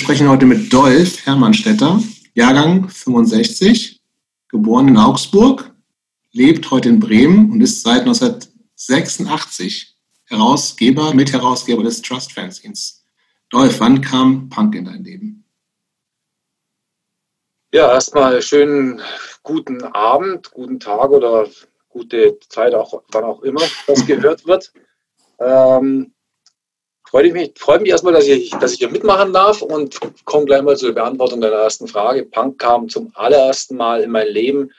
[0.00, 4.00] Sprechen heute mit Dolf Hermannstetter, Jahrgang 65,
[4.48, 5.74] geboren in Augsburg,
[6.32, 9.94] lebt heute in Bremen und ist seit 1986
[10.24, 13.04] Herausgeber, Mitherausgeber des Trust Fanzines.
[13.50, 15.44] Dolf, wann kam Punk in dein Leben?
[17.70, 19.02] Ja, erstmal schönen
[19.42, 21.46] guten Abend, guten Tag oder
[21.90, 24.72] gute Zeit, auch wann auch immer das gehört wird.
[25.38, 26.14] Ähm,
[27.10, 30.62] freue mich, freue mich erstmal, dass ich, dass ich hier mitmachen darf und komme gleich
[30.62, 32.24] mal zur Beantwortung deiner ersten Frage.
[32.24, 34.70] Punk kam zum allerersten Mal in mein Leben,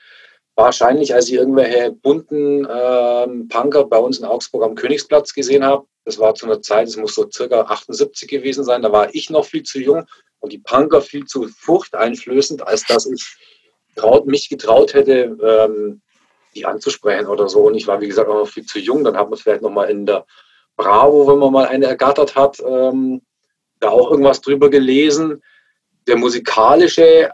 [0.56, 5.86] wahrscheinlich als ich irgendwelche bunten ähm, Punker bei uns in Augsburg am Königsplatz gesehen habe.
[6.06, 9.30] Das war zu einer Zeit, es muss so circa 78 gewesen sein, da war ich
[9.30, 10.06] noch viel zu jung
[10.40, 13.36] und die Punker viel zu furchteinflößend, als dass ich
[13.98, 16.02] traut, mich getraut hätte, ähm,
[16.56, 17.60] die anzusprechen oder so.
[17.64, 19.04] Und ich war, wie gesagt, auch noch viel zu jung.
[19.04, 20.26] Dann hat man vielleicht noch mal in der
[20.76, 23.22] Bravo, wenn man mal eine ergattert hat, ähm,
[23.80, 25.42] da auch irgendwas drüber gelesen.
[26.08, 27.32] Der musikalische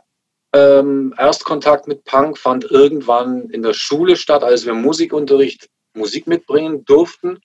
[0.54, 6.86] ähm, Erstkontakt mit Punk fand irgendwann in der Schule statt, als wir Musikunterricht Musik mitbringen
[6.86, 7.40] durften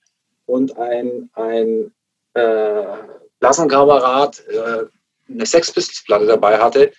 [0.47, 1.93] und ein, ein
[2.35, 2.85] äh,
[3.41, 4.85] Klassenkamerad äh,
[5.29, 6.93] eine Sex Pistols Platte dabei hatte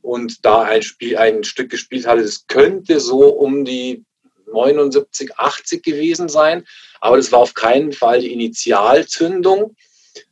[0.00, 2.22] und da ein Spiel, ein Stück gespielt hatte.
[2.22, 4.04] Das könnte so um die
[4.52, 6.64] 79, 80 gewesen sein,
[7.00, 9.76] aber das war auf keinen Fall die Initialzündung.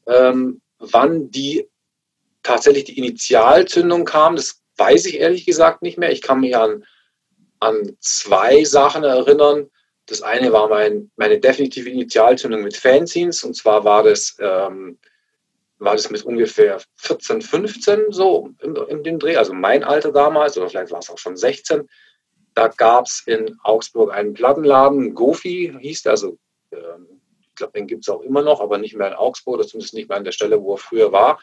[0.07, 1.69] Ähm, wann die
[2.43, 6.11] tatsächlich die Initialzündung kam, das weiß ich ehrlich gesagt nicht mehr.
[6.11, 6.85] Ich kann mich an,
[7.61, 9.71] an zwei Sachen erinnern.
[10.07, 14.99] Das eine war mein, meine definitive Initialzündung mit Fanzines und zwar war das, ähm,
[15.79, 20.57] war das mit ungefähr 14, 15 so in, in dem Dreh, also mein Alter damals
[20.57, 21.89] oder vielleicht war es auch schon 16
[22.55, 26.39] da gab es in Augsburg einen Plattenladen, Gofi hieß der, also
[26.73, 27.07] ähm,
[27.41, 29.95] ich glaube, den gibt es auch immer noch, aber nicht mehr in Augsburg, oder zumindest
[29.95, 31.41] nicht mehr an der Stelle, wo er früher war.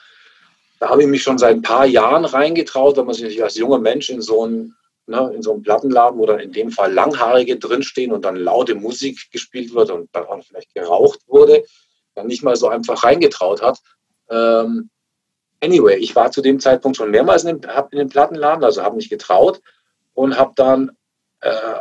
[0.79, 3.79] Da habe ich mich schon seit ein paar Jahren reingetraut, wenn man sich als junger
[3.79, 4.75] Mensch in so einen,
[5.07, 8.75] ne, in so einen Plattenladen, wo dann in dem Fall Langhaarige drinstehen und dann laute
[8.75, 11.63] Musik gespielt wird und dann auch vielleicht geraucht wurde,
[12.15, 13.79] dann nicht mal so einfach reingetraut hat.
[14.29, 14.89] Ähm,
[15.61, 18.97] anyway, ich war zu dem Zeitpunkt schon mehrmals in dem, in dem Plattenladen, also habe
[18.97, 19.61] mich getraut
[20.17, 20.97] und habe dann
[21.41, 21.79] äh,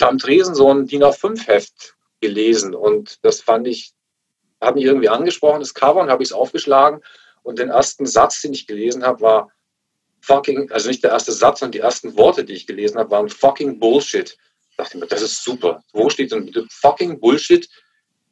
[0.00, 3.92] am Tresen so ein DIN A5-Heft gelesen und das fand ich,
[4.60, 7.00] hat mich irgendwie angesprochen, das Cover, und habe ich es aufgeschlagen
[7.42, 9.50] und den ersten Satz, den ich gelesen habe, war
[10.20, 13.28] fucking, also nicht der erste Satz, sondern die ersten Worte, die ich gelesen habe, waren
[13.28, 14.38] fucking Bullshit.
[14.76, 15.82] Da dachte ich mir, das ist super.
[15.92, 17.68] Wo steht denn fucking Bullshit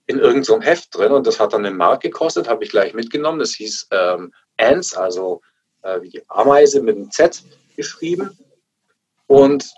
[0.06, 1.10] in irgendeinem so Heft drin?
[1.10, 3.41] Und das hat dann eine Mark gekostet, habe ich gleich mitgenommen.
[3.41, 5.41] Das hieß ähm, Ants, also
[5.82, 7.43] äh, wie die Ameise mit einem Z
[7.76, 8.38] geschrieben.
[9.26, 9.74] Und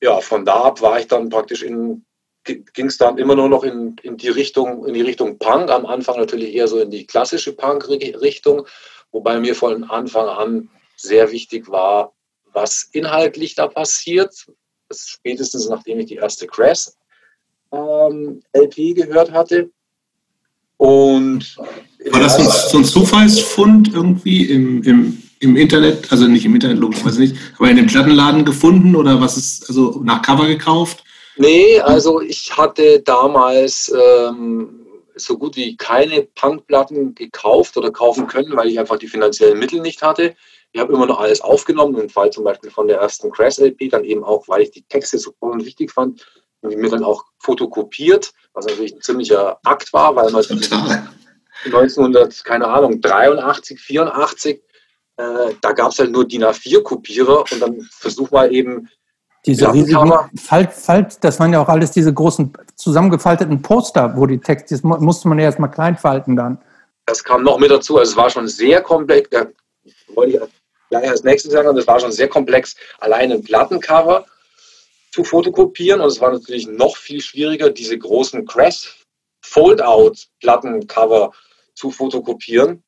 [0.00, 2.04] ja, von da ab war ich dann praktisch in,
[2.44, 5.70] ging es dann immer nur noch in, in die Richtung, in die Richtung Punk.
[5.70, 8.66] Am Anfang natürlich eher so in die klassische Punk-Richtung,
[9.12, 12.12] wobei mir von Anfang an sehr wichtig war,
[12.52, 14.46] was inhaltlich da passiert.
[14.92, 16.88] Spätestens nachdem ich die erste Crash
[17.72, 19.70] ähm, LP gehört hatte.
[20.76, 26.54] Und war das so, so ein Zufallsfund irgendwie im, im im Internet, also nicht im
[26.54, 31.02] Internet logischerweise nicht, aber in dem Plattenladen gefunden oder was ist, also nach Cover gekauft?
[31.36, 34.86] Nee, also ich hatte damals ähm,
[35.16, 39.80] so gut wie keine Punkplatten gekauft oder kaufen können, weil ich einfach die finanziellen Mittel
[39.80, 40.34] nicht hatte.
[40.72, 44.04] Ich habe immer noch alles aufgenommen, im Fall zum Beispiel von der ersten Crash-LP, dann
[44.04, 46.24] eben auch, weil ich die Texte so wichtig fand,
[46.62, 51.08] und mir dann auch fotokopiert, was natürlich ein ziemlicher Akt war, weil man Total.
[51.64, 54.62] 1900, keine Ahnung, 83, 84
[55.20, 58.88] äh, da gab es halt nur DIN A4-Kopierer und dann versuch mal eben.
[59.46, 64.38] Diese riesigen Falt, Falt, das waren ja auch alles diese großen zusammengefalteten Poster, wo die
[64.38, 66.58] Texte, das musste man ja erstmal klein falten dann.
[67.06, 69.46] Das kam noch mit dazu, also es war schon sehr komplex, da
[70.14, 70.40] wollte ich
[70.90, 74.26] gleich als nächstes sagen, das war schon sehr komplex, alleine ein Plattencover
[75.10, 79.06] zu fotokopieren und es war natürlich noch viel schwieriger, diese großen Crash
[79.42, 81.32] Fold-out Plattencover
[81.74, 82.82] zu fotokopieren.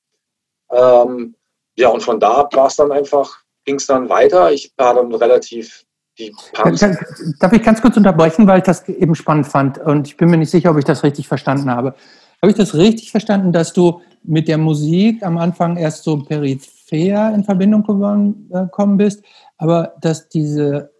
[0.71, 1.35] Ähm,
[1.77, 4.53] ja, und von da ab war es dann einfach, ging es dann weiter.
[4.53, 5.85] Ich war dann relativ
[6.19, 6.81] die Punks.
[7.41, 10.37] Darf ich ganz kurz unterbrechen, weil ich das eben spannend fand und ich bin mir
[10.37, 11.95] nicht sicher, ob ich das richtig verstanden habe.
[12.43, 17.33] Habe ich das richtig verstanden, dass du mit der Musik am Anfang erst so peripher
[17.35, 19.23] in Verbindung äh, gekommen bist,
[19.59, 20.91] aber dass diese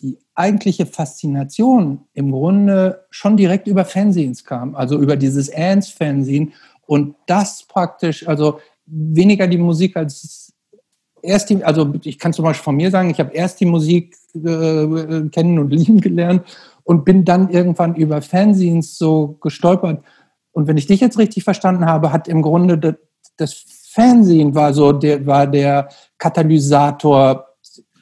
[0.00, 6.52] die eigentliche Faszination im Grunde schon direkt über Fanzines kam, also über dieses Ants-Fanzine
[6.86, 10.52] und das praktisch, also weniger die Musik als
[11.22, 14.16] erst die, also ich kann zum Beispiel von mir sagen, ich habe erst die Musik
[14.34, 16.42] äh, kennen und lieben gelernt
[16.84, 20.02] und bin dann irgendwann über Fanzines so gestolpert.
[20.52, 22.94] Und wenn ich dich jetzt richtig verstanden habe, hat im Grunde das,
[23.36, 25.88] das Fernsehen war so der, war der
[26.18, 27.46] Katalysator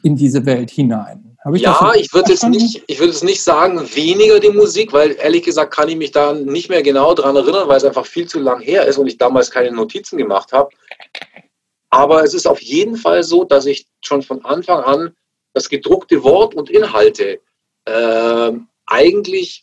[0.03, 1.28] in diese Welt hinein.
[1.55, 5.17] Ich ja, ich würde jetzt nicht, ich würde es nicht sagen, weniger die Musik, weil
[5.19, 8.29] ehrlich gesagt kann ich mich da nicht mehr genau dran erinnern, weil es einfach viel
[8.29, 10.71] zu lang her ist und ich damals keine Notizen gemacht habe.
[11.91, 15.17] Aber es ist auf jeden Fall so, dass ich schon von Anfang an
[15.55, 17.41] das gedruckte Wort und Inhalte
[17.85, 18.53] äh,
[18.87, 19.63] eigentlich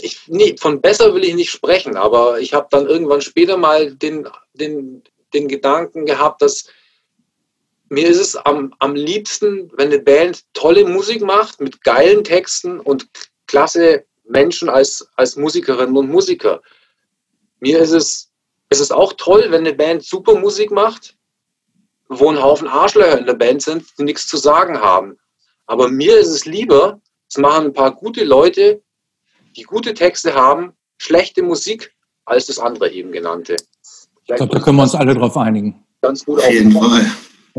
[0.00, 3.92] ich, nee, von besser will ich nicht sprechen, aber ich habe dann irgendwann später mal
[3.94, 5.02] den, den,
[5.34, 6.66] den Gedanken gehabt, dass
[7.90, 12.80] mir ist es am, am liebsten, wenn eine Band tolle Musik macht mit geilen Texten
[12.80, 13.08] und
[13.46, 16.60] klasse Menschen als, als Musikerinnen und Musiker.
[17.60, 18.30] Mir ist es,
[18.68, 21.16] es ist auch toll, wenn eine Band super Musik macht,
[22.08, 25.18] wo ein Haufen Arschlöcher in der Band sind, die nichts zu sagen haben.
[25.66, 28.82] Aber mir ist es lieber, es machen ein paar gute Leute,
[29.56, 31.94] die gute Texte haben, schlechte Musik,
[32.24, 33.56] als das andere eben genannte.
[34.26, 35.84] ich glaube, da können wir uns alle drauf einigen.
[36.00, 37.06] Ganz gut Auf jeden Fall.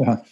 [0.05, 0.23] Ja.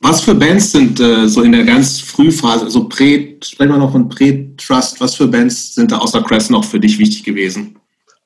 [0.00, 3.92] Was für Bands sind äh, so in der ganz Frühphase, also Prä, sprechen wir noch
[3.92, 7.80] von Prä-Trust, was für Bands sind da außer Crest noch für dich wichtig gewesen?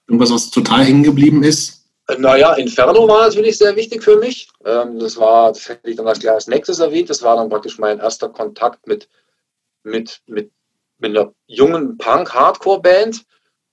[0.08, 1.84] Irgendwas, was total hängen geblieben ist?
[2.08, 4.48] Äh, naja, Inferno war natürlich sehr wichtig für mich.
[4.64, 7.78] Ähm, das war, das hätte ich dann als, als nächstes erwähnt, das war dann praktisch
[7.78, 9.08] mein erster Kontakt mit,
[9.84, 10.50] mit, mit,
[10.98, 13.24] mit einer jungen Punk-Hardcore-Band.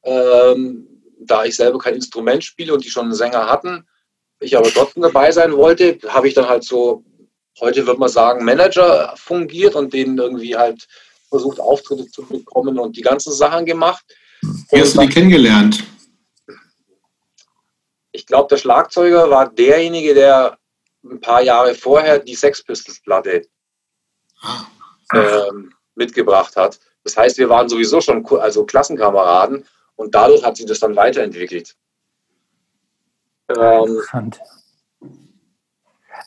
[0.03, 0.87] Ähm,
[1.19, 3.87] da ich selber kein Instrument spiele und die schon einen Sänger hatten,
[4.45, 7.03] ich aber trotzdem dabei sein wollte, habe ich dann halt so,
[7.59, 10.87] heute würde man sagen, Manager fungiert und denen irgendwie halt
[11.29, 14.05] versucht, Auftritte zu bekommen und die ganzen Sachen gemacht.
[14.71, 15.83] Wie hast du die kennengelernt?
[18.11, 20.57] Ich glaube, der Schlagzeuger war derjenige, der
[21.03, 23.47] ein paar Jahre vorher die Sex Pistols Platte
[24.41, 24.65] ah.
[25.13, 26.79] ähm, mitgebracht hat.
[27.03, 29.65] Das heißt, wir waren sowieso schon also Klassenkameraden
[29.95, 31.75] und dadurch hat sich das dann weiterentwickelt.
[33.49, 34.39] Ähm, Interessant.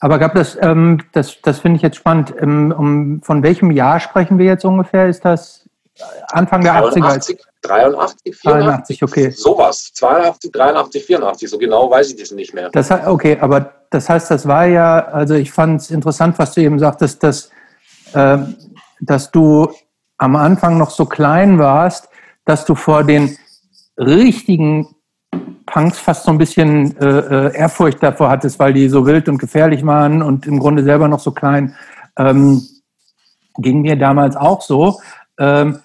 [0.01, 2.35] Aber gab das, ähm, das, das finde ich jetzt spannend.
[2.41, 5.09] Ähm, um, von welchem Jahr sprechen wir jetzt ungefähr?
[5.09, 5.69] Ist das
[6.29, 7.43] Anfang der 83, 80er?
[7.63, 8.43] 83, 84.
[8.43, 9.31] 83, okay.
[9.31, 9.91] Sowas.
[9.95, 11.51] 82, 83, 84.
[11.51, 12.71] So genau weiß ich das nicht mehr.
[12.71, 16.61] Das, okay, aber das heißt, das war ja, also ich fand es interessant, was du
[16.61, 17.51] eben sagtest, dass,
[18.13, 18.39] äh,
[19.01, 19.73] dass du
[20.19, 22.09] am Anfang noch so klein warst,
[22.45, 23.37] dass du vor den
[23.97, 24.95] richtigen
[25.71, 29.39] Punks fast so ein bisschen äh, äh, Ehrfurcht davor hattest, weil die so wild und
[29.39, 31.75] gefährlich waren und im Grunde selber noch so klein.
[32.17, 32.63] Ähm,
[33.59, 35.01] ging mir damals auch so.
[35.39, 35.81] Ähm,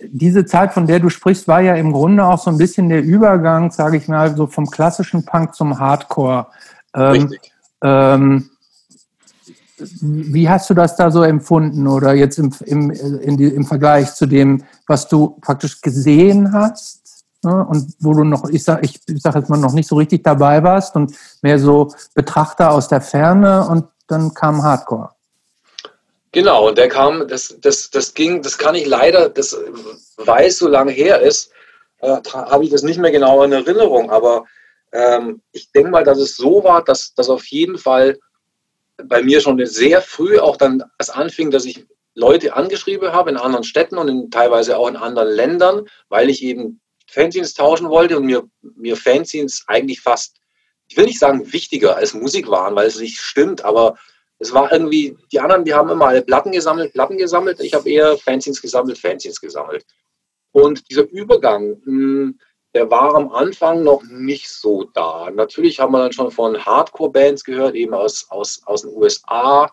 [0.00, 3.02] diese Zeit, von der du sprichst, war ja im Grunde auch so ein bisschen der
[3.02, 6.46] Übergang, sage ich mal, so vom klassischen Punk zum Hardcore.
[6.94, 7.52] Ähm, Richtig.
[7.82, 8.50] Ähm,
[10.00, 14.26] wie hast du das da so empfunden oder jetzt im, im, die, im Vergleich zu
[14.26, 16.97] dem, was du praktisch gesehen hast?
[17.42, 17.66] Ne?
[17.68, 20.62] Und wo du noch, ich sag, ich sag jetzt mal, noch nicht so richtig dabei
[20.62, 25.10] warst und mehr so Betrachter aus der Ferne und dann kam Hardcore.
[26.32, 29.56] Genau, und der kam, das, das, das ging, das kann ich leider, das
[30.16, 31.50] weiß, so lange her ist,
[32.00, 34.44] äh, habe ich das nicht mehr genau in Erinnerung, aber
[34.92, 38.18] ähm, ich denke mal, dass es so war, dass, dass auf jeden Fall
[39.04, 43.36] bei mir schon sehr früh auch dann es anfing, dass ich Leute angeschrieben habe in
[43.36, 48.18] anderen Städten und in, teilweise auch in anderen Ländern, weil ich eben Fanzines tauschen wollte
[48.18, 50.36] und mir, mir Fanzines eigentlich fast,
[50.88, 53.96] ich will nicht sagen wichtiger als Musik waren, weil es nicht stimmt, aber
[54.38, 57.60] es war irgendwie, die anderen, die haben immer alle Platten gesammelt, Platten gesammelt.
[57.60, 59.84] Ich habe eher Fanzines gesammelt, Fanzines gesammelt.
[60.52, 62.38] Und dieser Übergang, hm,
[62.74, 65.30] der war am Anfang noch nicht so da.
[65.30, 69.72] Natürlich haben wir dann schon von Hardcore-Bands gehört, eben aus, aus, aus den USA,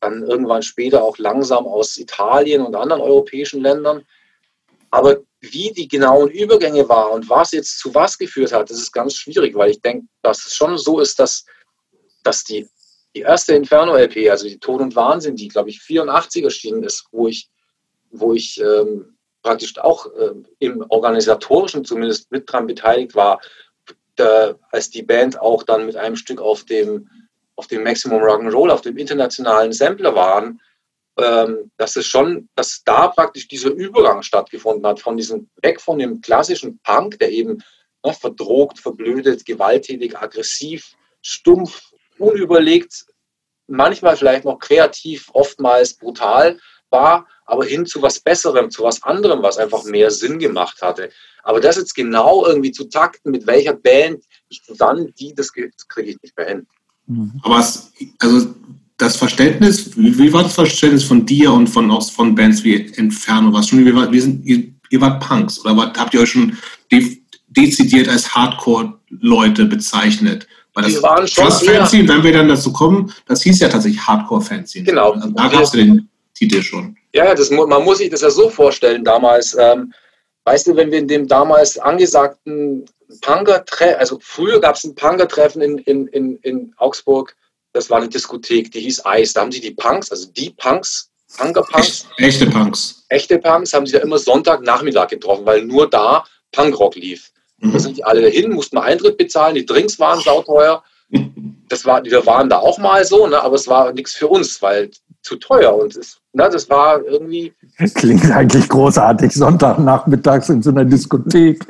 [0.00, 4.04] dann irgendwann später auch langsam aus Italien und anderen europäischen Ländern.
[4.90, 5.22] Aber
[5.52, 9.14] wie die genauen Übergänge waren und was jetzt zu was geführt hat, das ist ganz
[9.14, 11.44] schwierig, weil ich denke, dass es schon so ist, dass,
[12.22, 12.68] dass die,
[13.14, 17.28] die erste Inferno-LP, also die Tod und Wahnsinn, die, glaube ich, 84 erschienen ist, wo
[17.28, 17.48] ich,
[18.10, 23.40] wo ich ähm, praktisch auch ähm, im Organisatorischen zumindest mit dran beteiligt war,
[24.16, 27.08] da, als die Band auch dann mit einem Stück auf dem,
[27.56, 30.60] auf dem Maximum Rock'n'Roll, auf dem internationalen Sampler waren,
[31.16, 35.98] ähm, dass es schon, dass da praktisch dieser Übergang stattgefunden hat, von diesem weg von
[35.98, 37.62] dem klassischen Punk, der eben
[38.04, 40.92] ne, verdrogt, verblödet, gewalttätig, aggressiv,
[41.22, 43.06] stumpf, unüberlegt,
[43.66, 46.58] manchmal vielleicht noch kreativ, oftmals brutal
[46.90, 51.10] war, aber hin zu was Besserem, zu was anderem, was einfach mehr Sinn gemacht hatte.
[51.42, 56.10] Aber das jetzt genau irgendwie zu takten, mit welcher Band ich dann die, das, kriege
[56.10, 56.66] ich nicht mehr hin.
[57.42, 58.54] Aber es, also
[58.96, 62.74] das Verständnis, wie, wie, war das Verständnis von dir und von, auch von Bands wie
[62.74, 63.52] Inferno?
[63.52, 66.30] Was schon, wie war, wir sind, ihr, ihr wart Punks oder wart, habt ihr euch
[66.30, 66.56] schon
[67.48, 70.46] dezidiert als Hardcore-Leute bezeichnet.
[70.74, 74.84] Weil das waren schon Fanzine, wenn wir dann dazu kommen, das hieß ja tatsächlich Hardcore-Fanzine.
[74.84, 75.12] Genau.
[75.12, 76.96] Also da gab es den Titel schon.
[77.12, 79.56] Ja, das, man muss sich das ja so vorstellen damals.
[79.58, 79.92] Ähm,
[80.44, 82.84] weißt du, wenn wir in dem damals angesagten
[83.20, 87.36] Punker-Treffen, also früher gab es ein Punker-Treffen in, in, in, in Augsburg,
[87.74, 89.34] das war eine Diskothek, die hieß Eis.
[89.34, 92.06] Da haben sie die Punks, also die Punks, Punker-Punks.
[92.18, 93.04] Echte Punks.
[93.08, 97.32] Echte Punks haben sie da immer Sonntagnachmittag getroffen, weil nur da Punkrock lief.
[97.58, 97.72] Mhm.
[97.72, 100.82] Da sind die alle hin, mussten mal Eintritt bezahlen, die Drinks waren sauteuer.
[101.70, 104.60] Das war, wir waren da auch mal so, ne, aber es war nichts für uns,
[104.60, 104.90] weil
[105.22, 107.54] zu teuer und es, ne, das war irgendwie.
[107.94, 111.66] Klingt eigentlich großartig, Sonntagnachmittags in so einer Diskothek.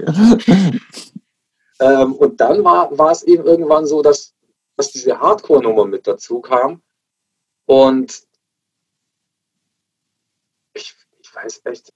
[1.80, 4.33] ähm, und dann war, war es eben irgendwann so, dass,
[4.76, 6.82] dass diese Hardcore-Nummer mit dazu kam.
[7.66, 8.22] Und
[10.74, 11.92] ich, ich weiß echt,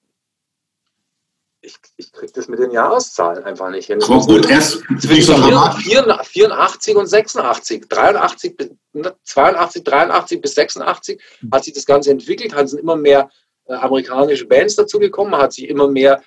[1.61, 4.03] ich, ich kriege das mit den Jahreszahlen einfach nicht hin.
[4.03, 8.57] Aber gut, erst zwischen 84 und 86, 83,
[9.25, 13.31] 82, 83 bis 86 hat sich das Ganze entwickelt, hat immer mehr
[13.65, 16.23] äh, amerikanische Bands dazugekommen, hat sich immer mehr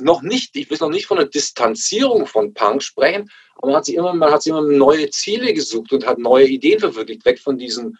[0.00, 3.84] noch nicht, ich will noch nicht von einer Distanzierung von Punk sprechen, aber man hat
[3.84, 7.38] sich immer, man hat sich immer neue Ziele gesucht und hat neue Ideen verwirklicht, weg
[7.38, 7.98] von diesen,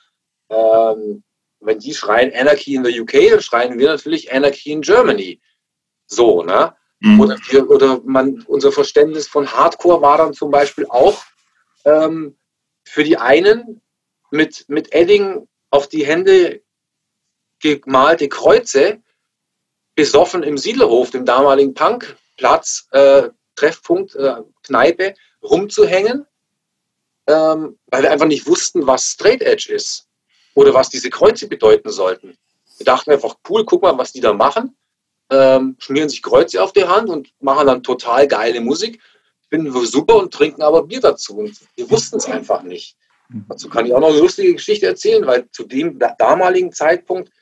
[0.51, 1.23] ähm,
[1.61, 5.41] wenn die schreien Anarchy in the UK, dann schreien wir natürlich Anarchy in Germany.
[6.07, 6.75] So, ne?
[7.01, 7.21] Mhm.
[7.21, 11.23] Oder, wir, oder man, unser Verständnis von Hardcore war dann zum Beispiel auch
[11.85, 12.37] ähm,
[12.85, 13.83] für die einen
[14.31, 16.63] mit, mit Edding auf die Hände
[17.61, 19.03] gemalte Kreuze,
[19.95, 26.27] besoffen im Siedlerhof, dem damaligen Punkplatz, äh, Treffpunkt, äh, Kneipe, rumzuhängen,
[27.27, 30.07] ähm, weil wir einfach nicht wussten, was Straight Edge ist
[30.55, 32.37] oder was diese Kreuze bedeuten sollten.
[32.79, 34.75] Wir dachten einfach, cool, guck mal, was die da machen
[35.33, 39.01] ähm, schmieren sich Kreuze auf die Hand und machen dann total geile Musik,
[39.49, 41.39] finden wir super und trinken aber Bier dazu.
[41.39, 42.97] Und wir wussten es einfach nicht.
[43.49, 47.33] Dazu kann ich auch noch eine lustige Geschichte erzählen, weil zu dem damaligen Zeitpunkt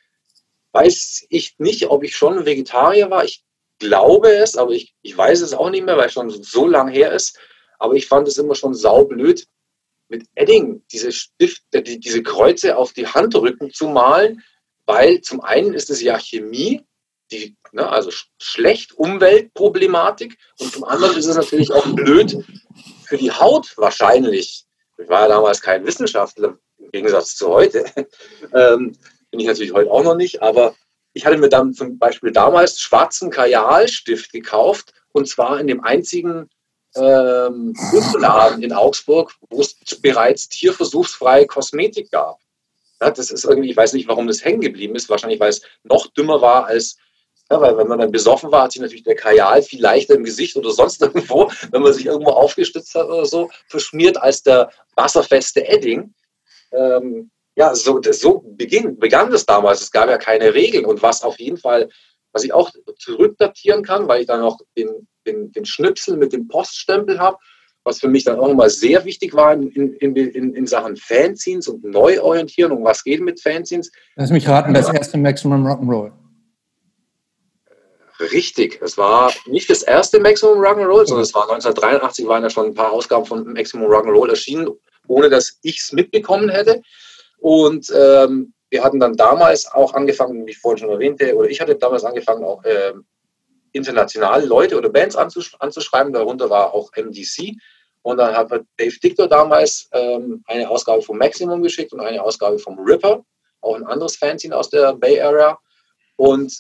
[0.73, 3.25] weiß ich nicht, ob ich schon Vegetarier war.
[3.25, 3.43] Ich
[3.79, 6.89] glaube es, aber ich, ich weiß es auch nicht mehr, weil es schon so lang
[6.89, 7.39] her ist.
[7.79, 9.47] Aber ich fand es immer schon saublöd,
[10.09, 14.43] mit Edding diese Stift, die, diese Kreuze auf die Handrücken zu malen,
[14.85, 16.85] weil zum einen ist es ja Chemie
[17.31, 22.45] die, ne, also schlecht Umweltproblematik und zum anderen ist es natürlich auch blöd
[23.05, 24.65] für die Haut wahrscheinlich.
[24.99, 27.85] Ich war ja damals kein Wissenschaftler im Gegensatz zu heute.
[28.55, 28.97] ähm,
[29.31, 30.75] bin ich natürlich heute auch noch nicht, aber
[31.13, 36.49] ich hatte mir dann zum Beispiel damals schwarzen Kajalstift gekauft und zwar in dem einzigen
[36.97, 37.75] ähm,
[38.61, 42.39] in Augsburg, wo es bereits tierversuchsfreie Kosmetik gab.
[43.01, 45.09] Ja, das ist irgendwie, ich weiß nicht, warum das hängen geblieben ist.
[45.09, 46.97] Wahrscheinlich, weil es noch dümmer war als
[47.51, 50.23] ja, weil wenn man dann besoffen war, hat sich natürlich der Kajal viel leichter im
[50.23, 54.71] Gesicht oder sonst irgendwo, wenn man sich irgendwo aufgestützt hat oder so, verschmiert als der
[54.95, 56.15] wasserfeste Edding.
[56.73, 57.31] Ähm,
[57.61, 59.83] ja, so, das, so beginn, begann das damals.
[59.83, 60.87] Es gab ja keine Regeln.
[60.87, 61.91] Und was auf jeden Fall,
[62.33, 66.49] was ich auch zurückdatieren kann, weil ich dann noch den, den, den Schnipsel mit dem
[66.49, 67.37] Poststempel habe,
[67.85, 71.69] was für mich dann auch nochmal sehr wichtig war in, in, in, in Sachen Fanzines
[71.69, 72.83] und Neuorientierung.
[72.83, 73.93] Was geht mit Fanzines?
[74.17, 76.13] Lass mich raten, das erste Maximum Rock'n'Roll.
[78.33, 82.67] Richtig, es war nicht das erste Maximum Rock'n'Roll, sondern es war 1983, waren ja schon
[82.67, 84.69] ein paar Ausgaben von Maximum Rock'n'Roll erschienen,
[85.09, 86.81] ohne dass ich es mitbekommen hätte.
[87.41, 91.61] Und ähm, wir hatten dann damals auch angefangen, wie ich vorhin schon erwähnte, oder ich
[91.61, 92.93] hatte damals angefangen, auch äh,
[93.73, 96.13] internationale Leute oder Bands anzusch anzuschreiben.
[96.13, 97.57] Darunter war auch MDC.
[98.03, 102.59] Und dann hat Dave Dictor damals ähm, eine Ausgabe vom Maximum geschickt und eine Ausgabe
[102.59, 103.23] vom Ripper,
[103.61, 105.59] auch ein anderes Fanzine aus der Bay Area.
[106.17, 106.53] Und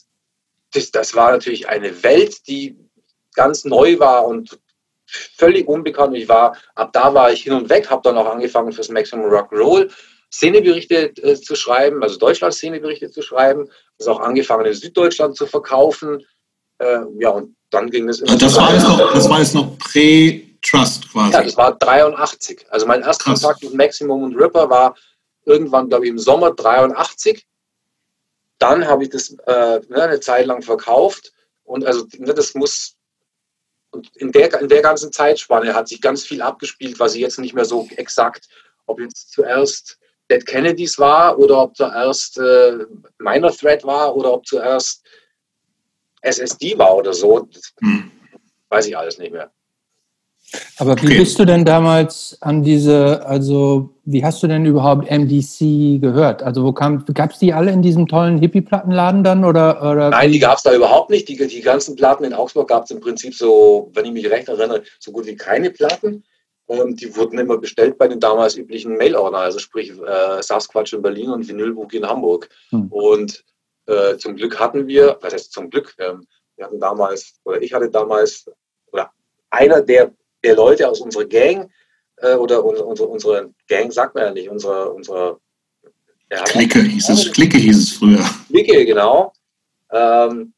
[0.72, 2.76] das, das war natürlich eine Welt, die
[3.34, 4.58] ganz neu war und
[5.06, 6.16] völlig unbekannt.
[6.16, 9.26] Ich war, ab da war ich hin und weg, habe dann auch angefangen fürs Maximum
[9.26, 9.90] Rock Roll
[10.32, 13.68] Szeneberichte äh, zu schreiben, also Deutschland-Szeneberichte zu schreiben.
[13.98, 16.24] Das auch angefangen in Süddeutschland zu verkaufen.
[16.78, 18.36] Äh, ja, und dann ging es immer.
[18.36, 21.32] Das war jetzt noch, das war jetzt noch Pre-Trust quasi.
[21.32, 22.66] Ja, das war 83.
[22.70, 23.42] Also mein erster Krass.
[23.42, 24.94] Kontakt mit Maximum und Ripper war
[25.44, 27.46] irgendwann, glaube ich, im Sommer 83.
[28.58, 31.32] Dann habe ich das äh, ne, eine Zeit lang verkauft
[31.64, 32.96] und also ne, das muss
[33.92, 37.40] und in der, in der ganzen Zeitspanne hat sich ganz viel abgespielt, was ich jetzt
[37.40, 38.48] nicht mehr so exakt,
[38.86, 39.98] ob jetzt zuerst
[40.30, 42.78] Dead Kennedys war oder ob zuerst äh,
[43.18, 45.02] Minor Threat war oder ob zuerst
[46.22, 47.48] SSD war oder so.
[47.80, 48.10] Hm.
[48.68, 49.50] weiß ich alles nicht mehr.
[50.78, 51.18] Aber wie okay.
[51.18, 56.42] bist du denn damals an diese, also wie hast du denn überhaupt MDC gehört?
[56.42, 59.44] Also wo kam, gab es die alle in diesem tollen Hippie-Plattenladen dann?
[59.44, 61.28] Oder, oder Nein, die gab es da überhaupt nicht.
[61.28, 64.48] Die, die ganzen Platten in Augsburg gab es im Prinzip so, wenn ich mich recht
[64.48, 66.24] erinnere, so gut wie keine Platten.
[66.70, 71.02] Und die wurden immer bestellt bei den damals üblichen Mail-Order, also sprich äh, Sasquatch in
[71.02, 72.48] Berlin und Vinylbook in Hamburg.
[72.68, 72.86] Hm.
[72.92, 73.44] Und
[73.86, 76.24] äh, zum Glück hatten wir, was heißt zum Glück, ähm,
[76.54, 78.48] wir hatten damals, oder ich hatte damals,
[78.92, 79.10] oder
[79.50, 80.12] einer der,
[80.44, 81.68] der Leute aus unserer Gang,
[82.18, 85.40] äh, oder unsere, unsere Gang sagt man ja nicht, unsere, unsere
[86.30, 88.24] ja, Clique hieß es, Clique hieß es früher.
[88.46, 89.32] Clique, genau.
[89.90, 90.52] Ähm,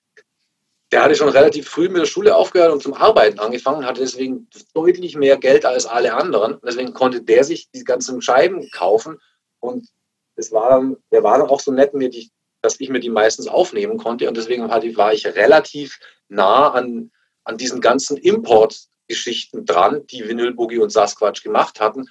[0.93, 4.49] der hatte schon relativ früh mit der Schule aufgehört und zum Arbeiten angefangen, hatte deswegen
[4.75, 6.59] deutlich mehr Geld als alle anderen.
[6.65, 9.19] Deswegen konnte der sich die ganzen Scheiben kaufen.
[9.59, 9.89] Und
[10.37, 12.31] es war dann, der war dann auch so nett, mir die,
[12.61, 14.29] dass ich mir die meistens aufnehmen konnte.
[14.29, 17.11] Und deswegen war ich relativ nah an,
[17.45, 22.07] an diesen ganzen Importgeschichten dran, die Vinyl Boogie und Sasquatch gemacht hatten.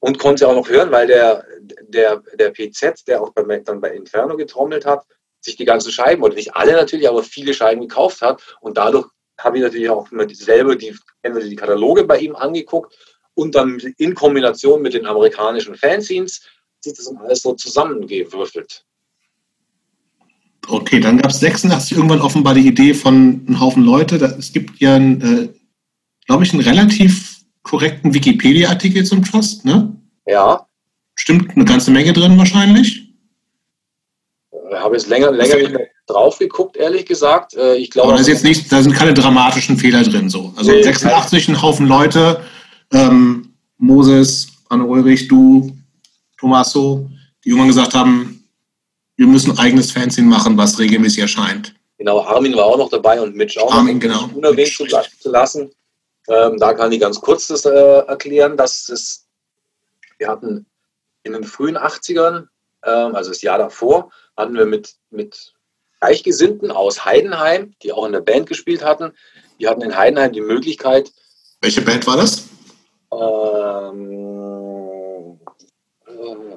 [0.00, 1.46] Und konnte auch noch hören, weil der,
[1.82, 5.06] der, der PZ, der auch bei, dann bei Inferno getrommelt hat,
[5.40, 8.42] sich die ganzen Scheiben, oder nicht alle natürlich, aber viele Scheiben gekauft hat.
[8.60, 12.96] Und dadurch habe ich natürlich auch immer selber die, entweder die Kataloge bei ihm angeguckt
[13.34, 16.42] und dann in Kombination mit den amerikanischen Fanzines
[16.80, 18.84] sich das alles so zusammengewürfelt.
[20.68, 24.16] Okay, dann gab es 86 irgendwann offenbar die Idee von einem Haufen Leute.
[24.38, 25.48] Es gibt ja, äh,
[26.26, 29.96] glaube ich, einen relativ korrekten Wikipedia-Artikel zum Trust, ne?
[30.26, 30.66] Ja.
[31.16, 33.09] Stimmt eine ganze Menge drin wahrscheinlich.
[34.70, 37.54] Ich habe jetzt länger, länger nicht mehr drauf geguckt, ehrlich gesagt.
[37.54, 40.28] Äh, ich glaube, Aber da, ist jetzt nicht, da sind keine dramatischen Fehler drin.
[40.28, 40.52] So.
[40.56, 42.42] Also nee, 86 ein Haufen Leute,
[42.92, 45.72] ähm, Moses, Anne Ulrich, du,
[46.38, 47.10] Tommaso,
[47.44, 48.44] die irgendwann gesagt haben,
[49.16, 51.74] wir müssen ein eigenes Fanzine machen, was regelmäßig erscheint.
[51.98, 54.30] Genau, Armin war auch noch dabei und Mitch auch Armin, genau.
[54.34, 55.70] unerwähnt zu, zu, lassen.
[56.28, 59.26] Ähm, da kann ich ganz kurz das äh, erklären, dass es,
[60.16, 60.64] wir hatten
[61.24, 62.46] in den frühen 80ern,
[62.86, 65.54] ähm, also das Jahr davor, hatten wir mit, mit
[66.00, 69.12] Gleichgesinnten aus Heidenheim, die auch in der Band gespielt hatten.
[69.58, 71.12] Die hatten in Heidenheim die Möglichkeit.
[71.60, 72.48] Welche Band war das?
[73.12, 74.08] Ähm,
[76.06, 76.56] äh,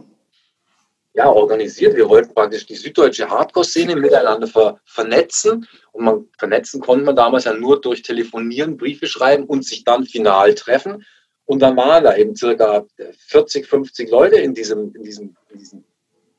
[1.13, 1.95] ja, organisiert.
[1.95, 5.67] Wir wollten praktisch die süddeutsche Hardcore-Szene miteinander ver vernetzen.
[5.91, 10.05] Und man vernetzen konnte man damals ja nur durch Telefonieren, Briefe schreiben und sich dann
[10.05, 11.05] final treffen.
[11.45, 12.85] Und dann waren da eben circa
[13.27, 15.83] 40, 50 Leute in diesem, in diesem, in diesem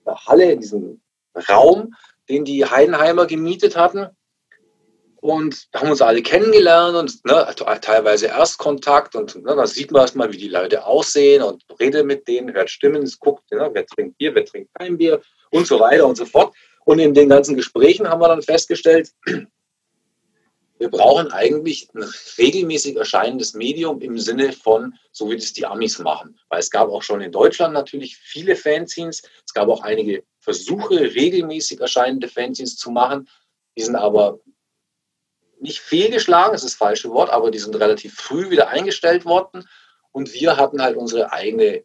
[0.07, 1.01] Halle, in diesem
[1.49, 1.95] Raum,
[2.29, 4.09] den die Heidenheimer gemietet hatten
[5.21, 7.47] und haben uns alle kennengelernt und ne,
[7.81, 12.29] teilweise Erstkontakt und ne, da sieht man erstmal, wie die Leute aussehen und redet mit
[12.29, 16.07] denen, hört Stimmen, guckt, ne, wer trinkt Bier, wer trinkt kein Bier und so weiter
[16.07, 16.55] und so fort.
[16.85, 19.11] Und in den ganzen Gesprächen haben wir dann festgestellt,
[20.79, 22.05] wir brauchen eigentlich ein
[22.39, 26.39] regelmäßig erscheinendes Medium im Sinne von, so wie das die Amis machen.
[26.49, 29.23] Weil es gab auch schon in Deutschland natürlich viele Fanzines.
[29.45, 33.29] Es gab auch einige Versuche, regelmäßig erscheinende Fanzines zu machen.
[33.77, 34.39] Die sind aber
[35.61, 39.69] nicht fehlgeschlagen, das ist das falsche Wort, aber die sind relativ früh wieder eingestellt worden.
[40.13, 41.85] Und wir hatten halt unsere eigene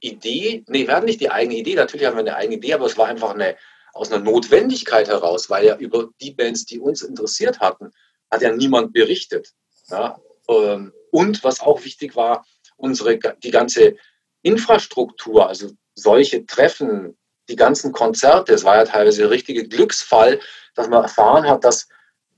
[0.00, 0.64] Idee.
[0.66, 2.96] Nee, wir hatten nicht die eigene Idee, natürlich haben wir eine eigene Idee, aber es
[2.96, 3.56] war einfach eine,
[3.92, 7.92] aus einer Notwendigkeit heraus, weil ja über die Bands, die uns interessiert hatten,
[8.30, 9.52] hat ja niemand berichtet.
[9.88, 10.20] Ja?
[10.48, 12.44] Ähm, und was auch wichtig war,
[12.76, 13.96] unsere, die ganze
[14.42, 20.40] Infrastruktur, also solche Treffen, die ganzen Konzerte, es war ja teilweise ein richtiger Glücksfall,
[20.74, 21.88] dass man erfahren hat, dass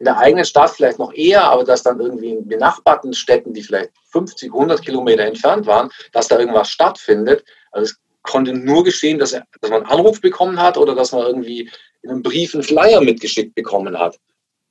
[0.02, 3.62] in der eigenen Stadt vielleicht noch eher, aber dass dann irgendwie in benachbarten Städten, die
[3.62, 7.44] vielleicht 50, 100 Kilometer entfernt waren, dass da irgendwas stattfindet.
[7.70, 11.12] Also es konnte nur geschehen, dass, er, dass man einen Anruf bekommen hat oder dass
[11.12, 11.70] man irgendwie
[12.02, 14.18] in einem Brief einen Flyer mitgeschickt bekommen hat.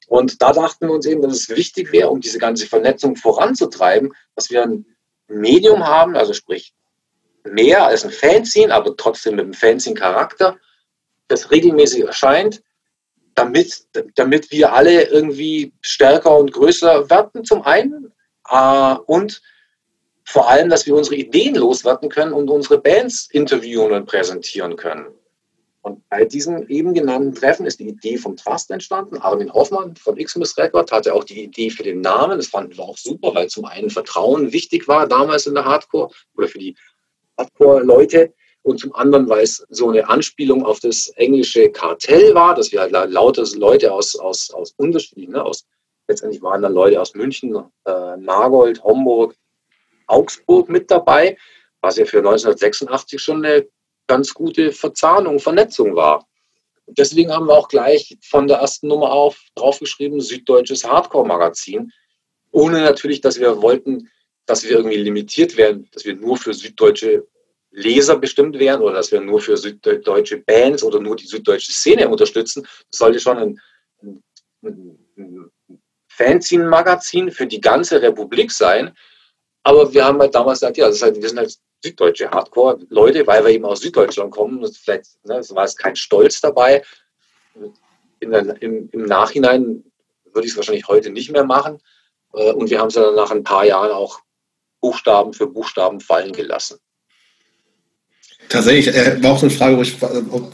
[0.09, 4.11] Und da dachten wir uns eben, dass es wichtig wäre, um diese ganze Vernetzung voranzutreiben,
[4.35, 4.85] dass wir ein
[5.29, 6.73] Medium haben, also sprich
[7.45, 10.57] mehr als ein Fanzine, aber trotzdem mit einem Fanzine-Charakter,
[11.29, 12.61] das regelmäßig erscheint,
[13.41, 18.11] damit, damit wir alle irgendwie stärker und größer werden zum einen
[18.49, 19.41] äh, und
[20.23, 25.07] vor allem, dass wir unsere Ideen loswerden können und unsere Bands interviewen und präsentieren können.
[25.81, 29.17] Und bei diesem eben genannten Treffen ist die Idee vom Trust entstanden.
[29.17, 32.37] Armin Hoffmann von Xmas Record hatte auch die Idee für den Namen.
[32.37, 36.13] Das fanden wir auch super, weil zum einen Vertrauen wichtig war damals in der Hardcore
[36.37, 36.75] oder für die
[37.37, 38.31] Hardcore-Leute
[38.63, 42.81] und zum anderen, weil es so eine Anspielung auf das englische Kartell war, dass wir
[42.81, 45.65] halt lauter Leute aus, aus, aus unterschiedlichen, ne, aus,
[46.07, 49.35] letztendlich waren dann Leute aus München, äh, Nagold, Homburg,
[50.07, 51.37] Augsburg mit dabei,
[51.81, 53.67] was ja für 1986 schon eine
[54.07, 56.27] ganz gute Verzahnung, Vernetzung war.
[56.85, 61.91] Und deswegen haben wir auch gleich von der ersten Nummer auf draufgeschrieben, Süddeutsches Hardcore-Magazin,
[62.51, 64.09] ohne natürlich, dass wir wollten,
[64.45, 67.25] dass wir irgendwie limitiert werden, dass wir nur für süddeutsche
[67.71, 72.07] Leser bestimmt wären oder dass wir nur für süddeutsche Bands oder nur die süddeutsche Szene
[72.09, 72.67] unterstützen.
[72.89, 73.61] Das sollte schon ein,
[74.61, 75.51] ein, ein
[76.09, 78.95] Fanzine-Magazin für die ganze Republik sein.
[79.63, 83.51] Aber wir haben halt damals gesagt, ja, halt, wir sind halt süddeutsche Hardcore-Leute, weil wir
[83.51, 84.65] eben aus Süddeutschland kommen.
[84.73, 86.83] Vielleicht ne, war es kein Stolz dabei.
[88.21, 89.83] Der, im, Im Nachhinein
[90.25, 91.79] würde ich es wahrscheinlich heute nicht mehr machen.
[92.33, 94.19] Äh, und wir haben es dann nach ein paar Jahren auch
[94.79, 96.79] Buchstaben für Buchstaben fallen gelassen.
[98.49, 99.97] Tatsächlich äh, war auch so eine Frage, wo ich,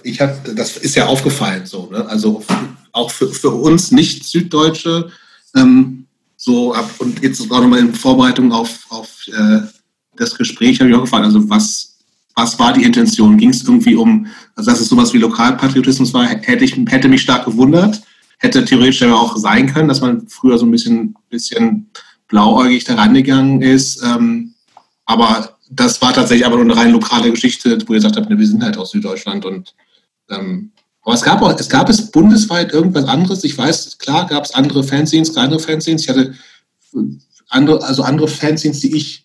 [0.03, 2.05] ich hab, das ist ja aufgefallen, so, ne?
[2.07, 2.43] also
[2.91, 5.11] auch für, für uns Nicht-Süddeutsche,
[5.55, 9.61] ähm, so ab, und jetzt auch nochmal in Vorbereitung auf, auf äh,
[10.15, 11.97] das Gespräch habe ich auch gefragt, also was,
[12.35, 13.37] was war die Intention?
[13.37, 17.21] Ging es irgendwie um, also dass es sowas wie Lokalpatriotismus war, hätte, ich, hätte mich
[17.21, 18.01] stark gewundert,
[18.37, 21.89] hätte theoretisch aber auch sein können, dass man früher so ein bisschen, bisschen
[22.27, 24.53] blauäugig da rangegangen ist, ähm,
[25.05, 28.37] aber das war tatsächlich aber nur eine rein lokale Geschichte, wo ihr gesagt habt, ne,
[28.37, 29.73] wir sind halt aus Süddeutschland und
[30.29, 30.71] ähm,
[31.07, 33.45] aber es gab auch, es gab es bundesweit irgendwas anderes.
[33.45, 36.03] Ich weiß, klar gab es andere Fanzines, kleinere Fanzines.
[36.03, 36.33] Ich hatte
[37.47, 39.23] andere, also andere Fanzines, die ich,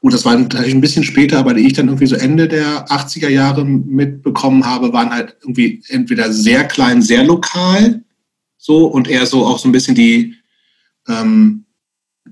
[0.00, 2.88] gut, das war natürlich ein bisschen später, aber die ich dann irgendwie so Ende der
[2.88, 8.02] 80er Jahre mitbekommen habe, waren halt irgendwie entweder sehr klein, sehr lokal,
[8.58, 10.34] so und eher so auch so ein bisschen die,
[11.06, 11.65] ähm,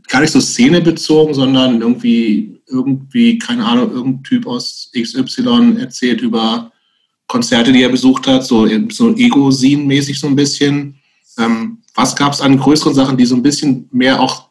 [0.09, 6.73] gar nicht so szenebezogen, sondern irgendwie, irgendwie, keine Ahnung, irgendein Typ aus XY erzählt über
[7.27, 10.97] Konzerte, die er besucht hat, so, so Ego-Scene-mäßig so ein bisschen.
[11.39, 14.49] Ähm, was gab es an größeren Sachen, die so ein bisschen mehr auch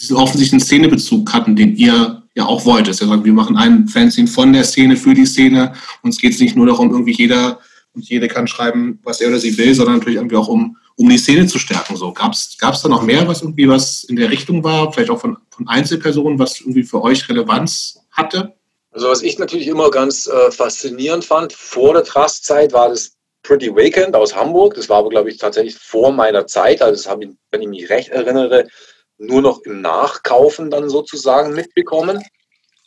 [0.00, 2.88] diesen offensichtlichen Szenebezug hatten, den ihr ja auch wollt?
[2.88, 5.72] Das wir machen einen Fanscene von der Szene für die Szene.
[6.02, 7.60] Uns geht es nicht nur darum, irgendwie jeder
[7.92, 11.08] und jede kann schreiben, was er oder sie will, sondern natürlich irgendwie auch um um
[11.08, 11.96] die Szene zu stärken.
[11.96, 15.18] So gab es da noch mehr, was irgendwie was in der Richtung war, vielleicht auch
[15.18, 18.52] von, von Einzelpersonen, was irgendwie für euch Relevanz hatte?
[18.90, 23.74] Also was ich natürlich immer ganz äh, faszinierend fand, vor der Trust-Zeit war das Pretty
[23.74, 24.74] Weekend aus Hamburg.
[24.74, 26.82] Das war aber, glaube ich, tatsächlich vor meiner Zeit.
[26.82, 28.68] Also das habe ich, wenn ich mich recht erinnere,
[29.16, 32.22] nur noch im Nachkaufen dann sozusagen mitbekommen.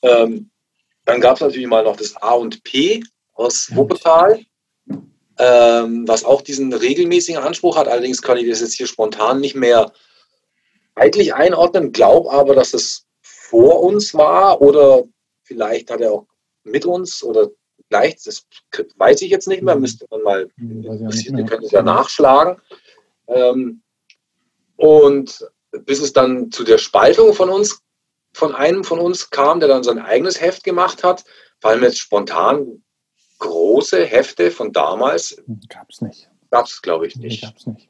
[0.04, 0.52] Ähm,
[1.06, 3.02] dann gab es natürlich mal noch das A und P
[3.34, 4.40] aus Wuppertal
[5.38, 7.88] ähm, was auch diesen regelmäßigen Anspruch hat.
[7.88, 9.92] Allerdings kann ich das jetzt hier spontan nicht mehr
[10.96, 15.04] zeitlich einordnen, glaube aber, dass es vor uns war oder
[15.44, 16.28] vielleicht hat er auch
[16.64, 17.50] mit uns oder
[17.88, 18.46] vielleicht, das
[18.98, 22.62] weiß ich jetzt nicht mehr, müsste man mal, wir können es ja nachschlagen.
[23.28, 23.82] Ähm,
[24.76, 27.82] und bis es dann zu der Spaltung von uns,
[28.34, 31.24] von einem von uns kam, der dann sein eigenes Heft gemacht hat,
[31.60, 32.83] fallen mir jetzt spontan
[33.40, 35.42] große Hefte von damals?
[35.70, 36.30] Gab es nicht.
[36.52, 37.42] Gab es, glaube ich, nicht.
[37.42, 37.90] Nee, gab es nicht.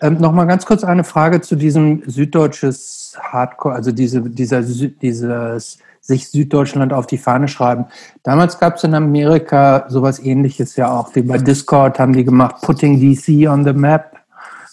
[0.00, 6.28] Ähm, Nochmal ganz kurz eine Frage zu diesem süddeutsches Hardcore, also diese, dieser, dieses sich
[6.28, 7.86] Süddeutschland auf die Fahne schreiben.
[8.24, 11.12] Damals gab es in Amerika sowas ähnliches ja auch.
[11.12, 14.16] Die bei Discord haben die gemacht, Putting DC on the Map,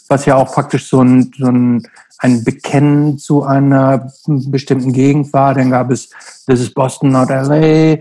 [0.07, 5.53] was ja auch praktisch so ein, so ein, ein Bekennen zu einer bestimmten Gegend war.
[5.53, 6.09] Dann gab es
[6.47, 7.97] This is Boston, not LA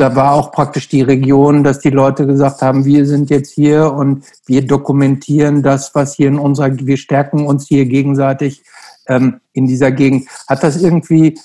[0.00, 3.92] da war auch praktisch die Region, dass die Leute gesagt haben, wir sind jetzt hier
[3.92, 8.62] und wir dokumentieren das, was hier in unserer, wir stärken uns hier gegenseitig
[9.08, 10.26] ähm, in dieser Gegend.
[10.48, 11.38] Hat das irgendwie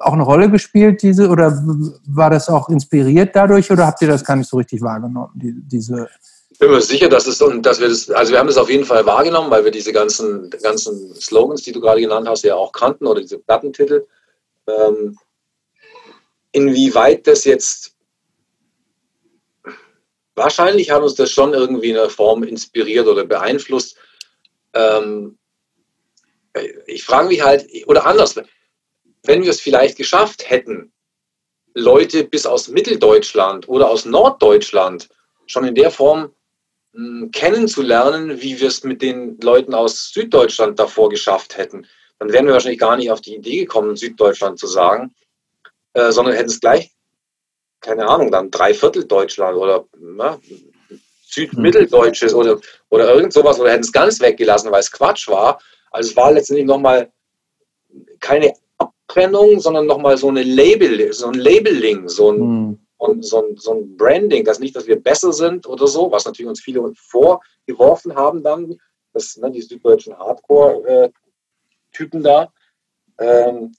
[0.00, 1.62] auch eine Rolle gespielt, diese, oder
[2.08, 5.54] war das auch inspiriert dadurch, oder habt ihr das gar nicht so richtig wahrgenommen, die,
[5.56, 6.08] diese?
[6.50, 8.70] Ich bin mir sicher, dass es und dass wir das, also wir haben das auf
[8.70, 12.56] jeden Fall wahrgenommen, weil wir diese ganzen, ganzen Slogans, die du gerade genannt hast, ja
[12.56, 14.06] auch kannten oder diese Plattentitel.
[14.66, 15.16] Ähm,
[16.56, 17.94] inwieweit das jetzt
[20.34, 23.98] wahrscheinlich hat uns das schon irgendwie in einer Form inspiriert oder beeinflusst.
[24.72, 25.38] Ähm,
[26.86, 28.36] ich frage mich halt, oder anders,
[29.24, 30.92] wenn wir es vielleicht geschafft hätten,
[31.74, 35.10] Leute bis aus Mitteldeutschland oder aus Norddeutschland
[35.44, 36.32] schon in der Form
[36.92, 41.86] mh, hm, kennenzulernen, wie wir es mit den Leuten aus Süddeutschland davor geschafft hätten,
[42.18, 45.14] dann wären wir wahrscheinlich gar nicht auf die Idee gekommen, Süddeutschland zu sagen,
[45.96, 46.92] äh, sondern hätten es gleich,
[47.80, 50.38] keine Ahnung, dann Dreiviertel Deutschland oder na,
[51.24, 55.58] Südmitteldeutsches oder, oder irgend sowas oder hätten es ganz weggelassen, weil es Quatsch war.
[55.90, 57.10] Also es war letztendlich nochmal
[58.20, 62.78] keine Abtrennung, sondern nochmal so eine Label, so ein Labeling, so ein, mhm.
[62.98, 66.26] und so ein, so ein Branding, das nicht, dass wir besser sind oder so, was
[66.26, 68.78] natürlich uns viele vorgeworfen haben dann,
[69.14, 72.52] das, ne, die süddeutschen Hardcore-Typen da.
[73.18, 73.72] Ähm,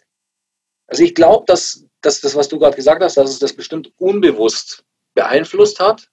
[0.87, 3.91] also ich glaube, dass, dass das, was du gerade gesagt hast, dass es das bestimmt
[3.97, 6.09] unbewusst beeinflusst hat,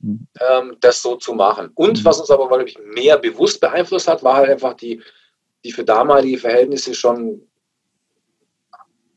[0.00, 0.26] mhm.
[0.40, 1.70] ähm, das so zu machen.
[1.74, 2.04] Und mhm.
[2.04, 5.00] was uns aber, glaube ich, mehr bewusst beeinflusst hat, war halt einfach die,
[5.64, 7.48] die für damalige Verhältnisse schon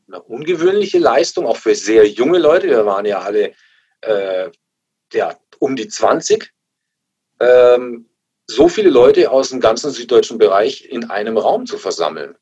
[0.06, 2.68] eine ungewöhnliche Leistung, auch für sehr junge Leute.
[2.68, 3.52] Wir waren ja alle
[4.02, 4.50] äh,
[5.12, 6.52] ja, um die 20.
[7.40, 8.08] Ähm,
[8.46, 12.36] so viele Leute aus dem ganzen süddeutschen Bereich in einem Raum zu versammeln.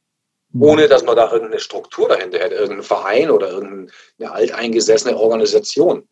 [0.53, 0.63] Mhm.
[0.63, 6.03] Ohne dass man da irgendeine Struktur dahinter hätte, irgendeinen Verein oder irgendeine alteingesessene Organisation.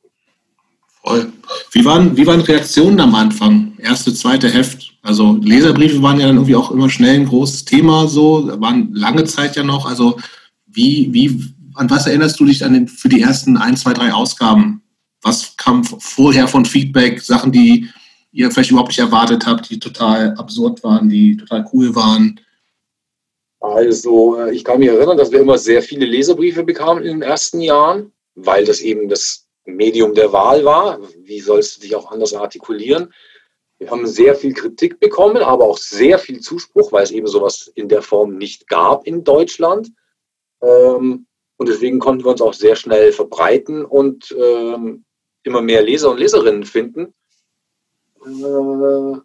[1.03, 1.33] Voll.
[1.71, 3.79] Wie waren, wie waren Reaktionen am Anfang?
[3.79, 4.93] Erste, zweite Heft?
[5.03, 9.25] Also Leserbriefe waren ja dann irgendwie auch immer schnell ein großes Thema, so, waren lange
[9.25, 9.87] Zeit ja noch.
[9.87, 10.19] Also
[10.67, 14.13] wie, wie, an was erinnerst du dich an den, für die ersten ein, zwei, drei
[14.13, 14.83] Ausgaben?
[15.23, 17.89] Was kam vorher von Feedback, Sachen, die
[18.33, 22.41] ihr vielleicht überhaupt nicht erwartet habt, die total absurd waren, die total cool waren?
[23.75, 27.23] Also, äh, ich kann mich erinnern, dass wir immer sehr viele Leserbriefe bekamen in den
[27.23, 31.01] ersten Jahren, weil das eben das Medium der Wahl war.
[31.25, 33.13] Wie sollst du dich auch anders artikulieren?
[33.79, 37.71] Wir haben sehr viel Kritik bekommen, aber auch sehr viel Zuspruch, weil es eben sowas
[37.75, 39.91] in der Form nicht gab in Deutschland.
[40.63, 41.27] Ähm,
[41.57, 45.05] und deswegen konnten wir uns auch sehr schnell verbreiten und ähm,
[45.43, 47.15] immer mehr Leser und Leserinnen finden.
[48.25, 49.21] Äh,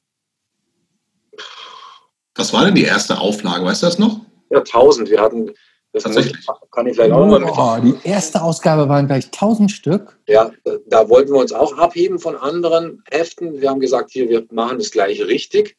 [2.35, 3.65] Was war denn die erste Auflage?
[3.65, 4.30] Weißt du das noch?
[4.51, 5.09] Ja, 1000.
[5.09, 5.51] Wir hatten,
[5.93, 6.45] das Tatsächlich.
[6.71, 7.93] kann ich vielleicht auch nochmal mit.
[7.93, 10.19] Oh, die erste Ausgabe waren gleich 1000 Stück.
[10.27, 10.51] Ja,
[10.87, 13.59] da wollten wir uns auch abheben von anderen Heften.
[13.59, 15.77] Wir haben gesagt, hier, wir machen das gleich richtig.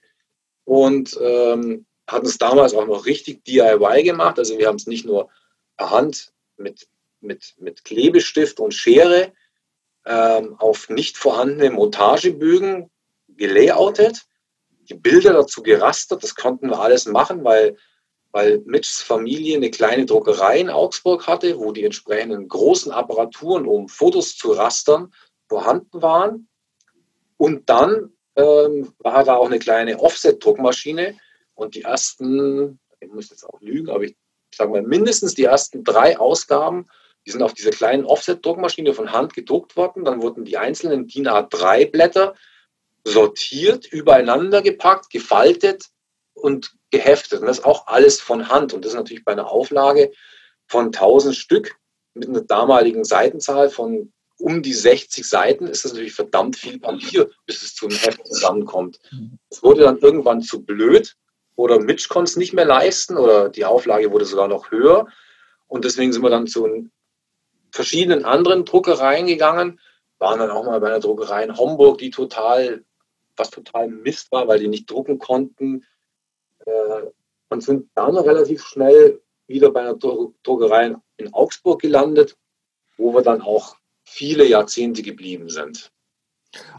[0.64, 4.38] Und ähm, hatten es damals auch noch richtig DIY gemacht.
[4.38, 5.28] Also wir haben es nicht nur
[5.76, 6.88] per Hand mit,
[7.20, 9.32] mit, mit Klebestift und Schere
[10.04, 12.90] ähm, auf nicht vorhandene Montagebögen
[13.28, 14.22] gelayoutet,
[14.88, 16.22] die Bilder dazu gerastert.
[16.22, 17.76] Das konnten wir alles machen, weil,
[18.33, 23.88] weil Mitchs Familie eine kleine Druckerei in Augsburg hatte, wo die entsprechenden großen Apparaturen, um
[23.88, 25.12] Fotos zu rastern,
[25.49, 26.49] vorhanden waren.
[27.37, 31.18] Und dann ähm, war da auch eine kleine Offset-Druckmaschine
[31.55, 34.16] und die ersten, ich muss jetzt auch lügen, aber ich
[34.55, 36.87] sage mal, mindestens die ersten drei Ausgaben,
[37.27, 40.05] die sind auf dieser kleinen Offset-Druckmaschine von Hand gedruckt worden.
[40.05, 42.35] Dann wurden die einzelnen DIN A3-Blätter
[43.05, 45.91] sortiert, übereinander gepackt, gefaltet
[46.35, 47.40] und geheftet.
[47.40, 48.73] Und das auch alles von Hand.
[48.73, 50.12] Und das ist natürlich bei einer Auflage
[50.66, 51.77] von 1000 Stück
[52.14, 57.31] mit einer damaligen Seitenzahl von um die 60 Seiten ist das natürlich verdammt viel Papier,
[57.47, 58.99] bis es zu einem Heft zusammenkommt.
[59.51, 61.16] Es wurde dann irgendwann zu blöd,
[61.57, 65.07] oder Mitch konnte es nicht mehr leisten oder die Auflage wurde sogar noch höher.
[65.68, 66.88] Und deswegen sind wir dann zu
[67.71, 69.81] verschiedenen anderen Druckereien gegangen,
[70.18, 72.85] waren dann auch mal bei einer Druckerei in Homburg, die total,
[73.37, 75.85] was total Mist war, weil die nicht drucken konnten.
[76.66, 77.11] Äh,
[77.48, 82.37] und sind dann relativ schnell wieder bei einer Druckerei in Augsburg gelandet,
[82.96, 85.90] wo wir dann auch viele Jahrzehnte geblieben sind.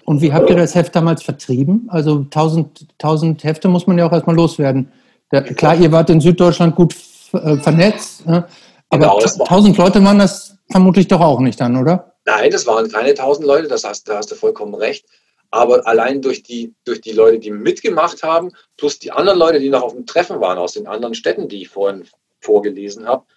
[0.06, 1.88] Und wie habt ihr das Heft damals vertrieben?
[1.90, 4.92] Also 1000, 1000 Hefte muss man ja auch erstmal loswerden.
[5.30, 6.96] Da, klar, ihr wart in Süddeutschland gut
[7.34, 8.48] äh, vernetzt, ne?
[8.90, 12.14] aber genau, 1000 Leute waren das vermutlich doch auch nicht dann, oder?
[12.26, 15.06] Nein, das waren keine 1000 Leute, das hast, da hast du vollkommen recht.
[15.54, 19.70] Aber allein durch die, durch die Leute, die mitgemacht haben, plus die anderen Leute, die
[19.70, 22.08] noch auf dem Treffen waren aus den anderen Städten, die ich vorhin
[22.40, 23.28] vorgelesen habe,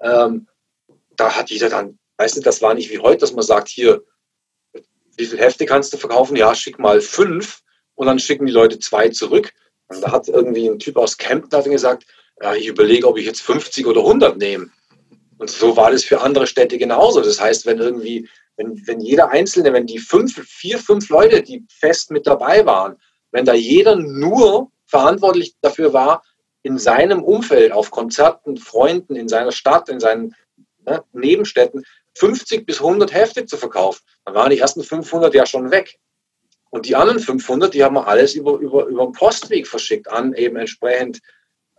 [0.00, 0.46] ähm,
[1.16, 4.04] da hat jeder dann, weißt du, das war nicht wie heute, dass man sagt, hier,
[5.16, 6.36] wie viele Hefte kannst du verkaufen?
[6.36, 7.62] Ja, schick mal fünf
[7.96, 9.52] und dann schicken die Leute zwei zurück.
[9.88, 12.06] Und da hat irgendwie ein Typ aus Kempten hat gesagt,
[12.40, 14.70] ja, ich überlege, ob ich jetzt 50 oder 100 nehme.
[15.38, 17.20] Und so war das für andere Städte genauso.
[17.20, 21.64] Das heißt, wenn irgendwie, wenn, wenn jeder Einzelne, wenn die fünf, vier, fünf Leute, die
[21.68, 22.96] fest mit dabei waren,
[23.32, 26.22] wenn da jeder nur verantwortlich dafür war,
[26.62, 30.34] in seinem Umfeld, auf Konzerten, Freunden, in seiner Stadt, in seinen
[30.86, 31.84] ne, Nebenstädten
[32.16, 35.98] 50 bis 100 Hefte zu verkaufen, dann waren die ersten 500 ja schon weg.
[36.70, 40.32] Und die anderen 500, die haben wir alles über, über, über den Postweg verschickt an
[40.34, 41.20] eben entsprechend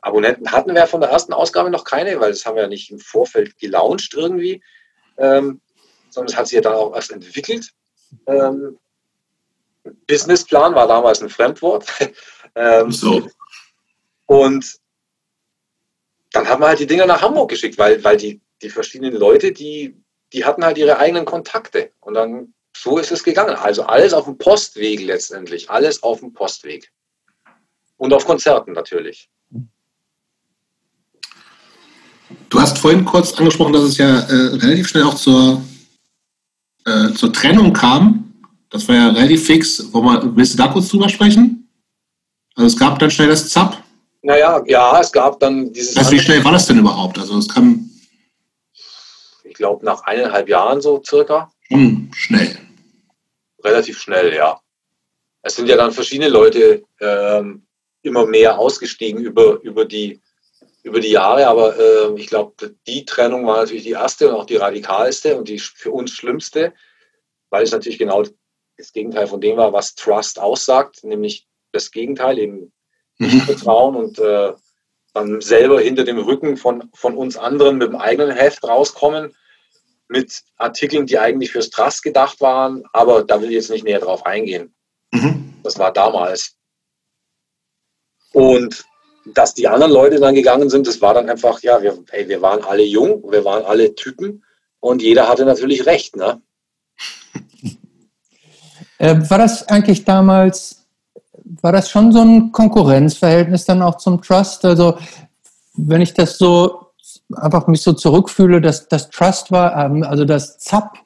[0.05, 2.91] Abonnenten hatten wir von der ersten Ausgabe noch keine, weil das haben wir ja nicht
[2.91, 4.61] im Vorfeld gelauncht irgendwie,
[5.17, 5.61] ähm,
[6.15, 7.71] sondern es hat sich ja dann auch erst entwickelt.
[8.25, 8.79] Ähm,
[10.07, 11.85] Businessplan war damals ein Fremdwort.
[12.55, 13.27] ähm, so.
[14.25, 14.75] Und
[16.31, 19.51] dann haben wir halt die Dinger nach Hamburg geschickt, weil, weil die, die verschiedenen Leute,
[19.51, 19.95] die,
[20.33, 21.91] die hatten halt ihre eigenen Kontakte.
[21.99, 23.55] Und dann so ist es gegangen.
[23.55, 25.69] Also alles auf dem Postweg letztendlich.
[25.69, 26.91] Alles auf dem Postweg.
[27.97, 29.29] Und auf Konzerten natürlich.
[32.49, 35.61] Du hast vorhin kurz angesprochen, dass es ja äh, relativ schnell auch zur,
[36.85, 38.33] äh, zur Trennung kam.
[38.69, 39.89] Das war ja relativ fix.
[39.91, 41.69] willst du da kurz drüber sprechen?
[42.55, 43.83] Also es gab dann schnell das ZAP.
[44.21, 45.95] Naja, ja, es gab dann dieses.
[45.97, 47.19] Also wie schnell war das denn überhaupt?
[47.19, 47.89] Also es kam.
[49.43, 51.51] Ich glaube nach eineinhalb Jahren so circa.
[51.67, 52.57] Schon schnell.
[53.63, 54.59] Relativ schnell, ja.
[55.41, 57.65] Es sind ja dann verschiedene Leute ähm,
[58.01, 60.19] immer mehr ausgestiegen über, über die
[60.85, 64.45] über die Jahre, aber äh, ich glaube, die Trennung war natürlich die erste und auch
[64.45, 66.73] die radikalste und die für uns schlimmste,
[67.49, 68.23] weil es natürlich genau
[68.77, 72.71] das Gegenteil von dem war, was Trust aussagt, nämlich das Gegenteil, eben
[73.17, 73.41] nicht mhm.
[73.41, 74.53] Vertrauen und äh,
[75.13, 79.35] dann selber hinter dem Rücken von, von uns anderen mit dem eigenen Heft rauskommen,
[80.07, 84.01] mit Artikeln, die eigentlich fürs Trust gedacht waren, aber da will ich jetzt nicht näher
[84.01, 84.75] drauf eingehen.
[85.11, 85.55] Mhm.
[85.63, 86.57] Das war damals.
[88.33, 88.85] Und
[89.33, 92.41] dass die anderen Leute dann gegangen sind, das war dann einfach, ja, wir, ey, wir
[92.41, 94.43] waren alle jung, wir waren alle Typen
[94.79, 96.15] und jeder hatte natürlich recht.
[96.15, 96.41] Ne?
[98.97, 100.85] Äh, war das eigentlich damals,
[101.61, 104.63] war das schon so ein Konkurrenzverhältnis dann auch zum Trust?
[104.63, 104.97] Also
[105.73, 106.91] wenn ich das so
[107.35, 110.97] einfach mich so zurückfühle, dass das Trust war, ähm, also das ZAP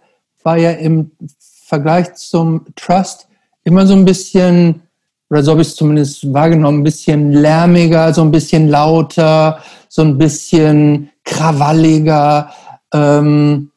[0.44, 3.28] war ja im Vergleich zum Trust
[3.64, 4.84] immer so ein bisschen
[5.30, 10.02] oder so habe ich es zumindest wahrgenommen, ein bisschen lärmiger, so ein bisschen lauter, so
[10.02, 12.52] ein bisschen krawalliger.
[12.92, 13.72] Ähm,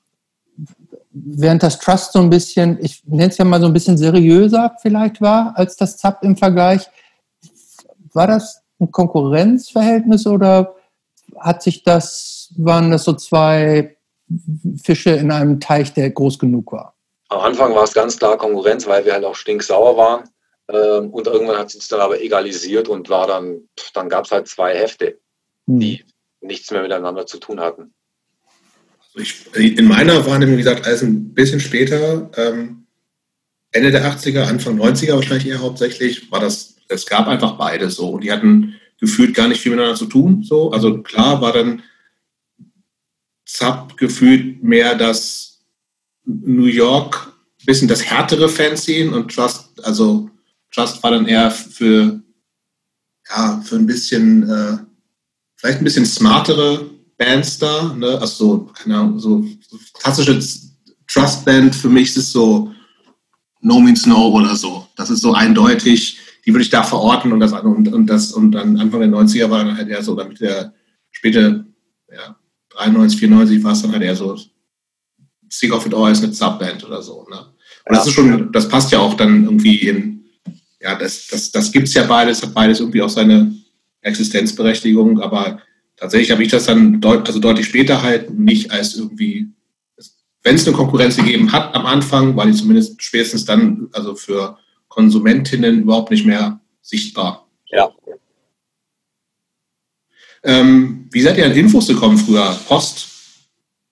[1.13, 4.75] während das Trust so ein bisschen, ich nenne es ja mal so ein bisschen seriöser
[4.81, 6.89] vielleicht war als das ZAP im Vergleich.
[8.15, 10.75] War das ein Konkurrenzverhältnis oder
[11.39, 13.97] hat sich das, waren das so zwei
[14.83, 16.95] Fische in einem Teich, der groß genug war?
[17.29, 20.25] Am Anfang war es ganz klar Konkurrenz, weil wir halt auch stinksauer waren.
[20.73, 24.49] Ähm, und irgendwann hat sich dann aber egalisiert und war dann, dann gab es halt
[24.49, 25.19] zwei Hefte,
[25.67, 25.81] hm.
[25.81, 26.05] die
[26.41, 27.95] nichts mehr miteinander zu tun hatten.
[28.99, 32.87] Also ich, in meiner Wahrnehmung, wie gesagt, alles ein bisschen später, ähm,
[33.71, 38.11] Ende der 80er, Anfang 90er wahrscheinlich eher hauptsächlich, war das, es gab einfach beide so
[38.11, 40.43] und die hatten gefühlt gar nicht viel miteinander zu tun.
[40.43, 40.71] So.
[40.71, 41.83] Also klar war dann
[43.47, 45.61] Zap gefühlt mehr das
[46.25, 47.33] New York,
[47.67, 50.31] bisschen das härtere Fanzine und Trust, also
[50.73, 52.21] Just war dann eher für,
[53.29, 54.79] ja, für ein bisschen, äh,
[55.57, 57.95] vielleicht ein bisschen smartere Bands da.
[57.95, 58.19] Ne?
[58.19, 60.41] Also so, keine Ahnung, so, so klassische
[61.07, 62.73] Trust-Band für mich ist so
[63.61, 64.89] No Means No oder so.
[64.97, 68.53] Das ist so eindeutig, die würde ich da verorten und das, und, und das und
[68.53, 70.75] dann Anfang der 90er war dann halt eher so, damit der
[71.11, 71.67] späte,
[72.11, 72.37] ja,
[72.71, 74.39] 93, 94 war es dann halt eher so
[75.49, 77.27] Sick of It All ist eine Subband oder so.
[77.31, 77.39] Ne?
[77.85, 80.22] Und das ist schon, das passt ja auch dann irgendwie in,
[80.83, 83.55] ja, das, das, das gibt es ja beides, hat beides irgendwie auch seine
[84.01, 85.63] Existenzberechtigung, aber
[85.97, 89.49] tatsächlich habe ich das dann deut, also deutlich später halt nicht als irgendwie,
[90.43, 94.59] wenn es eine Konkurrenz gegeben hat am Anfang, war die zumindest spätestens dann, also für
[94.89, 97.49] Konsumentinnen überhaupt nicht mehr sichtbar.
[97.71, 97.89] Ja.
[100.43, 102.59] Ähm, wie seid ihr an Infos gekommen früher?
[102.67, 103.07] Post,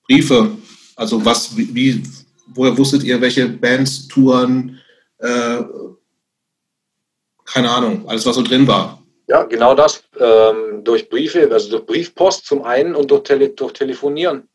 [0.02, 0.58] Briefe,
[0.96, 2.02] also was, wie,
[2.48, 4.80] woher wusstet ihr, welche Bands touren,
[5.18, 5.60] äh,
[7.52, 9.02] keine Ahnung, alles, was so drin war.
[9.26, 10.04] Ja, genau das.
[10.18, 14.48] Ähm, durch Briefe, also durch Briefpost zum einen und durch, Tele durch Telefonieren.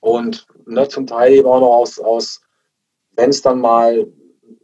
[0.00, 2.40] Und ne, zum Teil eben auch noch aus, aus
[3.12, 4.06] wenn es dann mal,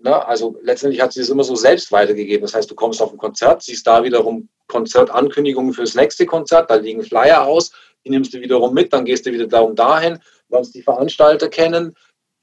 [0.00, 2.42] ne, also letztendlich hat sie es immer so selbst weitergegeben.
[2.42, 6.76] Das heißt, du kommst auf ein Konzert, siehst da wiederum Konzertankündigungen fürs nächste Konzert, da
[6.76, 7.72] liegen Flyer aus,
[8.04, 10.18] die nimmst du wiederum mit, dann gehst du wieder darum dahin,
[10.48, 11.96] lernst die Veranstalter kennen,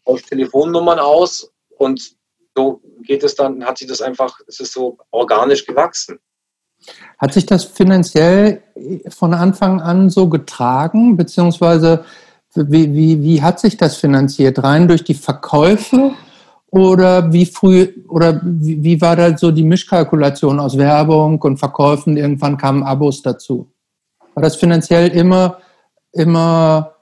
[0.05, 2.18] tauschst Telefonnummern aus und
[2.59, 6.19] so geht es dann, hat sich das einfach, es ist so organisch gewachsen.
[7.17, 8.61] Hat sich das finanziell
[9.09, 12.03] von Anfang an so getragen, beziehungsweise
[12.55, 14.61] wie, wie, wie hat sich das finanziert?
[14.61, 16.11] Rein durch die Verkäufe
[16.71, 22.17] oder wie früh oder wie, wie war da so die Mischkalkulation aus Werbung und Verkäufen?
[22.17, 23.71] Irgendwann kamen Abos dazu.
[24.33, 25.59] War das finanziell immer,
[26.11, 26.95] immer,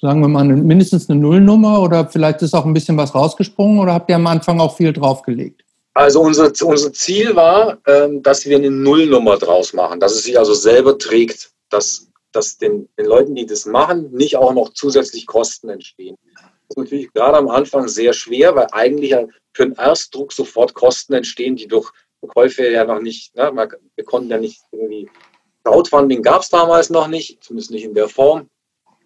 [0.00, 3.94] sagen wir mal, mindestens eine Nullnummer oder vielleicht ist auch ein bisschen was rausgesprungen oder
[3.94, 5.62] habt ihr am Anfang auch viel draufgelegt?
[5.94, 10.38] Also unser, unser Ziel war, ähm, dass wir eine Nullnummer draus machen, dass es sich
[10.38, 15.26] also selber trägt, dass, dass den, den Leuten, die das machen, nicht auch noch zusätzlich
[15.26, 16.16] Kosten entstehen.
[16.36, 19.14] Das ist natürlich gerade am Anfang sehr schwer, weil eigentlich
[19.54, 21.90] für einen Erstdruck sofort Kosten entstehen, die durch
[22.20, 23.50] Verkäufe ja noch nicht, ne,
[23.96, 25.08] wir konnten ja nicht irgendwie,
[25.64, 28.48] Crowdfunding gab es damals noch nicht, zumindest nicht in der Form.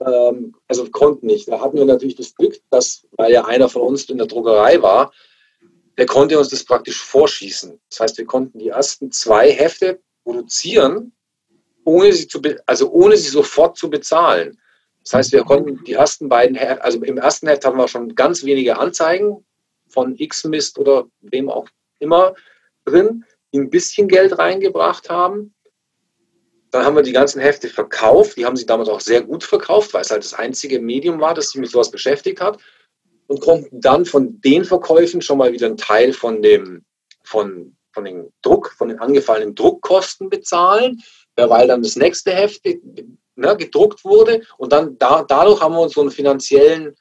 [0.06, 1.48] Ähm, also konnten nicht.
[1.48, 4.80] Da hatten wir natürlich das Glück, dass, weil ja einer von uns in der Druckerei
[4.82, 5.12] war,
[5.98, 7.78] der konnte uns das praktisch vorschießen.
[7.90, 11.12] Das heißt, wir konnten die ersten zwei Hefte produzieren,
[11.84, 14.58] ohne sie, zu also ohne sie sofort zu bezahlen.
[15.04, 18.44] Das heißt, wir konnten die ersten beiden, also im ersten Heft haben wir schon ganz
[18.44, 19.44] wenige Anzeigen
[19.88, 22.34] von X-Mist oder wem auch immer
[22.84, 25.51] drin, die ein bisschen Geld reingebracht haben.
[26.72, 28.36] Dann haben wir die ganzen Hefte verkauft.
[28.38, 31.34] Die haben sie damals auch sehr gut verkauft, weil es halt das einzige Medium war,
[31.34, 32.58] das sich mit sowas beschäftigt hat
[33.26, 36.84] und konnten dann von den Verkäufen schon mal wieder einen Teil von dem,
[37.22, 41.02] von, von dem Druck, von den angefallenen Druckkosten bezahlen,
[41.36, 45.92] weil dann das nächste Heft ne, gedruckt wurde und dann da, dadurch haben wir uns
[45.92, 46.96] so, einen finanziellen,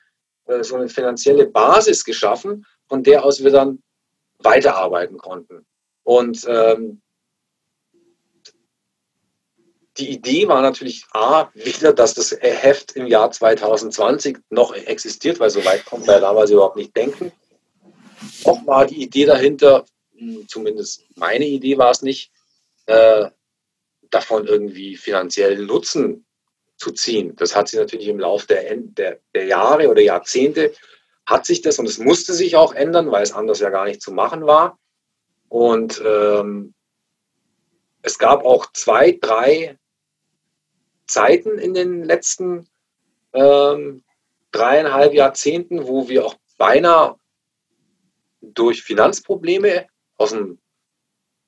[0.47, 3.81] äh, so eine finanzielle Basis geschaffen, von der aus wir dann
[4.39, 5.65] weiterarbeiten konnten.
[6.03, 7.01] Und ähm,
[9.97, 15.49] die Idee war natürlich A, wieder, dass das Heft im Jahr 2020 noch existiert, weil
[15.49, 17.31] so weit konnte man damals überhaupt nicht denken.
[18.45, 19.85] Auch war die Idee dahinter,
[20.15, 22.31] hm, zumindest meine Idee war es nicht,
[22.85, 23.29] äh,
[24.09, 26.25] davon irgendwie finanziellen Nutzen
[26.77, 27.35] zu ziehen.
[27.35, 30.73] Das hat sich natürlich im Laufe der, der, der Jahre oder Jahrzehnte
[31.25, 34.01] hat sich das und es musste sich auch ändern, weil es anders ja gar nicht
[34.01, 34.79] zu machen war.
[35.47, 36.73] Und ähm,
[38.01, 39.77] es gab auch zwei, drei
[41.07, 42.67] Zeiten in den letzten
[43.33, 44.03] ähm,
[44.51, 47.15] dreieinhalb Jahrzehnten, wo wir auch beinahe
[48.41, 49.87] durch Finanzprobleme
[50.17, 50.59] aus dem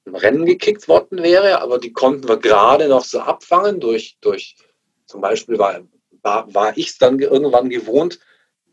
[0.06, 4.56] Rennen gekickt worden wäre, aber die konnten wir gerade noch so abfangen durch, durch
[5.06, 5.82] zum Beispiel war,
[6.22, 8.20] war, war ich es dann irgendwann gewohnt,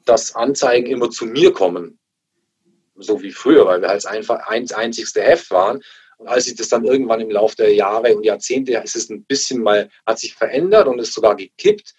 [0.05, 1.99] dass Anzeigen immer zu mir kommen.
[2.97, 5.83] So wie früher, weil wir als einfach ein, einzigste Heft waren.
[6.21, 9.25] Und als sich das dann irgendwann im Laufe der Jahre und Jahrzehnte ist es ein
[9.25, 11.95] bisschen mal, hat sich verändert und ist sogar gekippt.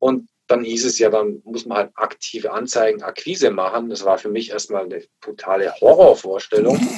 [0.00, 3.88] Und dann hieß es ja, dann muss man halt aktive Anzeigen, Akquise machen.
[3.88, 6.78] Das war für mich erstmal eine totale Horrorvorstellung.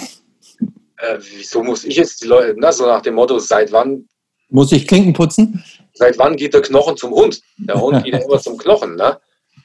[1.01, 4.09] Äh, wieso muss ich jetzt die Leute, na, so nach dem Motto, seit wann.
[4.49, 5.63] Muss ich Klinken putzen?
[5.95, 7.41] Seit wann geht der Knochen zum Hund?
[7.57, 8.97] Der Hund geht ja immer zum Knochen.
[8.97, 9.17] Ne?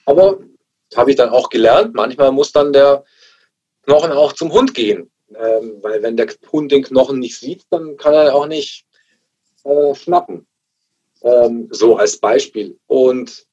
[0.06, 0.38] Aber
[0.96, 3.04] habe ich dann auch gelernt, manchmal muss dann der
[3.82, 5.10] Knochen auch zum Hund gehen.
[5.40, 8.86] Ähm, weil wenn der Hund den Knochen nicht sieht, dann kann er auch nicht
[9.64, 10.48] äh, schnappen.
[11.24, 12.78] Ähm, so als Beispiel.
[12.88, 13.46] Und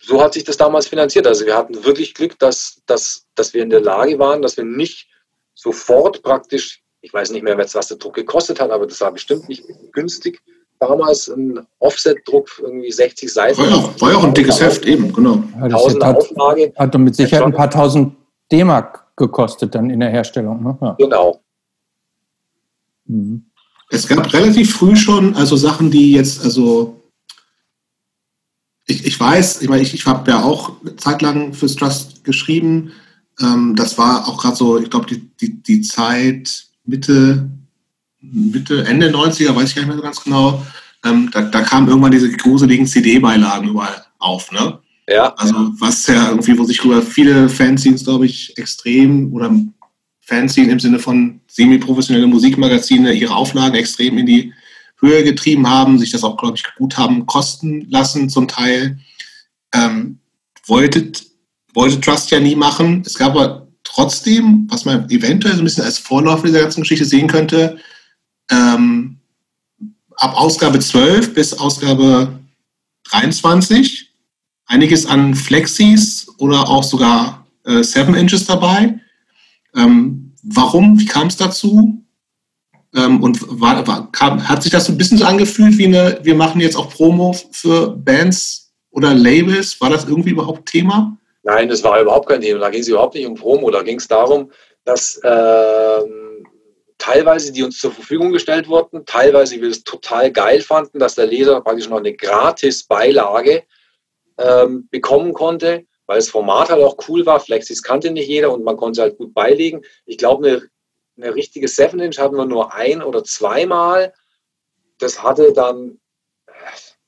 [0.00, 1.26] so hat sich das damals finanziert.
[1.26, 4.64] Also wir hatten wirklich Glück, dass, dass, dass wir in der Lage waren, dass wir
[4.64, 5.08] nicht
[5.54, 9.48] sofort praktisch, ich weiß nicht mehr, was der Druck gekostet hat, aber das war bestimmt
[9.48, 10.40] nicht günstig.
[10.80, 13.58] Damals ein Offset-Druck, irgendwie 60 Seiten.
[13.58, 15.42] War ja auch, war ja auch ein dickes Heft, eben, genau.
[15.60, 16.72] Ja, das hat, Auflage.
[16.76, 18.14] hat mit Sicherheit ein paar tausend
[18.50, 20.62] D-Mark gekostet dann in der Herstellung.
[20.62, 20.78] Ne?
[20.80, 20.92] Ja.
[20.98, 21.42] Genau.
[23.06, 23.44] Mhm.
[23.90, 27.02] Es gab relativ früh schon also Sachen, die jetzt, also
[28.86, 32.24] ich, ich weiß, ich meine, ich, ich habe ja auch eine Zeit lang fürs Trust
[32.24, 32.92] geschrieben.
[33.40, 37.48] Ähm, das war auch gerade so, ich glaube, die, die, die Zeit Mitte,
[38.20, 40.66] Mitte, Ende 90er, weiß ich gar nicht mehr so ganz genau.
[41.04, 44.80] Ähm, da, da kamen irgendwann diese gruseligen CD-Beilagen überall auf, ne?
[45.08, 45.32] Ja.
[45.36, 49.50] Also was ja irgendwie, wo sich über viele Fanzines, glaube ich, extrem oder
[50.20, 54.52] Fanzine im Sinne von semi-professionelle Musikmagazine ihre Auflagen extrem in die
[55.00, 58.98] Höhe getrieben haben, sich das auch, glaube ich, gut haben kosten lassen zum Teil.
[59.72, 60.18] Ähm,
[60.66, 61.10] wollte,
[61.72, 63.02] wollte Trust ja nie machen.
[63.06, 67.06] Es gab aber trotzdem, was man eventuell so ein bisschen als Vorlauf dieser ganzen Geschichte
[67.06, 67.78] sehen könnte,
[68.50, 69.20] ähm,
[70.16, 72.38] ab Ausgabe 12 bis Ausgabe
[73.04, 74.07] 23
[74.68, 79.00] einiges an Flexis oder auch sogar äh, Seven Inches dabei.
[79.74, 81.00] Ähm, warum?
[81.00, 82.04] Wie kam es dazu?
[82.94, 86.20] Ähm, und war, war, kam, hat sich das so ein bisschen so angefühlt wie eine,
[86.22, 89.80] wir machen jetzt auch Promo für Bands oder Labels?
[89.80, 91.16] War das irgendwie überhaupt Thema?
[91.42, 92.60] Nein, das war überhaupt kein Thema.
[92.60, 93.70] Da ging es überhaupt nicht um Promo.
[93.70, 94.50] Da ging es darum,
[94.84, 96.46] dass ähm,
[96.98, 101.26] teilweise, die uns zur Verfügung gestellt wurden, teilweise wir es total geil fanden, dass der
[101.26, 103.62] Leser praktisch noch eine gratis Beilage
[104.38, 107.40] ähm, bekommen konnte, weil das Format halt auch cool war.
[107.40, 109.82] Flexis kannte nicht jeder und man konnte halt gut beilegen.
[110.06, 110.68] Ich glaube, eine,
[111.16, 114.14] eine richtige 7-Inch hatten wir nur ein oder zweimal.
[114.98, 116.00] Das hatte dann,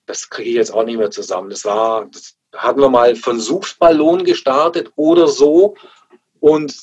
[0.06, 1.50] das kriege ich jetzt auch nicht mehr zusammen.
[1.50, 5.76] Das war, das hatten wir mal von Suchballon gestartet oder so.
[6.40, 6.74] Und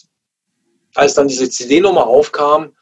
[0.96, 2.76] als dann diese CD-Nummer aufkam,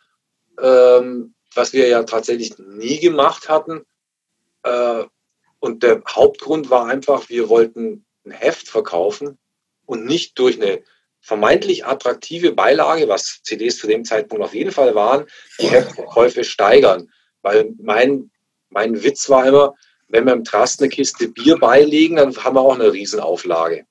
[0.61, 3.85] ähm, was wir ja tatsächlich nie gemacht hatten,
[4.63, 5.05] äh,
[5.65, 9.39] und der Hauptgrund war einfach, wir wollten ein Heft verkaufen
[9.87, 10.81] und nicht durch eine
[11.21, 15.25] vermeintlich attraktive Beilage, was CDs zu dem Zeitpunkt auf jeden Fall waren,
[15.59, 17.09] die Heftverkäufe steigern.
[17.41, 18.29] Weil mein,
[18.69, 19.73] mein Witz war immer,
[20.07, 23.85] wenn wir im Trust eine Kiste Bier beilegen, dann haben wir auch eine Riesenauflage.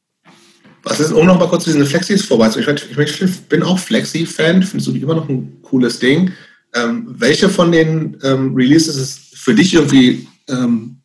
[0.84, 4.84] Was ist, um noch mal kurz diese Flexis vorbeizugehen, ich, ich, bin auch Flexi-Fan, finde
[4.84, 6.32] es immer noch ein cooles Ding.
[6.72, 11.00] Ähm, welche von den ähm, Releases ist für dich irgendwie ähm,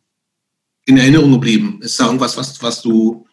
[0.90, 1.80] in Erinnerung geblieben?
[1.82, 3.26] Ist da irgendwas, was, was du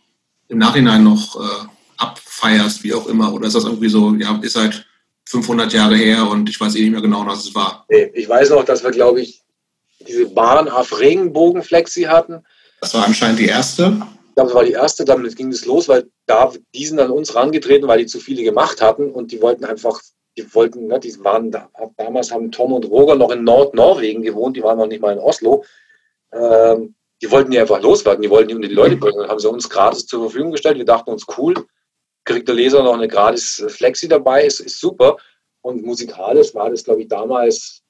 [0.47, 3.34] im Nachhinein noch äh, abfeierst, wie auch immer?
[3.34, 4.86] Oder ist das irgendwie so, ja, ist halt
[5.28, 7.86] 500 Jahre her und ich weiß eh nicht mehr genau, was es war?
[7.89, 9.43] Nee, ich weiß noch, dass wir, glaube ich,
[10.08, 12.43] diese Bahn auf Regenbogenflexi hatten.
[12.82, 13.97] Das war anscheinend die erste.
[14.30, 17.12] Ich glaube, das war die erste, damit ging es los, weil da, die sind an
[17.12, 19.99] uns rangetreten, weil die zu viele gemacht hatten und die wollten einfach,
[20.38, 24.55] die wollten, ne, die waren da, damals haben Tom und Roger noch in Nordnorwegen gewohnt,
[24.55, 25.66] die waren noch nicht mal in Oslo.
[26.32, 29.20] Ähm, die wollten die einfach loswerden, die wollten die unter die Leute bringen.
[29.20, 30.78] Dann haben sie uns gratis zur Verfügung gestellt.
[30.78, 31.55] Wir dachten uns, cool,
[32.26, 35.18] kriegt der Leser noch eine gratis Flexi dabei, ist, ist super.
[35.61, 37.82] Und musikalisch war das, glaube ich, damals,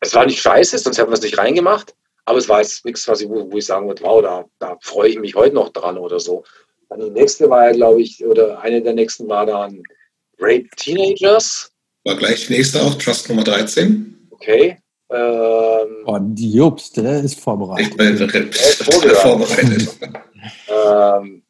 [0.00, 1.94] es war nicht scheiße, sonst hätten wir es nicht reingemacht.
[2.24, 4.76] Aber es war jetzt nichts, was ich, wo, wo ich sagen würde, wow, da, da
[4.82, 6.44] freue ich mich heute noch dran oder so.
[6.88, 9.82] Dann die nächste war ja, glaube ich, oder eine der nächsten war dann
[10.38, 11.72] Rape Teenagers.
[12.04, 14.28] War gleich die nächste auch, Trust Nummer 13.
[14.30, 14.78] Okay.
[15.08, 17.92] Ähm, oh, Jobst, der ist vorbereitet.
[17.98, 19.96] Ich bin vorbereitet.
[20.68, 21.42] ähm,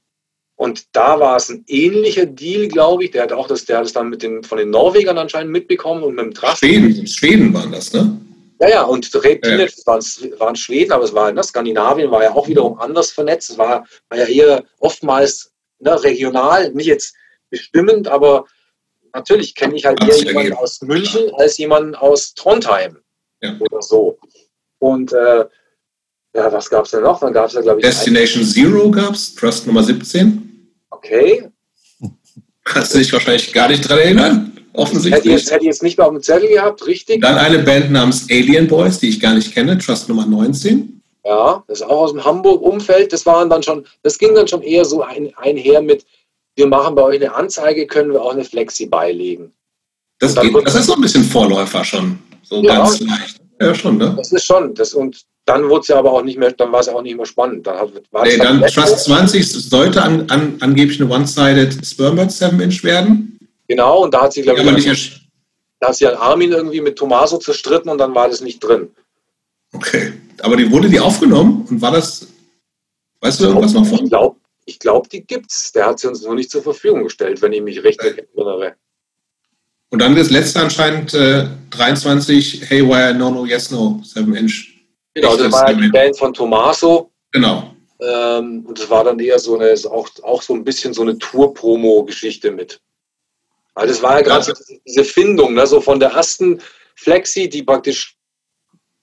[0.57, 3.11] und da war es ein ähnlicher Deal, glaube ich.
[3.12, 6.02] Der hat auch das, der hat es dann mit den, von den Norwegern anscheinend mitbekommen
[6.02, 6.59] und mit dem Trust.
[6.59, 8.20] Schweden, Schweden waren das, ne?
[8.61, 9.59] Ja, ja, und Red ja.
[9.84, 10.02] waren,
[10.38, 13.50] waren Schweden, aber es war, ne, Skandinavien war ja auch wiederum anders vernetzt.
[13.50, 17.14] Es war, war ja eher oftmals ne, regional, nicht jetzt
[17.50, 18.46] bestimmend, aber
[19.12, 22.98] natürlich kenne ich halt eher jemanden aus München als jemanden aus Trondheim
[23.43, 23.57] ja.
[23.59, 24.18] oder so.
[24.78, 25.45] Und äh,
[26.34, 27.18] ja, was gab es denn noch?
[27.20, 27.87] Dann gab es ja, glaube ich.
[27.87, 30.70] Destination Zero gab es, Trust Nummer 17.
[30.91, 31.49] Okay.
[32.64, 34.53] Kannst du dich wahrscheinlich gar nicht dran erinnern?
[34.72, 35.14] Offensichtlich.
[35.14, 37.22] Hätte ich, jetzt, hätte ich jetzt nicht mehr auf dem Zettel gehabt, richtig?
[37.22, 41.01] Dann eine Band namens Alien Boys, die ich gar nicht kenne, Trust Nummer 19.
[41.24, 43.12] Ja, das ist auch aus dem Hamburg-Umfeld.
[43.12, 46.05] Das waren dann schon, das ging dann schon eher so ein, einher mit,
[46.55, 49.53] wir machen bei euch eine Anzeige, können wir auch eine Flexi beilegen.
[50.18, 52.18] Das, geht, das ist so ein bisschen Vorläufer schon.
[52.49, 53.40] So ja, ganz leicht.
[53.61, 54.14] Ja, schon, ne?
[54.16, 54.74] Das ist schon.
[54.74, 57.03] Das, und dann wurde es ja aber auch nicht mehr, dann war es ja auch
[57.03, 57.66] nicht mehr spannend.
[57.66, 63.38] Dann, war nee, dann Trust 20 sollte an, an, angeblich eine One-Sided Spermbird 7-Inch werden.
[63.68, 65.26] Genau, und da hat sie, glaube ich, nicht
[65.80, 68.90] da hat sie an Armin irgendwie mit Tomaso zerstritten und dann war das nicht drin.
[69.72, 70.14] Okay.
[70.40, 72.26] Aber die wurde die aufgenommen und war das,
[73.20, 74.05] weißt du irgendwas noch von?
[74.05, 75.72] Ich glaube, ich glaub, die gibt's.
[75.72, 78.76] Der hat sie uns nur nicht zur Verfügung gestellt, wenn ich mich recht erinnere.
[79.91, 84.74] Und dann das letzte anscheinend äh, 23 Haywire No No Yes No 7 Inch.
[85.14, 87.11] Genau, das war die Band von Tommaso.
[87.32, 87.74] Genau.
[88.01, 91.16] Ähm, und das war dann eher so eine, auch, auch so ein bisschen so eine
[91.16, 92.80] Tour-Promo-Geschichte mit.
[93.74, 94.76] Weil das war ja gerade ja.
[94.87, 96.61] diese Findung, ne, so von der ersten
[96.95, 98.16] Flexi, die praktisch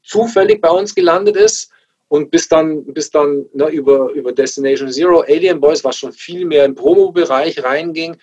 [0.04, 1.72] zufällig bei uns gelandet ist
[2.10, 6.46] und bis dann, bis dann ne, über, über Destination Zero, Alien Boys, was schon viel
[6.46, 8.18] mehr im Promo-Bereich reinging,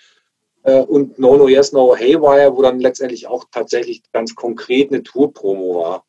[0.63, 5.79] und No No Yes No Haywire, wo dann letztendlich auch tatsächlich ganz konkret eine Tour-Promo
[5.79, 6.05] war.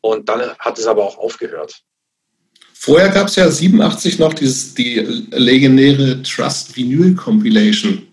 [0.00, 1.82] Und dann hat es aber auch aufgehört.
[2.72, 5.00] Vorher gab es ja 87 noch dieses, die
[5.30, 8.06] legendäre Trust Vinyl Compilation.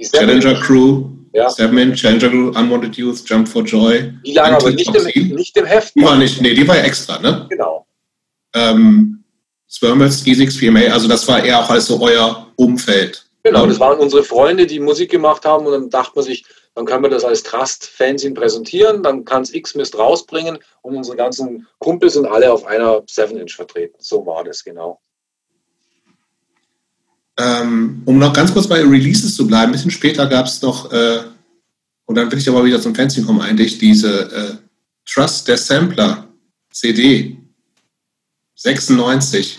[0.00, 1.48] Challenger Crew, ja.
[1.50, 4.12] Seven Challenger Crew, Unwanted Youth, Jump for Joy.
[4.24, 5.94] Die lagen aber nicht im, nicht im Heft.
[5.94, 7.46] Die war nicht, nee, die war extra, ne?
[7.48, 7.86] Genau.
[8.54, 9.22] Ähm,
[9.68, 13.29] Spermers, G6 PMA, also das war eher auch als so euer Umfeld.
[13.42, 16.84] Genau, das waren unsere Freunde, die Musik gemacht haben und dann dachte man sich, dann
[16.84, 22.14] können wir das als Trust-Fanzine präsentieren, dann kann es X-Mist rausbringen und unsere ganzen Kumpels
[22.14, 23.96] sind alle auf einer 7-Inch vertreten.
[23.98, 25.00] So war das genau.
[27.38, 30.92] Ähm, um noch ganz kurz bei Releases zu bleiben, ein bisschen später gab es noch,
[30.92, 31.20] äh,
[32.04, 34.56] und dann will ich aber wieder zum Fanzine kommen eigentlich, diese äh,
[35.06, 36.28] Trust der Sampler
[36.70, 37.38] CD
[38.54, 39.58] 96.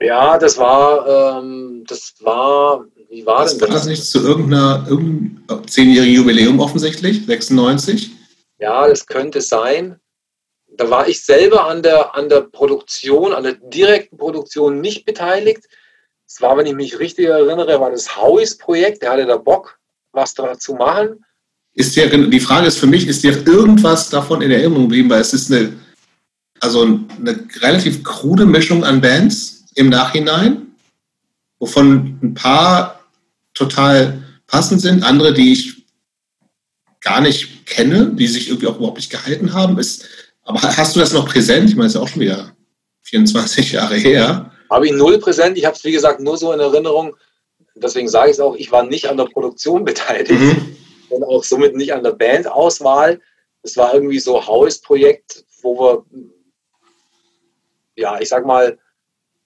[0.00, 2.84] Ja, das war, ähm, das war
[3.16, 3.58] Wie war das?
[3.62, 8.10] War das nicht zu irgendeiner irgendein zehnjährigen Jubiläum offensichtlich, 96?
[8.58, 9.98] Ja, das könnte sein.
[10.76, 15.64] Da war ich selber an der, an der Produktion, an der direkten Produktion nicht beteiligt.
[16.28, 19.00] Es war, wenn ich mich richtig erinnere, war das Hauis Projekt.
[19.00, 19.78] Der hatte da Bock,
[20.12, 21.24] was da zu machen.
[21.72, 25.08] Ist dir, die Frage ist für mich, ist dir irgendwas davon in Erinnerung geblieben?
[25.08, 25.72] Weil es ist eine,
[26.60, 30.66] also eine relativ krude Mischung an Bands im Nachhinein,
[31.58, 32.95] wovon ein paar
[33.56, 35.84] total passend sind, andere, die ich
[37.00, 39.78] gar nicht kenne, die sich irgendwie auch überhaupt nicht gehalten haben.
[39.78, 40.06] Ist,
[40.44, 41.68] aber hast du das noch präsent?
[41.68, 42.52] Ich meine, es ist auch schon wieder
[43.02, 44.52] 24 Jahre her.
[44.70, 45.58] Habe ich null präsent.
[45.58, 47.16] Ich habe es, wie gesagt, nur so in Erinnerung.
[47.74, 50.30] Deswegen sage ich es auch, ich war nicht an der Produktion beteiligt.
[50.30, 50.76] Mhm
[51.10, 53.20] und auch somit nicht an der Bandauswahl.
[53.62, 56.04] Es war irgendwie so ein Hausprojekt, wo wir,
[57.96, 58.78] ja, ich sag mal,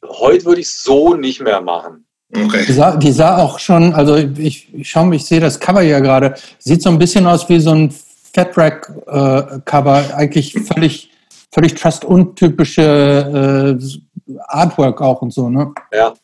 [0.05, 2.07] heute würde ich es so nicht mehr machen.
[2.33, 2.65] Okay.
[2.67, 5.99] Die, sah, die sah auch schon, also ich, ich schaue, ich sehe das Cover ja
[5.99, 7.93] gerade, sieht so ein bisschen aus wie so ein
[8.33, 11.11] Fat Rack äh, Cover, eigentlich völlig,
[11.53, 15.73] völlig Trust-untypische äh, Artwork auch und so, ne?
[15.93, 16.15] Ja.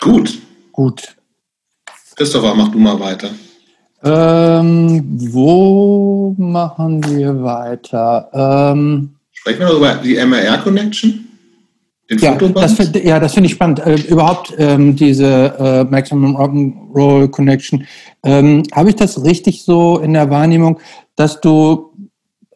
[0.00, 0.38] Gut.
[0.72, 1.16] Gut.
[2.14, 3.30] Christopher, mach du mal weiter.
[4.02, 8.30] Ähm, wo machen wir weiter?
[8.32, 10.16] Ähm, Sprechen wir über die
[12.10, 12.86] MRR-Connection?
[12.86, 13.80] Ja das, ja, das finde ich spannend.
[13.80, 17.86] Äh, überhaupt ähm, diese äh, Maximum Rock'n'Roll Connection.
[18.24, 20.78] Ähm, Habe ich das richtig so in der Wahrnehmung,
[21.16, 21.92] dass du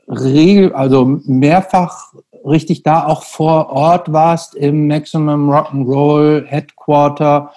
[0.08, 2.12] regel, also mehrfach
[2.44, 7.52] richtig da auch vor Ort warst im Maximum Rock'n'Roll Headquarter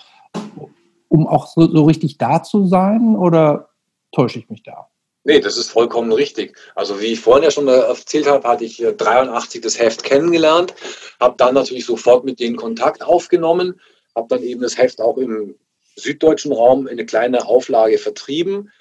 [1.09, 3.69] um auch so, so richtig da zu sein oder
[4.11, 4.87] täusche ich mich da?
[5.27, 6.57] Nee, das ist vollkommen richtig.
[6.73, 10.73] Also wie ich vorhin ja schon erzählt habe, hatte ich 83 das Heft kennengelernt,
[11.19, 13.77] habe dann natürlich sofort mit denen Kontakt aufgenommen,
[14.15, 15.55] habe dann eben das Heft auch im
[15.97, 18.71] süddeutschen Raum in eine kleine Auflage vertrieben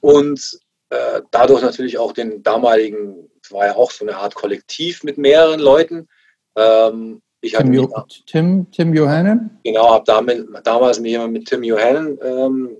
[0.00, 0.58] und
[0.90, 5.18] äh, dadurch natürlich auch den damaligen, es war ja auch so eine Art Kollektiv mit
[5.18, 6.08] mehreren Leuten,
[6.56, 7.88] ähm, ich Tim, jo
[8.26, 9.60] Tim, Tim Johannen?
[9.62, 12.76] Genau, habe damals mit jemand mit Tim Johannen ähm,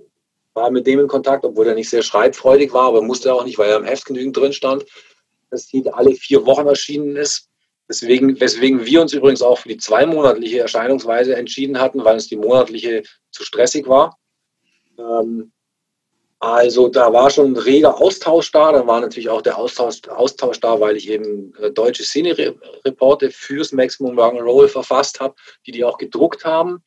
[0.57, 3.59] war mit dem in Kontakt, obwohl er nicht sehr schreibfreudig war, aber musste auch nicht,
[3.59, 4.85] weil er im Heft genügend drin stand,
[5.51, 7.47] dass die alle vier Wochen erschienen ist.
[7.87, 12.35] Deswegen, weswegen wir uns übrigens auch für die zweimonatliche Erscheinungsweise entschieden hatten, weil uns die
[12.35, 14.17] monatliche zu stressig war.
[14.97, 15.53] Ähm,
[16.39, 18.71] also da war schon ein reger Austausch da.
[18.71, 23.71] Da war natürlich auch der Austausch, Austausch da, weil ich eben äh, deutsche Szene-Reporte fürs
[23.71, 25.35] Maximum Rock'n'Roll verfasst habe,
[25.65, 26.83] die die auch gedruckt haben.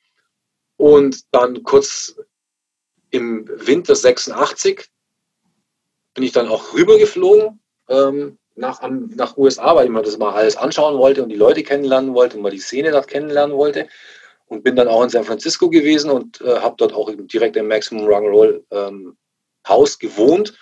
[0.76, 2.16] Und dann kurz
[3.10, 4.86] im Winter 86
[6.14, 10.56] bin ich dann auch rübergeflogen ähm, nach, nach USA, weil ich mir das mal alles
[10.56, 13.88] anschauen wollte und die Leute kennenlernen wollte und mal die Szene dort kennenlernen wollte.
[14.46, 17.68] Und bin dann auch in San Francisco gewesen und äh, habe dort auch direkt im
[17.68, 19.16] Maximum Rock'n'Roll ähm,
[19.68, 20.54] Haus gewohnt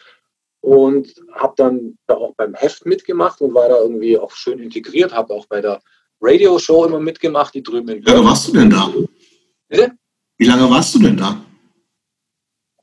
[0.60, 5.14] und habe dann da auch beim Heft mitgemacht und war da irgendwie auch schön integriert,
[5.14, 5.80] habe auch bei der
[6.20, 8.92] Radio-Show immer mitgemacht, die drüben in Wie lange warst du denn da?
[9.68, 9.92] Bitte?
[10.36, 11.42] Wie lange warst du denn da?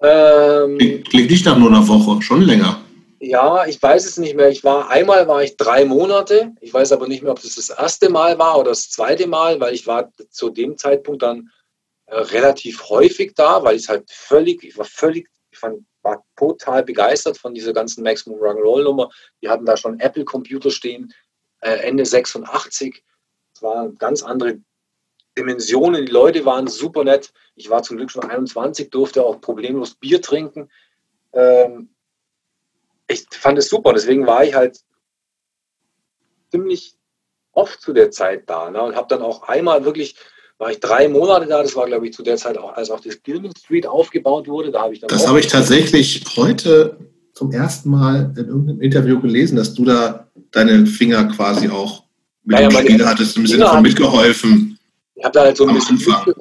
[0.01, 2.81] Ähm, klingt, klingt nicht nach nur einer Woche, schon länger.
[3.19, 4.49] Ja, ich weiß es nicht mehr.
[4.49, 6.53] Ich war einmal war ich drei Monate.
[6.61, 9.59] Ich weiß aber nicht mehr, ob das das erste Mal war oder das zweite Mal,
[9.59, 11.49] weil ich war zu dem Zeitpunkt dann
[12.07, 16.83] äh, relativ häufig da, weil ich halt völlig, ich war völlig, ich fand war total
[16.83, 19.09] begeistert von dieser ganzen Maximum Rock'n'Roll Nummer.
[19.41, 21.11] Die hatten da schon Apple Computer stehen,
[21.61, 23.03] äh, Ende 86.
[23.53, 24.59] Es waren ganz andere
[25.37, 26.05] Dimensionen.
[26.05, 27.33] Die Leute waren super nett.
[27.55, 30.69] Ich war zum Glück schon 21, durfte auch problemlos Bier trinken.
[31.33, 31.89] Ähm,
[33.07, 33.93] ich fand es super.
[33.93, 34.79] Deswegen war ich halt
[36.51, 36.95] ziemlich
[37.51, 38.81] oft zu der Zeit da ne?
[38.81, 40.15] und habe dann auch einmal wirklich
[40.57, 41.61] war ich drei Monate da.
[41.61, 44.71] Das war, glaube ich, zu der Zeit auch, als auch das Gilman Street aufgebaut wurde.
[44.71, 46.97] Da habe ich dann das habe ich tatsächlich heute
[47.33, 52.03] zum ersten Mal in irgendeinem Interview gelesen, dass du da deine Finger quasi auch
[52.45, 54.74] mit ja, dem Spiel hattest, im Sinne von mitgeholfen.
[55.15, 56.33] Ich habe da halt so ein bisschen Anfang.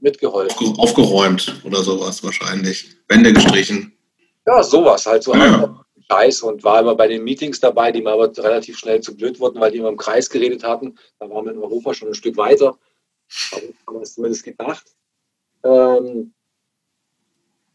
[0.00, 0.78] mitgeholfen.
[0.78, 2.96] Aufgeräumt oder sowas wahrscheinlich.
[3.08, 3.96] Wände gestrichen.
[4.46, 5.34] Ja, sowas halt so.
[5.34, 5.84] Ja.
[6.10, 9.40] Scheiß und war immer bei den Meetings dabei, die mir aber relativ schnell zu blöd
[9.40, 10.98] wurden, weil die immer im Kreis geredet hatten.
[11.18, 12.78] Da waren wir in Europa schon ein Stück weiter.
[13.52, 14.84] Haben wir es zumindest gedacht.
[15.62, 16.34] Ähm,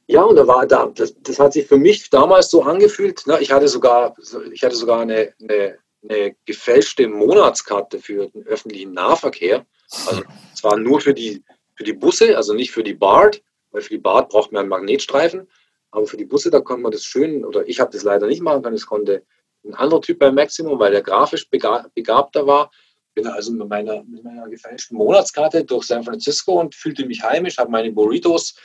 [0.06, 3.26] ja, und da war da, das, das, hat sich für mich damals so angefühlt.
[3.28, 3.39] Ne?
[3.41, 4.16] Ich hatte sogar,
[4.52, 9.66] ich hatte sogar eine, eine, eine gefälschte Monatskarte für den öffentlichen Nahverkehr.
[9.92, 10.24] Also
[10.54, 11.44] zwar nur für die,
[11.76, 14.70] für die Busse, also nicht für die BART, weil für die BART braucht man einen
[14.70, 15.48] Magnetstreifen.
[15.92, 18.42] Aber für die Busse, da konnte man das schön, oder ich habe das leider nicht
[18.42, 19.24] machen können, das konnte
[19.66, 22.72] ein anderer Typ beim Maximum, weil der grafisch begabter war,
[23.16, 27.58] Bin also mit meiner, mit meiner gefälschten Monatskarte durch San Francisco und fühlte mich heimisch,
[27.58, 28.56] habe meine Burritos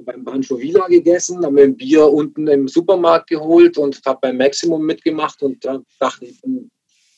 [0.00, 4.36] beim Pancho Villa gegessen, habe mir ein Bier unten im Supermarkt geholt und habe beim
[4.36, 6.70] Maximum mitgemacht und da dachte ich, bin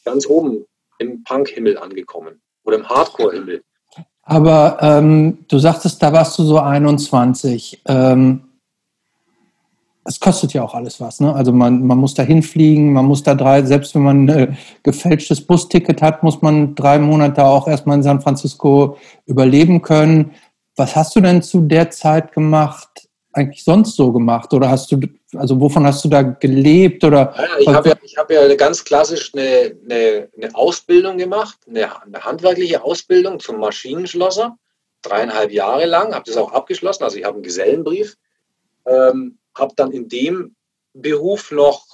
[0.05, 0.65] ganz oben
[0.99, 3.63] im Punk-Himmel angekommen oder im Hardcore-Himmel.
[4.23, 7.83] Aber ähm, du sagtest, da warst du so 21.
[7.87, 8.43] Ähm,
[10.05, 11.21] es kostet ja auch alles was.
[11.21, 11.35] Ne?
[11.35, 15.41] Also man, man muss da hinfliegen, man muss da drei, selbst wenn man ein gefälschtes
[15.41, 18.97] Busticket hat, muss man drei Monate auch erstmal in San Francisco
[19.27, 20.33] überleben können.
[20.77, 22.90] Was hast du denn zu der Zeit gemacht,
[23.33, 24.53] eigentlich sonst so gemacht?
[24.53, 25.01] Oder hast du,
[25.35, 27.05] also wovon hast du da gelebt?
[27.05, 32.03] Oder ja, ich habe ja, hab ja ganz klassisch eine, eine, eine Ausbildung gemacht, eine,
[32.03, 34.57] eine, handwerkliche Ausbildung zum Maschinenschlosser,
[35.03, 38.17] dreieinhalb Jahre lang, habe das auch abgeschlossen, also ich habe einen Gesellenbrief.
[38.87, 40.57] Ähm, habe dann in dem
[40.93, 41.87] Beruf noch,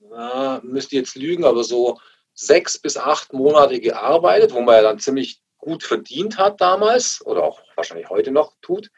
[0.00, 1.98] na, müsste jetzt lügen, aber so
[2.34, 7.44] sechs bis acht Monate gearbeitet, wo man ja dann ziemlich gut verdient hat damals oder
[7.44, 8.90] auch wahrscheinlich heute noch tut.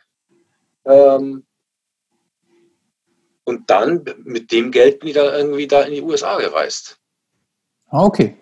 [0.85, 1.45] Ähm,
[3.53, 6.98] und dann mit dem Geld bin ich dann irgendwie da in die USA gereist.
[7.90, 8.36] Ah, okay.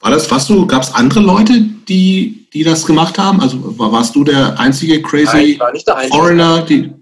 [0.00, 3.40] War das, warst du, gab es andere Leute, die, die das gemacht haben?
[3.40, 6.16] Also warst du der einzige crazy Nein, der einzige.
[6.16, 6.92] Foreigner, die,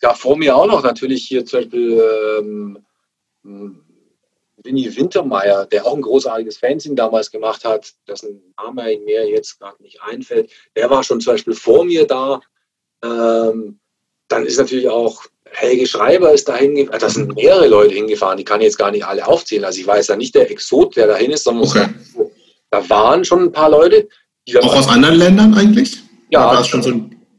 [0.00, 2.02] gab vor mir auch noch natürlich hier zum Beispiel
[2.38, 2.78] ähm,
[4.62, 9.82] Winnie Wintermeyer, der auch ein großartiges Fanzine damals gemacht hat, dessen Name mir jetzt gerade
[9.82, 10.50] nicht einfällt.
[10.76, 12.40] Der war schon zum Beispiel vor mir da.
[13.02, 13.80] Ähm,
[14.28, 15.24] dann ist natürlich auch
[15.54, 17.00] Helge Schreiber ist da hingefahren.
[17.00, 19.64] Da sind mehrere Leute hingefahren, die kann ich jetzt gar nicht alle aufzählen.
[19.64, 21.86] Also ich weiß ja nicht der Exot, der dahin ist, sondern okay.
[22.70, 24.08] da waren schon ein paar Leute.
[24.60, 26.02] auch aus anderen Ländern eigentlich?
[26.30, 26.92] Ja, schon so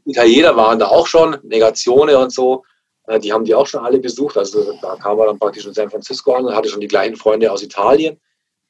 [0.06, 2.62] Italiener waren da auch schon, Negatione und so.
[3.06, 4.36] Äh, die haben die auch schon alle besucht.
[4.36, 7.16] Also da kam er dann praktisch in San Francisco an und hatte schon die gleichen
[7.16, 8.18] Freunde aus Italien.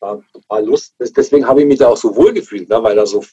[0.01, 0.94] War total Lust.
[0.99, 2.82] Deswegen habe ich mich da auch so wohl gefühlt, ne?
[2.82, 3.24] weil da so,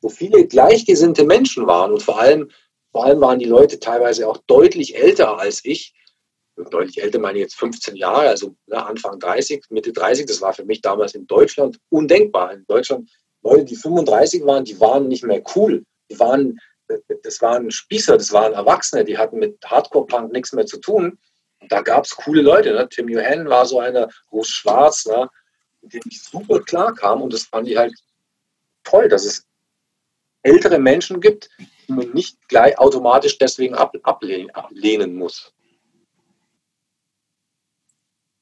[0.00, 1.92] so viele gleichgesinnte Menschen waren.
[1.92, 2.50] Und vor allem,
[2.94, 5.92] vor allem waren die Leute teilweise auch deutlich älter als ich.
[6.70, 10.26] Deutlich älter meine ich jetzt 15 Jahre, also ne, Anfang 30, Mitte 30.
[10.26, 12.52] Das war für mich damals in Deutschland undenkbar.
[12.52, 13.10] In Deutschland
[13.42, 15.84] Leute, die 35 waren, die waren nicht mehr cool.
[16.08, 16.56] Die waren
[17.24, 21.18] das waren Spießer, das waren Erwachsene, die hatten mit Hardcore-Punk nichts mehr zu tun.
[21.58, 22.74] Und da gab es coole Leute.
[22.74, 22.88] Ne?
[22.88, 25.28] Tim Johann war so einer, Ruß Schwarz, ne?
[25.80, 27.22] mit dem ich super klar kam.
[27.22, 27.92] Und das fand ich halt
[28.84, 29.44] toll, dass es
[30.42, 31.48] ältere Menschen gibt,
[31.88, 35.52] man nicht gleich automatisch deswegen ab, ablehnen, ablehnen muss.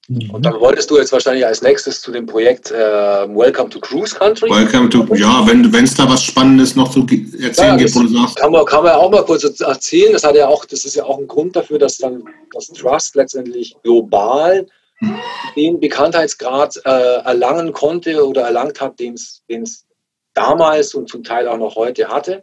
[0.08, 0.30] Mhm.
[0.30, 4.14] Und dann wolltest du jetzt wahrscheinlich als nächstes zu dem Projekt äh, Welcome to Cruise
[4.14, 4.50] Country.
[4.50, 8.08] Welcome to, ja, wenn es da was Spannendes noch zu erzählen ja, gibt, wo du
[8.08, 8.36] sagst.
[8.36, 10.12] Kann man, kann man auch mal kurz erzählen.
[10.12, 13.14] Das, hat ja auch, das ist ja auch ein Grund dafür, dass dann das Trust
[13.14, 14.66] letztendlich global
[14.96, 15.14] hm.
[15.54, 19.86] den Bekanntheitsgrad äh, erlangen konnte oder erlangt hat, den es
[20.34, 22.42] damals und zum Teil auch noch heute hatte.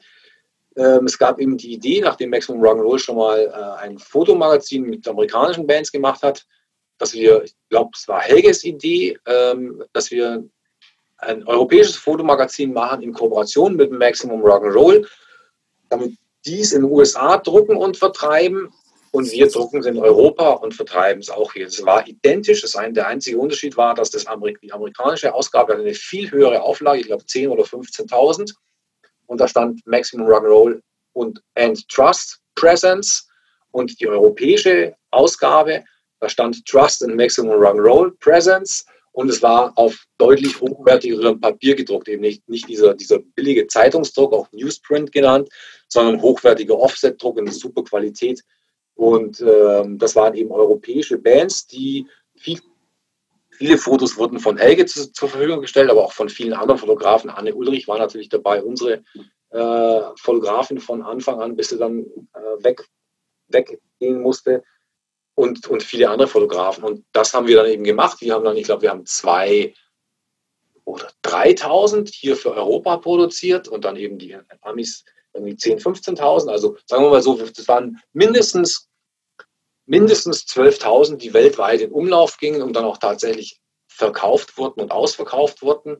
[0.79, 5.05] Ähm, es gab eben die Idee, nachdem Maximum Rock'n'Roll schon mal äh, ein Fotomagazin mit
[5.05, 6.45] amerikanischen Bands gemacht hat,
[6.97, 10.45] dass wir, ich glaube, es war Helges Idee, ähm, dass wir
[11.17, 15.05] ein europäisches Fotomagazin machen in Kooperation mit Maximum Rock'n'Roll,
[15.89, 16.13] damit
[16.45, 18.71] dies in den USA drucken und vertreiben
[19.11, 21.67] und wir drucken es in Europa und vertreiben es auch hier.
[21.67, 22.61] Es war identisch.
[22.61, 26.61] Das ein, der einzige Unterschied war, dass das Amerik die amerikanische Ausgabe eine viel höhere
[26.61, 28.53] Auflage, ich glaube 10.000 oder 15.000.
[29.29, 30.81] Und da stand Maximum Rock'n'Roll
[31.13, 33.27] und And Trust Presence.
[33.71, 35.83] Und die europäische Ausgabe
[36.19, 42.07] da stand Trust and Maximum Rock'n'Roll Presence und es war auf deutlich hochwertigerem Papier gedruckt,
[42.07, 45.49] eben nicht, nicht dieser, dieser billige Zeitungsdruck, auch Newsprint genannt,
[45.87, 48.43] sondern hochwertiger Offset-Druck in super Qualität.
[48.95, 52.05] Und ähm, das waren eben europäische Bands, die
[52.35, 52.59] viel,
[53.59, 57.29] viele Fotos wurden von Helge zu, zur Verfügung gestellt, aber auch von vielen anderen Fotografen.
[57.29, 59.03] Anne Ulrich war natürlich dabei, unsere
[59.49, 62.87] äh, Fotografin von Anfang an, bis sie dann äh, weg,
[63.49, 64.63] weggehen musste
[65.35, 66.85] und, und viele andere Fotografen.
[66.85, 68.21] Und das haben wir dann eben gemacht.
[68.21, 69.73] Wir haben dann, ich glaube, wir haben zwei
[70.85, 75.03] oder 3000 hier für Europa produziert und dann eben die Amis
[75.33, 76.49] irgendwie 10.000, 15.000.
[76.49, 78.88] Also sagen wir mal so, das waren mindestens,
[79.89, 85.63] mindestens 12.000, die weltweit in Umlauf gingen und dann auch tatsächlich verkauft wurden und ausverkauft
[85.63, 85.97] wurden.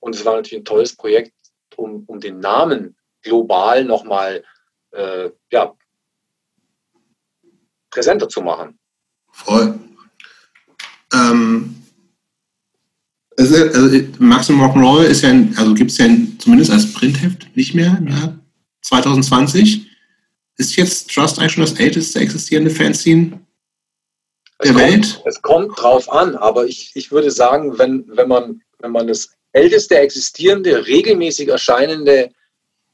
[0.00, 1.32] Und es war natürlich ein tolles Projekt,
[1.76, 4.44] um, um den Namen global nochmal
[4.90, 5.72] äh, ja,
[7.90, 8.78] präsenter zu machen.
[9.30, 9.78] Voll.
[11.14, 11.76] Ähm,
[13.36, 16.08] also, also Maximum Rock'n'Roll ist ja, also gibt es ja
[16.38, 18.38] zumindest als Printheft nicht mehr im Jahr
[18.82, 19.87] 2020.
[20.58, 23.40] Ist jetzt Trust eigentlich schon das älteste existierende Fanzine
[24.62, 25.14] der es Welt?
[25.14, 29.06] Kommt, es kommt drauf an, aber ich, ich würde sagen, wenn, wenn, man, wenn man
[29.06, 32.30] das älteste existierende, regelmäßig erscheinende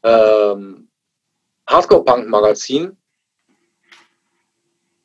[0.02, 0.88] ähm,
[1.66, 2.96] Hardcore-Punk-Magazin.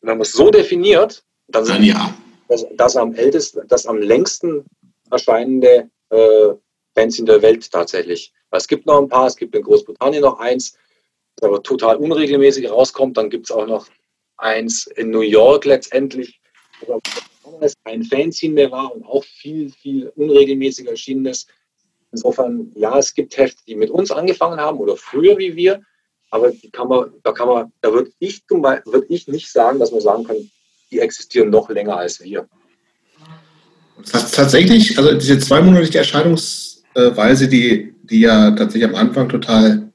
[0.02, 2.14] Wenn man es so definiert, dann Dann ja.
[2.48, 4.66] das, das am ältesten, das am längsten
[5.10, 6.50] erscheinende äh,
[6.96, 8.34] Fanzine der Welt tatsächlich.
[8.52, 10.78] Es gibt noch ein paar, es gibt in Großbritannien noch eins,
[11.44, 13.18] aber total unregelmäßig rauskommt.
[13.18, 13.88] Dann gibt es auch noch
[14.38, 16.40] eins in New York letztendlich,
[17.60, 21.50] das ein Fanzine mehr war und auch viel, viel unregelmäßig erschienen ist.
[22.12, 25.82] Insofern, ja, es gibt Hefte, die mit uns angefangen haben oder früher wie wir,
[26.32, 30.02] aber kann man, da kann man, da würde ich, würd ich nicht sagen, dass man
[30.02, 30.38] sagen kann,
[30.92, 32.48] die existieren noch länger als wir.
[34.12, 39.89] Tatsächlich, also diese zweimonatliche Erscheinungsweise, die, die ja tatsächlich am Anfang total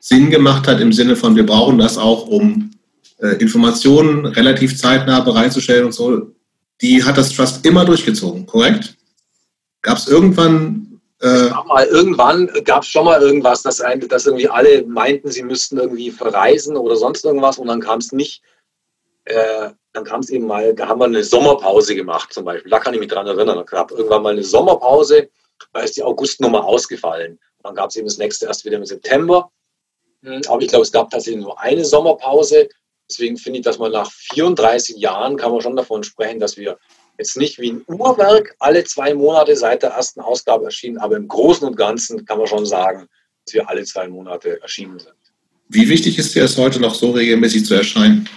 [0.00, 2.70] Sinn gemacht hat, im Sinne von, wir brauchen das auch, um
[3.18, 6.32] äh, Informationen relativ zeitnah bereitzustellen und so,
[6.80, 8.96] die hat das Trust immer durchgezogen, korrekt?
[9.82, 14.48] Gab es irgendwann, äh, mal, irgendwann gab es schon mal irgendwas, dass, ein, dass irgendwie
[14.48, 18.42] alle meinten, sie müssten irgendwie verreisen oder sonst irgendwas und dann kam es nicht.
[19.26, 22.70] Äh, dann kam es eben mal, da haben wir eine Sommerpause gemacht zum Beispiel.
[22.70, 23.56] Da kann ich mich dran erinnern.
[23.56, 25.28] Da gab irgendwann mal eine Sommerpause,
[25.72, 27.38] da ist die Augustnummer ausgefallen.
[27.62, 29.50] Dann gab es eben das nächste erst wieder im September.
[30.22, 32.68] Hm, Aber ich glaube, es gab tatsächlich nur eine Sommerpause.
[33.08, 36.78] Deswegen finde ich, dass man nach 34 Jahren kann man schon davon sprechen, dass wir
[37.18, 41.28] jetzt nicht wie ein Uhrwerk alle zwei Monate seit der ersten Ausgabe erschienen, aber im
[41.28, 43.06] Großen und Ganzen kann man schon sagen,
[43.44, 45.14] dass wir alle zwei Monate erschienen sind.
[45.68, 48.28] wie wichtig ist dir es heute noch so regelmäßig zu erscheinen?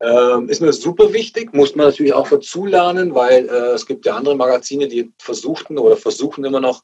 [0.00, 4.14] Ähm, ist mir super wichtig, muss man natürlich auch dazulernen, weil äh, es gibt ja
[4.16, 6.82] andere Magazine, die versuchten oder versuchen immer noch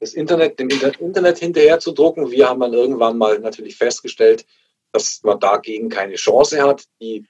[0.00, 2.30] das Internet, dem Inter Internet hinterher zu drucken.
[2.30, 4.44] Wir haben dann irgendwann mal natürlich festgestellt,
[4.92, 6.84] dass man dagegen keine Chance hat.
[7.00, 7.26] Die,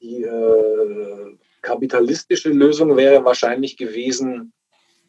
[0.00, 4.52] die äh, kapitalistische Lösung wäre wahrscheinlich gewesen,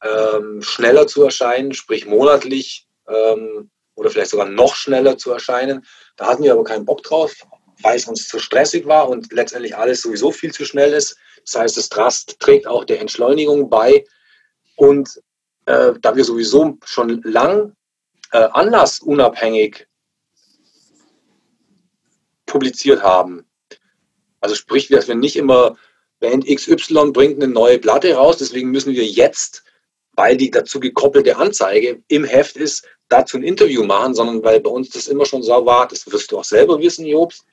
[0.04, 5.86] ähm, schneller zu erscheinen, sprich monatlich ähm, oder vielleicht sogar noch schneller zu erscheinen.
[6.16, 7.34] Da hatten wir aber keinen Bock drauf,
[7.82, 11.18] weil es uns zu stressig war und letztendlich alles sowieso viel zu schnell ist.
[11.46, 14.06] Das heißt, das Trust trägt auch der Entschleunigung bei.
[14.76, 15.22] Und
[15.70, 17.76] äh, da wir sowieso schon lang
[18.32, 19.88] äh, anlassunabhängig
[22.48, 23.46] publiziert haben,
[24.42, 25.78] also sprich, dass wir nicht immer
[26.20, 29.64] Band XY bringt eine neue Platte raus, deswegen müssen wir jetzt,
[30.14, 34.72] weil die dazu gekoppelte Anzeige im Heft ist, dazu ein Interview machen, sondern weil bei
[34.72, 37.46] uns das immer schon so war, das wirst du auch selber wissen, Jobs,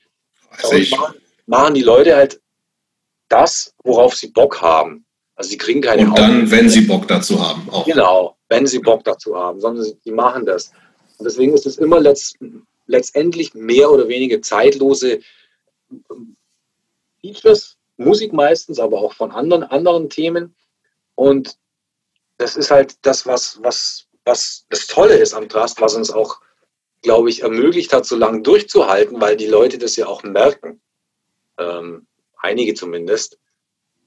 [0.51, 0.91] bei Weiß uns ich.
[0.93, 2.41] machen, machen die Leute halt
[3.29, 5.06] das, worauf sie Bock haben.
[5.37, 7.85] Also sie kriegen keine Und dann, wenn sie Bock dazu haben, auch.
[7.85, 10.73] Genau, wenn sie Bock dazu haben, sondern sie, die machen das.
[11.19, 12.39] Und deswegen ist es immer letzt,
[12.87, 15.21] letztendlich mehr oder weniger zeitlose
[17.21, 20.55] Features, Musik meistens, aber auch von anderen, anderen Themen.
[21.15, 21.57] Und
[22.39, 26.41] das ist halt das, was, was, was das Tolle ist am Trust, was uns auch,
[27.03, 30.81] glaube ich, ermöglicht hat, so lange durchzuhalten, weil die Leute das ja auch merken.
[31.59, 32.07] Ähm,
[32.39, 33.39] einige zumindest.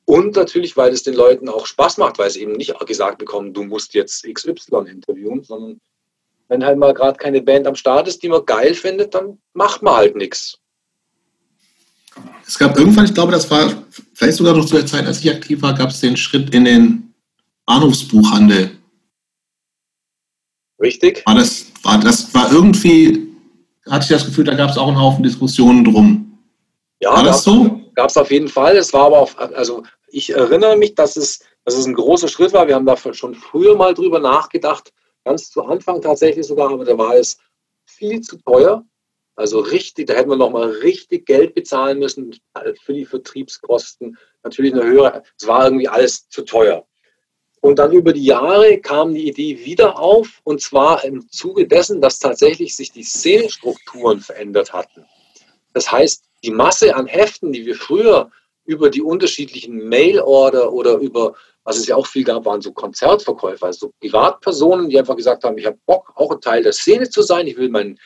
[0.09, 3.53] Und natürlich, weil es den Leuten auch Spaß macht, weil sie eben nicht gesagt bekommen,
[3.53, 5.79] du musst jetzt XY interviewen, sondern
[6.47, 9.83] wenn halt mal gerade keine Band am Start ist, die man geil findet, dann macht
[9.83, 10.57] man halt nichts.
[12.43, 13.83] Es gab irgendwann, ich glaube, das war
[14.15, 16.65] vielleicht sogar noch zu der Zeit, als ich aktiv war, gab es den Schritt in
[16.65, 17.13] den
[17.67, 18.71] Bahnhofsbuchhandel.
[20.81, 21.21] Richtig?
[21.27, 23.27] War das, war das war irgendwie,
[23.87, 26.39] hatte ich das Gefühl, da gab es auch einen Haufen Diskussionen drum.
[26.99, 27.79] Ja, War das so?
[27.93, 28.75] Gab es auf jeden Fall.
[28.75, 32.53] Es war aber auch, also ich erinnere mich, dass es, dass es ein großer Schritt
[32.53, 32.67] war.
[32.67, 34.93] Wir haben da schon früher mal drüber nachgedacht,
[35.23, 37.37] ganz zu Anfang tatsächlich sogar, aber da war es
[37.85, 38.85] viel zu teuer.
[39.35, 42.35] Also richtig, da hätten wir nochmal richtig Geld bezahlen müssen
[42.83, 44.17] für die Vertriebskosten.
[44.43, 46.85] Natürlich eine höhere, es war irgendwie alles zu teuer.
[47.61, 52.01] Und dann über die Jahre kam die Idee wieder auf, und zwar im Zuge dessen,
[52.01, 55.05] dass tatsächlich sich die Szenenstrukturen verändert hatten.
[55.73, 58.31] Das heißt, die Masse an Heften, die wir früher
[58.69, 63.65] über die unterschiedlichen Mail-Order oder über, was es ja auch viel gab, waren so Konzertverkäufer,
[63.65, 67.09] also so Privatpersonen, die einfach gesagt haben, ich habe Bock, auch ein Teil der Szene
[67.09, 67.99] zu sein, ich will meinen,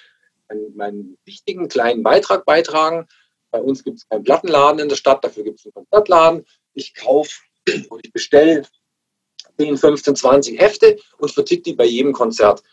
[0.48, 3.10] meinen, meinen wichtigen kleinen Beitrag beitragen.
[3.52, 6.46] Bei uns gibt es keinen Plattenladen in der Stadt, dafür gibt es einen Konzertladen.
[6.74, 7.42] Ich kaufe
[7.90, 8.64] und ich bestelle
[9.58, 12.64] 10, 15, 20 Hefte und verticke die bei jedem Konzert.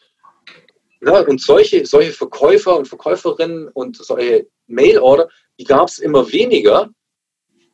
[1.04, 5.28] Ja, und solche, solche Verkäufer und Verkäuferinnen und solche Mail-Order,
[5.58, 6.88] die gab es immer weniger.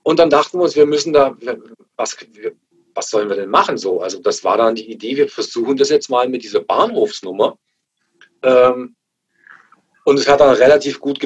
[0.07, 1.36] Und dann dachten wir uns, wir müssen da,
[1.96, 2.16] was,
[2.94, 4.00] was sollen wir denn machen so?
[4.00, 7.59] Also das war dann die Idee, wir versuchen das jetzt mal mit dieser Bahnhofsnummer.
[8.44, 8.94] Ähm,
[10.04, 11.18] und es hat dann relativ gut,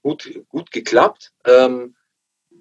[0.00, 1.32] gut, gut geklappt.
[1.44, 1.96] Ähm,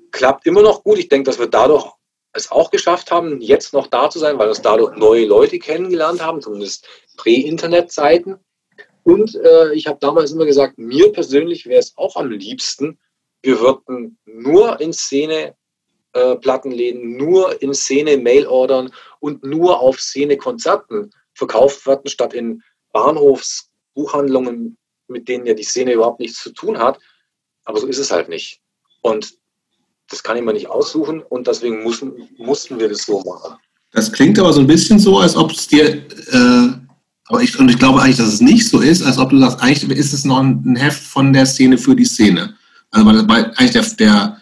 [0.09, 0.97] klappt immer noch gut.
[0.97, 1.85] Ich denke, dass wir dadurch
[2.33, 6.19] es auch geschafft haben, jetzt noch da zu sein, weil uns dadurch neue Leute kennengelernt
[6.19, 8.39] haben, zumindest Prä-Internet-Zeiten.
[9.03, 12.97] Und äh, ich habe damals immer gesagt, mir persönlich wäre es auch am liebsten,
[13.47, 15.55] wir würden nur in Szene
[16.11, 18.91] äh, Plattenläden, nur in Szene Mailordern
[19.21, 24.77] und nur auf Szene Konzerten verkauft werden, statt in Bahnhofsbuchhandlungen,
[25.07, 26.99] mit denen ja die Szene überhaupt nichts zu tun hat.
[27.63, 28.59] Aber so ist es halt nicht.
[29.01, 29.33] Und
[30.09, 33.57] das kann ich mir nicht aussuchen und deswegen mussten, mussten wir das so machen.
[33.93, 36.87] Das klingt aber so ein bisschen so, als ob es dir äh
[37.29, 39.59] aber ich, und ich glaube eigentlich, dass es nicht so ist, als ob du sagst,
[39.61, 42.55] eigentlich ist es noch ein Heft von der Szene für die Szene.
[42.91, 44.41] Also weil, weil eigentlich der, der,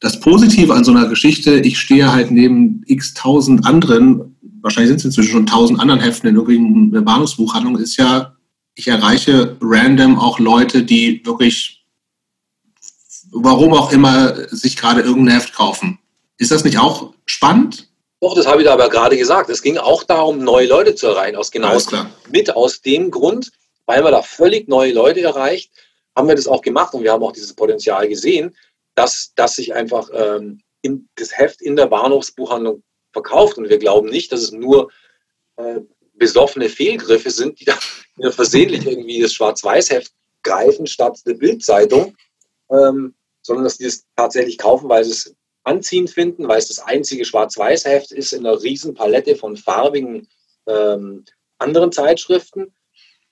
[0.00, 4.98] das Positive an so einer Geschichte, ich stehe halt neben x tausend anderen, wahrscheinlich sind
[4.98, 8.34] es inzwischen schon tausend anderen Heften in irgendeiner Bahnhofsbuchhandlung, ist ja,
[8.74, 11.84] ich erreiche random auch Leute, die wirklich,
[13.30, 15.98] warum auch immer, sich gerade irgendein Heft kaufen.
[16.38, 17.88] Ist das nicht auch spannend?
[18.20, 19.50] Doch, das habe ich da aber gerade gesagt.
[19.50, 21.36] Es ging auch darum, neue Leute zu erreichen.
[21.36, 21.78] Aus genau
[22.30, 23.52] mit aus dem Grund,
[23.86, 25.70] weil man da völlig neue Leute erreicht,
[26.16, 28.56] haben wir das auch gemacht und wir haben auch dieses Potenzial gesehen,
[28.94, 33.58] dass, dass sich einfach ähm, in, das Heft in der Bahnhofsbuchhandlung verkauft.
[33.58, 34.90] Und wir glauben nicht, dass es nur
[35.56, 35.80] äh,
[36.14, 37.76] besoffene Fehlgriffe sind, die da
[38.30, 40.12] versehentlich irgendwie das Schwarz-Weiß-Heft
[40.42, 42.14] greifen statt der Bildzeitung,
[42.70, 45.34] ähm, sondern dass die es tatsächlich kaufen, weil sie es
[45.64, 50.28] anziehend finden, weil es das einzige Schwarz-Weiß-Heft ist in einer riesen Palette von farbigen
[50.66, 51.24] ähm,
[51.58, 52.74] anderen Zeitschriften.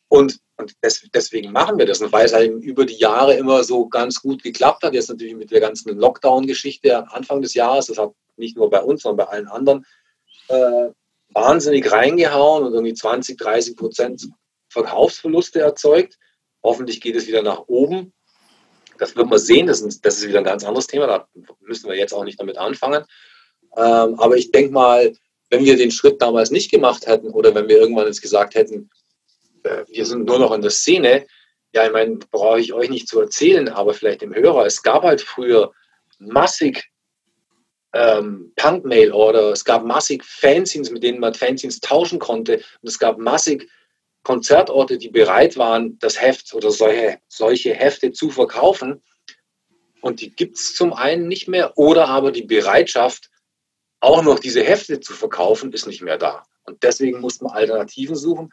[0.08, 2.00] Und, und des, deswegen machen wir das.
[2.00, 5.34] Und weil es halt über die Jahre immer so ganz gut geklappt hat, jetzt natürlich
[5.34, 9.32] mit der ganzen Lockdown-Geschichte Anfang des Jahres, das hat nicht nur bei uns, sondern bei
[9.32, 9.86] allen anderen
[10.48, 10.88] äh,
[11.30, 14.28] wahnsinnig reingehauen und irgendwie 20, 30 Prozent
[14.68, 16.18] Verkaufsverluste erzeugt.
[16.62, 18.12] Hoffentlich geht es wieder nach oben.
[18.98, 21.28] Das wird man sehen, das ist, das ist wieder ein ganz anderes Thema, da
[21.60, 23.04] müssen wir jetzt auch nicht damit anfangen.
[23.76, 25.12] Ähm, aber ich denke mal,
[25.50, 28.90] wenn wir den Schritt damals nicht gemacht hätten oder wenn wir irgendwann jetzt gesagt hätten,
[29.62, 31.26] wir sind nur noch in der Szene,
[31.74, 35.04] ja, ich meine, brauche ich euch nicht zu erzählen, aber vielleicht dem Hörer, es gab
[35.04, 35.72] halt früher
[36.18, 36.90] massig
[37.94, 43.18] ähm, Punk-Mail-Order, es gab massig Fanzines, mit denen man Fanzines tauschen konnte und es gab
[43.18, 43.68] massig
[44.22, 49.02] Konzertorte, die bereit waren, das Heft oder solche, solche Hefte zu verkaufen.
[50.00, 53.30] Und die gibt es zum einen nicht mehr oder aber die Bereitschaft,
[54.00, 56.44] auch noch diese Hefte zu verkaufen, ist nicht mehr da.
[56.64, 58.52] Und deswegen mussten wir Alternativen suchen.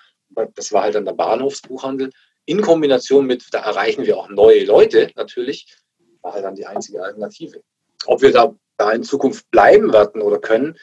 [0.55, 2.11] Das war halt dann der Bahnhofsbuchhandel.
[2.45, 5.67] In Kombination mit, da erreichen wir auch neue Leute natürlich,
[6.21, 7.61] war halt dann die einzige Alternative.
[8.05, 10.77] Ob wir da, da in Zukunft bleiben werden oder können,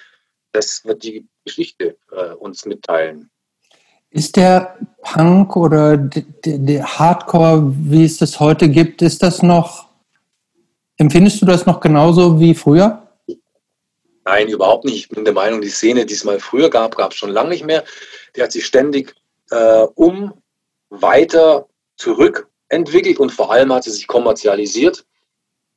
[0.52, 3.30] das wird die Geschichte äh, uns mitteilen.
[4.10, 9.88] Ist der Punk oder der Hardcore, wie es das heute gibt, ist das noch,
[10.96, 13.02] empfindest du das noch genauso wie früher?
[14.24, 14.96] Nein, überhaupt nicht.
[14.96, 17.50] Ich bin der Meinung, die Szene, die es mal früher gab, gab es schon lange
[17.50, 17.84] nicht mehr.
[18.34, 19.14] Die hat sich ständig
[19.50, 20.34] äh, um
[20.90, 25.04] weiter zurückentwickelt und vor allem hat sie sich kommerzialisiert.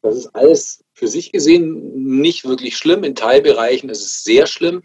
[0.02, 3.04] Das ist alles für sich gesehen nicht wirklich schlimm.
[3.04, 4.84] In Teilbereichen ist es sehr schlimm,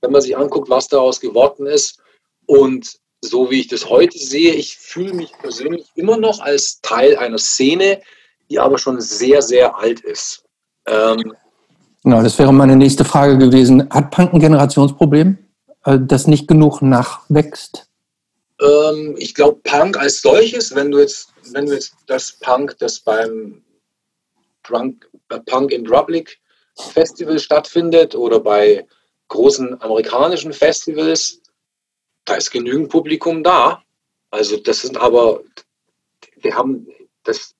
[0.00, 2.00] wenn man sich anguckt, was daraus geworden ist.
[2.46, 7.16] Und so wie ich das heute sehe, ich fühle mich persönlich immer noch als Teil
[7.16, 8.00] einer Szene,
[8.48, 10.44] die aber schon sehr, sehr alt ist.
[10.86, 11.34] Ähm,
[12.02, 13.88] genau, das wäre meine nächste Frage gewesen.
[13.90, 15.38] Hat Punk ein Generationsproblem,
[15.84, 17.89] äh, das nicht genug nachwächst?
[18.60, 23.00] Ähm, ich glaube, Punk als solches, wenn du jetzt, wenn du jetzt das Punk, das
[23.00, 23.62] beim
[24.62, 26.38] Drunk, äh, Punk in Drublic
[26.92, 28.86] Festival stattfindet oder bei
[29.28, 31.40] großen amerikanischen Festivals,
[32.24, 33.82] da ist genügend Publikum da.
[34.30, 35.42] Also das sind aber,
[36.36, 36.86] wir haben
[37.24, 37.54] das,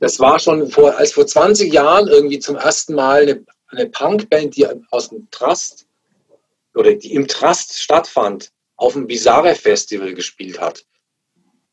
[0.00, 4.56] das war schon vor, als vor 20 Jahren irgendwie zum ersten Mal eine, eine Punkband,
[4.56, 5.86] die aus dem Trust
[6.74, 10.86] oder die im Trust stattfand, auf dem Bizarre Festival gespielt hat.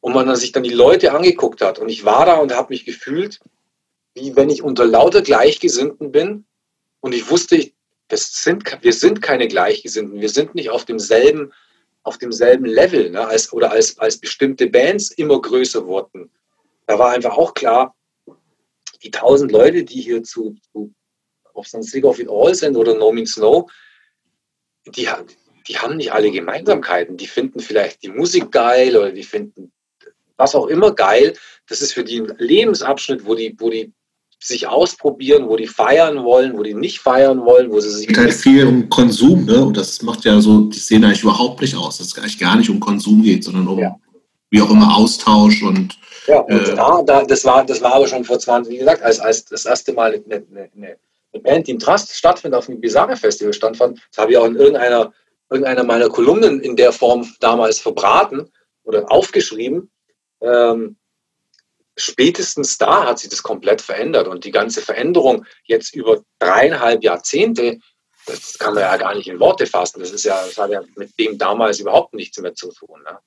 [0.01, 1.79] Und man sich dann die Leute angeguckt hat.
[1.79, 3.39] Und ich war da und habe mich gefühlt,
[4.13, 6.45] wie wenn ich unter lauter Gleichgesinnten bin.
[6.99, 7.71] Und ich wusste,
[8.09, 11.53] das sind, wir sind keine Gleichgesinnten, wir sind nicht auf demselben,
[12.03, 16.31] auf demselben Level ne, als, oder als, als bestimmte Bands immer größer wurden.
[16.85, 17.95] Da war einfach auch klar,
[19.03, 20.93] die tausend Leute, die hier zu, zu
[21.53, 23.69] ob es dann Sick of It All sind oder No Means No,
[24.87, 25.07] die,
[25.67, 27.17] die haben nicht alle Gemeinsamkeiten.
[27.17, 29.71] Die finden vielleicht die Musik geil oder die finden
[30.37, 31.33] was auch immer geil.
[31.67, 33.93] Das ist für die ein Lebensabschnitt, wo die, wo die
[34.39, 38.01] sich ausprobieren, wo die feiern wollen, wo die nicht feiern wollen, wo sie sich.
[38.01, 39.63] Es geht halt viel um Konsum, ne?
[39.63, 42.55] Und das macht ja so die Szene eigentlich überhaupt nicht aus, dass es eigentlich gar
[42.55, 43.95] nicht um Konsum geht, sondern um ja.
[44.51, 45.97] wie auch immer Austausch und.
[46.27, 49.03] Ja, und äh, da, da, das, war, das war aber schon vor 20, wie gesagt,
[49.03, 50.97] als, als das erste Mal eine, eine,
[51.33, 54.45] eine Band, die im Trust stattfindet, auf dem Bizarre Festival stattfand, das habe ich auch
[54.45, 55.13] in irgendeiner,
[55.55, 58.51] irgendeiner meiner Kolumnen in der Form damals verbraten
[58.83, 59.91] oder aufgeschrieben.
[60.41, 60.97] Ähm,
[61.97, 67.79] spätestens da hat sich das komplett verändert und die ganze Veränderung jetzt über dreieinhalb Jahrzehnte,
[68.25, 69.99] das kann man ja gar nicht in Worte fassen.
[69.99, 73.01] Das ist ja, das hat ja mit dem damals überhaupt nichts mehr zu tun.
[73.03, 73.19] Ne?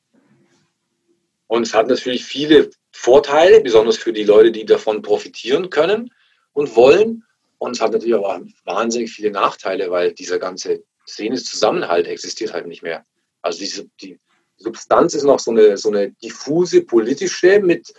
[1.47, 6.13] Und es hat natürlich viele Vorteile, besonders für die Leute, die davon profitieren können
[6.53, 7.25] und wollen.
[7.59, 12.83] Und es hat natürlich auch wahnsinnig viele Nachteile, weil dieser ganze Szene-Zusammenhalt existiert halt nicht
[12.83, 13.05] mehr.
[13.43, 14.19] Also diese, die
[14.57, 17.93] Substanz ist noch so eine, so eine diffuse politische mit,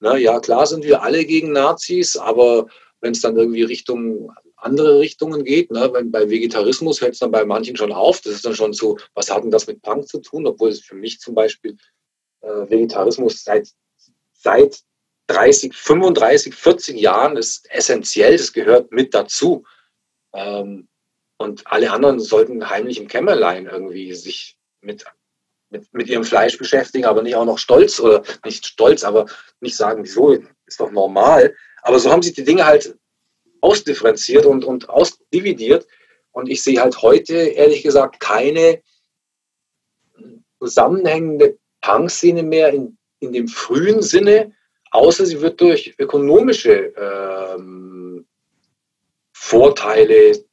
[0.00, 2.66] na ja, klar sind wir alle gegen Nazis, aber
[3.00, 7.30] wenn es dann irgendwie Richtung andere Richtungen geht, ne, wenn bei Vegetarismus hört es dann
[7.30, 10.08] bei manchen schon auf, das ist dann schon so, was hat denn das mit Punk
[10.08, 11.76] zu tun, obwohl es für mich zum Beispiel
[12.40, 13.68] äh, Vegetarismus seit,
[14.32, 14.80] seit
[15.28, 19.64] 30, 35, 40 Jahren ist essentiell, das gehört mit dazu.
[20.32, 20.88] Ähm,
[21.38, 25.04] und alle anderen sollten heimlich im Kämmerlein irgendwie sich mit,
[25.70, 29.26] mit, mit ihrem Fleisch beschäftigen, aber nicht auch noch stolz oder nicht stolz, aber
[29.60, 31.54] nicht sagen, wieso, ist doch normal.
[31.82, 32.96] Aber so haben sich die Dinge halt
[33.60, 35.86] ausdifferenziert und, und ausdividiert.
[36.32, 38.82] Und ich sehe halt heute, ehrlich gesagt, keine
[40.58, 44.52] zusammenhängende Punk-Szene mehr in, in dem frühen Sinne,
[44.90, 48.26] außer sie wird durch ökonomische ähm,
[49.32, 50.44] Vorteile,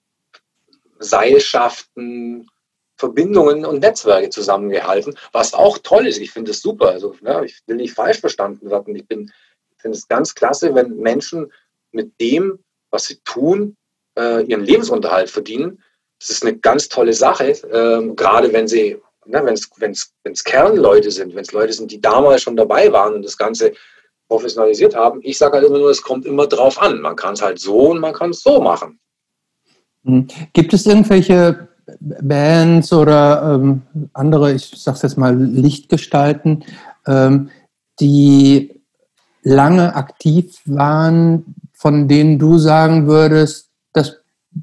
[1.04, 2.47] Seilschaften,
[2.97, 6.20] Verbindungen und Netzwerke zusammengehalten, was auch toll ist.
[6.20, 6.89] Ich finde es super.
[6.89, 8.95] Also, ne, ich will nicht falsch verstanden werden.
[8.95, 11.51] Ich, ich finde es ganz klasse, wenn Menschen
[11.91, 12.60] mit dem,
[12.91, 13.76] was sie tun,
[14.18, 15.84] äh, ihren Lebensunterhalt verdienen.
[16.20, 21.36] Das ist eine ganz tolle Sache, äh, gerade wenn sie, ne, wenn es Kernleute sind,
[21.36, 23.74] wenn es Leute sind, die damals schon dabei waren und das Ganze
[24.30, 25.20] professionalisiert haben.
[25.24, 27.01] Ich sage halt immer nur, es kommt immer drauf an.
[27.01, 28.99] Man kann es halt so und man kann es so machen.
[30.06, 30.28] Hm.
[30.54, 31.68] Gibt es irgendwelche
[31.99, 33.82] Bands oder ähm,
[34.14, 36.64] andere, ich sage es jetzt mal, Lichtgestalten,
[37.08, 37.49] ähm,
[37.99, 38.82] die
[39.43, 44.18] lange aktiv waren, von denen du sagen würdest, das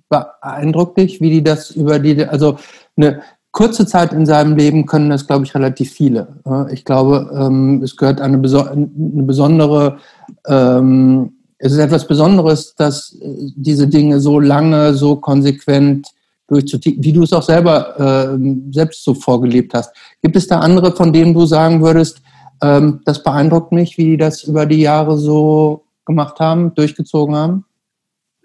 [0.09, 2.57] beeindruckt dich, wie die das über die, also
[2.97, 3.23] eine
[3.53, 6.37] kurze Zeit in seinem Leben können das, glaube ich, relativ viele.
[6.71, 9.99] Ich glaube, ähm, es gehört eine, eine besondere,
[10.47, 11.33] ähm,
[11.63, 16.09] es ist etwas Besonderes, dass äh, diese Dinge so lange, so konsequent
[16.49, 19.95] durchzuziehen, wie du es auch selber äh, selbst so vorgelebt hast.
[20.23, 22.23] Gibt es da andere, von denen du sagen würdest,
[22.63, 27.65] ähm, das beeindruckt mich, wie die das über die Jahre so gemacht haben, durchgezogen haben?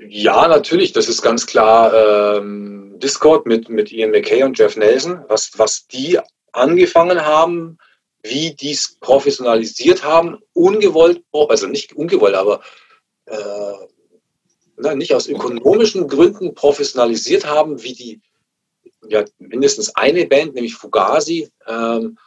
[0.10, 5.20] Ja, natürlich, das ist ganz klar ähm, Discord mit, mit Ian McKay und Jeff Nelson,
[5.30, 6.20] was, was die
[6.52, 7.78] angefangen haben,
[8.24, 12.62] wie die es professionalisiert haben, ungewollt, also nicht ungewollt, aber
[13.26, 18.22] äh, nicht aus ökonomischen Gründen professionalisiert haben, wie die
[19.08, 21.50] ja, mindestens eine Band, nämlich Fugazi.
[21.68, 22.18] Ähm,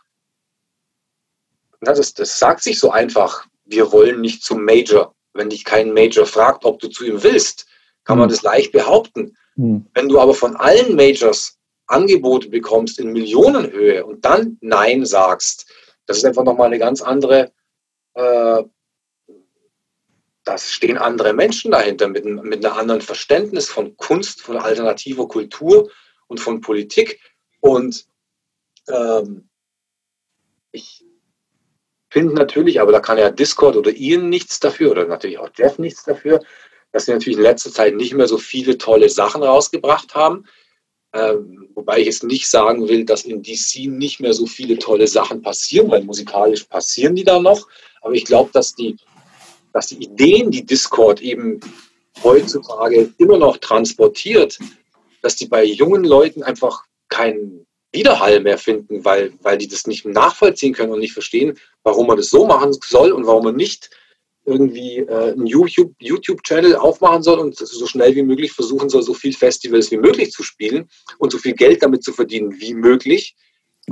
[1.80, 5.94] na, das, das sagt sich so einfach, wir wollen nicht zum Major wenn dich kein
[5.94, 7.66] Major fragt, ob du zu ihm willst,
[8.04, 8.34] kann man hm.
[8.34, 9.36] das leicht behaupten.
[9.56, 9.86] Mhm.
[9.94, 15.72] Wenn du aber von allen Majors Angebote bekommst in Millionenhöhe und dann Nein sagst,
[16.06, 17.52] das ist einfach nochmal eine ganz andere,
[18.14, 18.62] äh,
[20.48, 25.90] das stehen andere Menschen dahinter mit, mit einem anderen Verständnis von Kunst, von alternativer Kultur
[26.26, 27.20] und von Politik.
[27.60, 28.06] Und
[28.88, 29.48] ähm,
[30.72, 31.04] ich,
[32.10, 35.78] finde natürlich, aber da kann ja Discord oder Ian nichts dafür oder natürlich auch Jeff
[35.78, 36.40] nichts dafür,
[36.92, 40.46] dass sie natürlich in letzter Zeit nicht mehr so viele tolle Sachen rausgebracht haben.
[41.12, 45.06] Ähm, wobei ich jetzt nicht sagen will, dass in DC nicht mehr so viele tolle
[45.06, 47.68] Sachen passieren, weil musikalisch passieren die da noch.
[48.02, 48.96] Aber ich glaube, dass die,
[49.78, 51.60] dass die Ideen, die Discord eben
[52.24, 54.58] heutzutage immer noch transportiert,
[55.22, 60.04] dass die bei jungen Leuten einfach keinen Widerhall mehr finden, weil, weil die das nicht
[60.04, 63.90] nachvollziehen können und nicht verstehen, warum man das so machen soll und warum man nicht
[64.46, 69.32] irgendwie äh, einen YouTube-Channel aufmachen soll und so schnell wie möglich versuchen soll, so viel
[69.32, 70.88] Festivals wie möglich zu spielen
[71.18, 73.36] und so viel Geld damit zu verdienen wie möglich.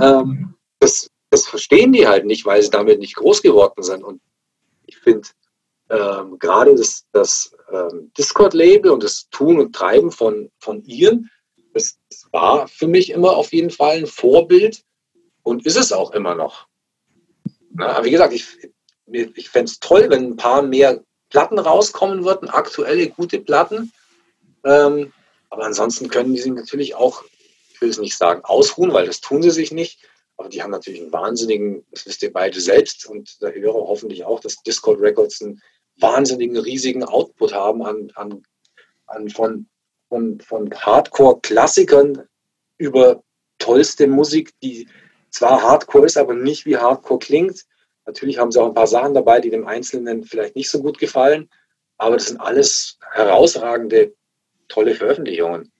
[0.00, 4.02] Ähm, das, das verstehen die halt nicht, weil sie damit nicht groß geworden sind.
[4.02, 4.20] Und
[4.86, 5.28] ich finde
[5.90, 11.30] ähm, gerade das, das ähm, Discord-Label und das Tun und Treiben von, von Ian
[11.76, 11.98] es
[12.32, 14.82] war für mich immer auf jeden Fall ein Vorbild
[15.42, 16.66] und ist es auch immer noch.
[17.70, 18.46] Na, wie gesagt, ich,
[19.06, 23.92] ich fände es toll, wenn ein paar mehr Platten rauskommen würden, aktuelle gute Platten.
[24.64, 25.12] Ähm,
[25.50, 27.22] aber ansonsten können die sich natürlich auch,
[27.72, 30.00] ich will es nicht sagen, ausruhen, weil das tun sie sich nicht.
[30.38, 34.24] Aber die haben natürlich einen wahnsinnigen, das wisst ihr beide selbst und der Hörer hoffentlich
[34.24, 35.62] auch, dass Discord Records einen
[35.98, 38.42] wahnsinnigen, riesigen Output haben an, an,
[39.06, 39.66] an von
[40.08, 42.22] von, von Hardcore-Klassikern
[42.78, 43.22] über
[43.58, 44.88] tollste Musik, die
[45.30, 47.64] zwar Hardcore ist, aber nicht wie Hardcore klingt.
[48.06, 50.98] Natürlich haben sie auch ein paar Sachen dabei, die dem Einzelnen vielleicht nicht so gut
[50.98, 51.48] gefallen,
[51.98, 54.12] aber das sind alles herausragende,
[54.68, 55.70] tolle Veröffentlichungen.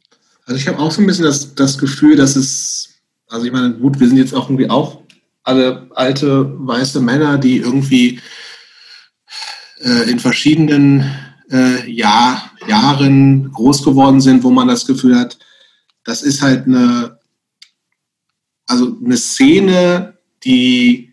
[0.47, 3.75] Also ich habe auch so ein bisschen das, das Gefühl, dass es, also ich meine,
[3.75, 5.03] gut, wir sind jetzt auch irgendwie auch
[5.43, 8.21] alle alte weiße Männer, die irgendwie
[9.81, 11.05] äh, in verschiedenen
[11.51, 15.39] äh, Jahr, Jahren groß geworden sind, wo man das Gefühl hat,
[16.05, 17.19] das ist halt eine,
[18.67, 21.13] also eine Szene, die,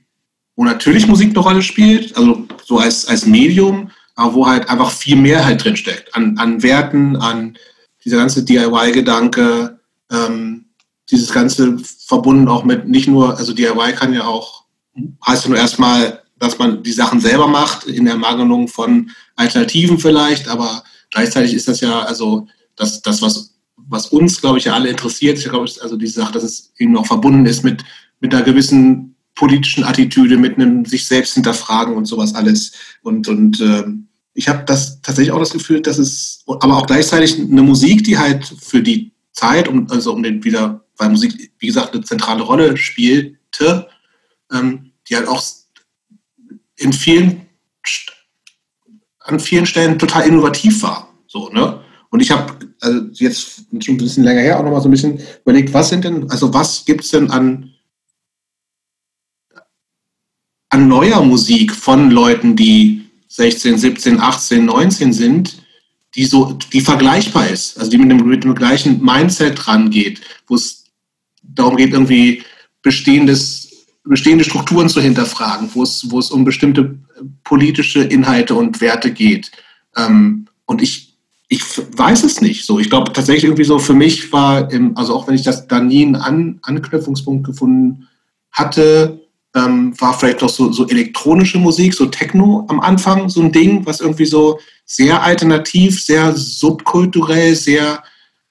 [0.55, 4.91] wo natürlich Musik eine Rolle spielt, also so als, als Medium, aber wo halt einfach
[4.91, 7.57] viel mehr halt drin steckt, an, an Werten, an
[8.03, 9.79] dieser ganze DIY-Gedanke,
[10.11, 10.65] ähm,
[11.09, 14.65] dieses Ganze verbunden auch mit nicht nur, also DIY kann ja auch,
[15.25, 19.97] heißt ja nur erstmal, dass man die Sachen selber macht, in der Ermangelung von Alternativen
[19.97, 24.73] vielleicht, aber gleichzeitig ist das ja, also das, das was, was uns, glaube ich, ja
[24.73, 27.85] alle interessiert, ich glaube, also diese Sache, dass es eben auch verbunden ist mit,
[28.19, 32.73] mit einer gewissen politischen Attitüde, mit einem sich selbst hinterfragen und sowas alles.
[33.03, 33.85] Und, und äh,
[34.33, 38.17] ich habe das tatsächlich auch das Gefühl, dass es, aber auch gleichzeitig eine Musik, die
[38.17, 42.43] halt für die Zeit, um, also um den wieder, weil Musik, wie gesagt, eine zentrale
[42.43, 43.87] Rolle spielte,
[44.51, 45.41] ähm, die halt auch
[46.83, 47.47] in vielen
[49.23, 51.07] an vielen Stellen total innovativ war.
[51.27, 51.81] So, ne?
[52.09, 55.19] Und ich habe also jetzt schon ein bisschen länger her auch nochmal so ein bisschen
[55.41, 57.71] überlegt, was sind denn, also was gibt es denn an,
[60.69, 65.63] an neuer Musik von Leuten, die 16, 17, 18, 19 sind,
[66.15, 70.55] die so, die vergleichbar ist, also die mit dem, mit dem gleichen Mindset rangeht, wo
[70.55, 70.85] es
[71.41, 72.43] darum geht, irgendwie
[72.83, 73.62] bestehendes
[74.03, 76.97] bestehende Strukturen zu hinterfragen, wo es, wo es um bestimmte
[77.43, 79.51] politische Inhalte und Werte geht.
[79.95, 81.17] Ähm, und ich,
[81.47, 81.61] ich
[81.97, 82.79] weiß es nicht so.
[82.79, 85.79] Ich glaube tatsächlich irgendwie so, für mich war, im, also auch wenn ich das da
[85.79, 88.07] nie einen An Anknüpfungspunkt gefunden
[88.51, 89.21] hatte,
[89.55, 93.85] ähm, war vielleicht noch so, so elektronische Musik, so Techno am Anfang, so ein Ding,
[93.85, 98.03] was irgendwie so sehr alternativ, sehr subkulturell, sehr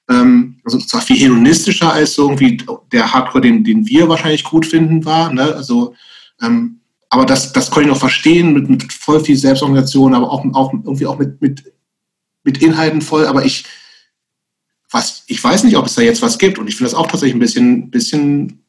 [0.09, 2.57] ähm, also zwar viel hedonistischer als so irgendwie
[2.91, 5.33] der Hardcore, den, den wir wahrscheinlich gut finden, war.
[5.33, 5.55] Ne?
[5.55, 5.95] Also,
[6.41, 10.43] ähm, aber das, das konnte ich noch verstehen mit, mit voll viel Selbstorganisation, aber auch,
[10.53, 11.63] auch irgendwie auch mit, mit,
[12.43, 13.27] mit Inhalten voll.
[13.27, 13.65] Aber ich,
[14.89, 16.57] was, ich weiß nicht, ob es da jetzt was gibt.
[16.59, 18.63] Und ich finde das auch tatsächlich ein bisschen, bisschen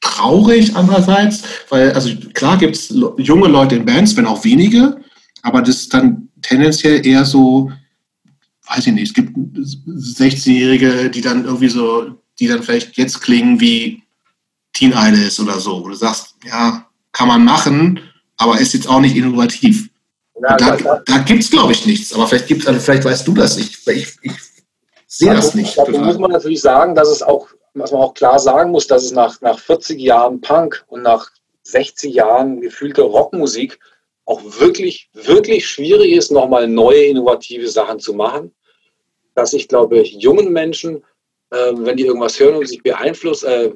[0.00, 5.00] traurig andererseits, weil, also klar gibt es junge Leute in Bands, wenn auch wenige,
[5.42, 7.70] aber das ist dann tendenziell eher so
[8.74, 13.60] weiß ich nicht, es gibt 16-Jährige, die dann irgendwie so, die dann vielleicht jetzt klingen
[13.60, 14.02] wie
[14.72, 18.00] Teen Idols oder so, wo du sagst, ja, kann man machen,
[18.36, 19.88] aber ist jetzt auch nicht innovativ.
[20.40, 22.12] Ja, da, da, gibt es, glaube ich, nichts.
[22.12, 23.86] Aber vielleicht gibt also vielleicht weißt du das nicht.
[23.86, 24.32] Ich, ich
[25.06, 25.76] sehe das nicht.
[25.76, 29.04] Da muss man natürlich sagen, dass es auch, was man auch klar sagen muss, dass
[29.04, 31.30] es nach, nach 40 Jahren Punk und nach
[31.64, 33.78] 60 Jahren gefühlter Rockmusik
[34.24, 38.52] auch wirklich, wirklich schwierig ist, nochmal neue, innovative Sachen zu machen.
[39.34, 41.04] Dass ich glaube, jungen Menschen,
[41.50, 43.72] äh, wenn die irgendwas hören und sich beeinflusst, äh,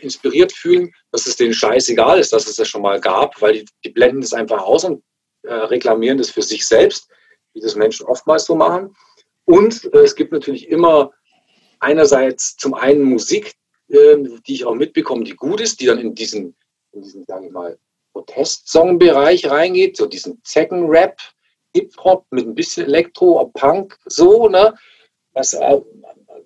[0.00, 3.64] inspiriert fühlen, dass es denen scheißegal ist, dass es das schon mal gab, weil die,
[3.84, 5.02] die blenden das einfach aus und
[5.42, 7.08] äh, reklamieren das für sich selbst,
[7.54, 8.94] wie das Menschen oftmals so machen.
[9.44, 11.12] Und äh, es gibt natürlich immer
[11.80, 13.54] einerseits zum einen Musik,
[13.90, 16.56] ähm, die ich auch mitbekomme, die gut ist, die dann in diesen,
[16.92, 17.78] in diesen sage ich mal,
[18.12, 21.18] Protestsong-Bereich reingeht, so diesen Zecken-Rap,
[21.74, 24.74] Hip-Hop mit ein bisschen Elektro, Punk, so, ne?
[25.32, 25.56] Was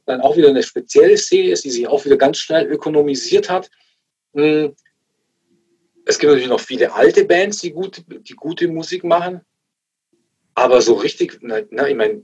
[0.06, 3.70] dann auch wieder eine spezielle Szene ist, die sich auch wieder ganz schnell ökonomisiert hat.
[4.34, 4.74] Hm.
[6.04, 9.40] Es gibt natürlich noch viele alte Bands, die gute, die gute Musik machen.
[10.54, 12.22] Aber so richtig, na, na, ich meine,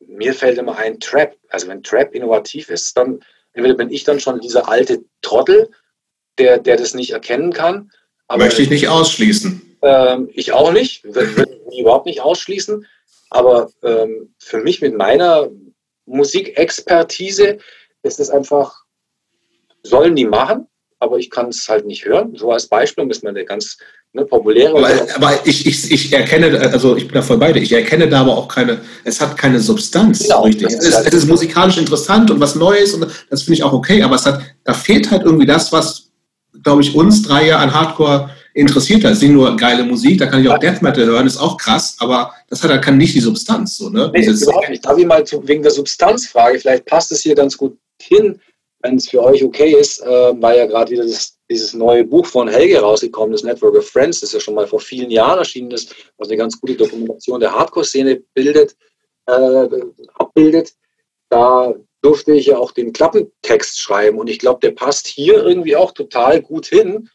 [0.00, 1.36] mir fällt immer ein Trap.
[1.50, 3.20] Also wenn Trap innovativ ist, dann
[3.52, 5.70] entweder bin ich dann schon dieser alte Trottel,
[6.38, 7.90] der, der das nicht erkennen kann.
[8.26, 9.76] Aber, Möchte ich nicht ausschließen.
[9.82, 12.86] Ähm, ich auch nicht, würde ich überhaupt nicht ausschließen.
[13.30, 15.48] Aber ähm, für mich mit meiner
[16.06, 17.58] Musikexpertise
[18.02, 18.82] ist es einfach,
[19.82, 20.66] sollen die machen,
[20.98, 22.34] aber ich kann es halt nicht hören.
[22.36, 23.78] So als Beispiel ist man eine ganz
[24.12, 24.76] ne, populäre.
[24.76, 28.08] Aber, aber, ich, ich, ich erkenne, also ich bin da voll bei dir, ich erkenne
[28.08, 30.24] da aber auch keine, es hat keine Substanz.
[30.24, 30.68] Genau, richtig.
[30.68, 33.72] Es ist, halt es ist musikalisch interessant und was Neues und das finde ich auch
[33.72, 36.10] okay, aber es hat, da fehlt halt irgendwie das, was
[36.62, 39.04] glaube ich, uns drei Jahre an Hardcore interessiert.
[39.04, 41.56] Es ist nicht nur geile Musik, da kann ich auch Death Metal hören, ist auch
[41.56, 43.76] krass, aber das hat kann nicht die Substanz.
[43.76, 44.10] So, ne?
[44.14, 44.84] Nee, überhaupt nicht.
[44.84, 48.40] Darf ich mal zu, wegen der Substanzfrage, vielleicht passt es hier ganz gut hin,
[48.82, 52.26] wenn es für euch okay ist, äh, weil ja gerade wieder das, dieses neue Buch
[52.26, 55.70] von Helge rausgekommen ist, Network of Friends, das ja schon mal vor vielen Jahren erschienen
[55.70, 58.74] ist, was eine ganz gute Dokumentation der Hardcore-Szene bildet.
[59.26, 59.68] äh,
[60.14, 60.74] abbildet,
[61.28, 65.76] da durfte ich ja auch den Klappentext schreiben und ich glaube, der passt hier irgendwie
[65.76, 67.08] auch total gut hin.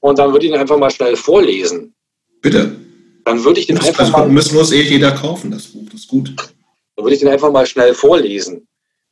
[0.00, 1.94] Und dann würde ich ihn einfach mal schnell vorlesen.
[2.40, 2.76] Bitte.
[3.24, 5.84] Dann würde ich den das, einfach das mal, müssen muss eh jeder kaufen, das Buch.
[5.90, 6.34] Das ist gut.
[6.96, 8.66] dann würde ich den einfach mal schnell vorlesen.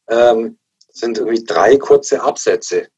[0.09, 2.89] Ähm, das sind irgendwie drei kurze Absätze.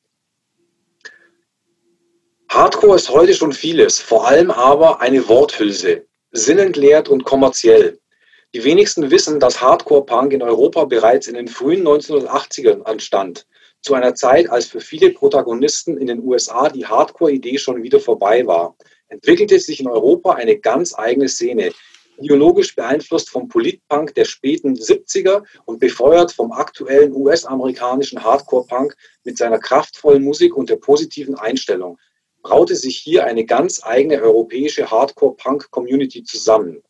[2.49, 8.01] Hardcore ist heute schon vieles, vor allem aber eine Worthülse, sinnentleert und kommerziell.
[8.55, 13.47] Die wenigsten wissen, dass Hardcore-Punk in Europa bereits in den frühen 1980ern anstand,
[13.83, 18.47] zu einer Zeit, als für viele Protagonisten in den USA die Hardcore-Idee schon wieder vorbei
[18.47, 18.77] war,
[19.09, 21.73] entwickelte sich in Europa eine ganz eigene Szene,
[22.19, 28.95] ideologisch beeinflusst vom Politpunk der späten 70er und befeuert vom aktuellen US-amerikanischen Hardcore-Punk
[29.25, 31.99] mit seiner kraftvollen Musik und der positiven Einstellung,
[32.43, 36.83] braute sich hier eine ganz eigene europäische Hardcore-Punk-Community zusammen.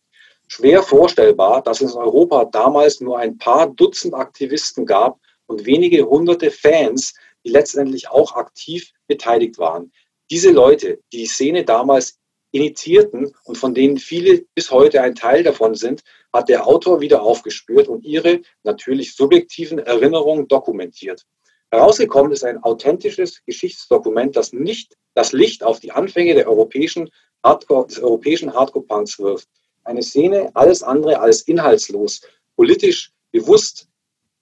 [0.48, 5.20] Schwer vorstellbar, dass es in Europa damals nur ein paar Dutzend Aktivisten gab
[5.50, 7.12] und wenige hunderte Fans,
[7.44, 9.92] die letztendlich auch aktiv beteiligt waren.
[10.30, 12.18] Diese Leute, die die Szene damals
[12.52, 16.02] initiierten und von denen viele bis heute ein Teil davon sind,
[16.32, 21.26] hat der Autor wieder aufgespürt und ihre natürlich subjektiven Erinnerungen dokumentiert.
[21.72, 27.10] Herausgekommen ist ein authentisches Geschichtsdokument, das nicht das Licht auf die Anfänge der europäischen
[27.42, 29.48] Hardcore, des europäischen Hardcore-Punks wirft.
[29.82, 32.20] Eine Szene, alles andere als inhaltslos,
[32.54, 33.88] politisch, bewusst,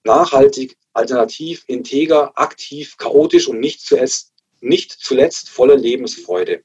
[0.03, 6.63] nachhaltig, alternativ, integer, aktiv, chaotisch und nicht zuletzt, nicht zuletzt voller Lebensfreude.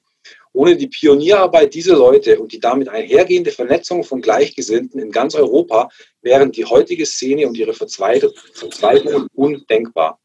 [0.52, 5.88] Ohne die Pionierarbeit dieser Leute und die damit einhergehende Vernetzung von Gleichgesinnten in ganz Europa
[6.22, 10.20] wären die heutige Szene und ihre Verzweiflung undenkbar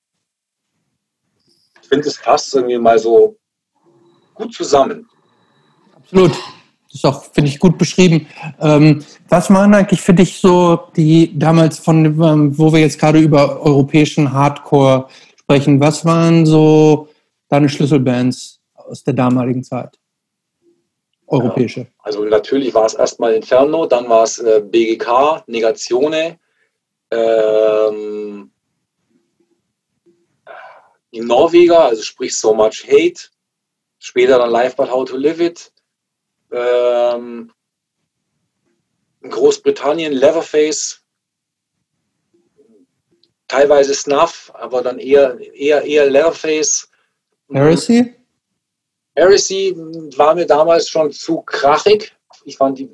[1.89, 3.37] finde, es passt irgendwie mal so
[4.33, 5.09] gut zusammen.
[5.95, 6.31] Absolut.
[6.91, 8.27] Das ist auch, finde ich, gut beschrieben.
[8.59, 13.19] Ähm, was waren eigentlich für dich so die damals von, ähm, wo wir jetzt gerade
[13.19, 17.09] über europäischen Hardcore sprechen, was waren so
[17.47, 19.99] deine Schlüsselbands aus der damaligen Zeit?
[21.27, 21.81] Europäische.
[21.81, 26.39] Ja, also natürlich war es erstmal Inferno, dann war es äh, BGK, Negatione,
[27.11, 28.51] ähm,
[31.13, 33.29] die Norweger, also sprich So Much Hate,
[33.99, 35.71] später dann Live But How to Live It,
[36.51, 37.51] ähm,
[39.21, 41.03] in Großbritannien Leatherface,
[43.47, 46.89] teilweise Snuff, aber dann eher, eher, eher Leatherface.
[47.51, 48.15] Heresy?
[49.15, 49.73] Heresy
[50.15, 52.15] war mir damals schon zu krachig.
[52.45, 52.89] Ich fand, die,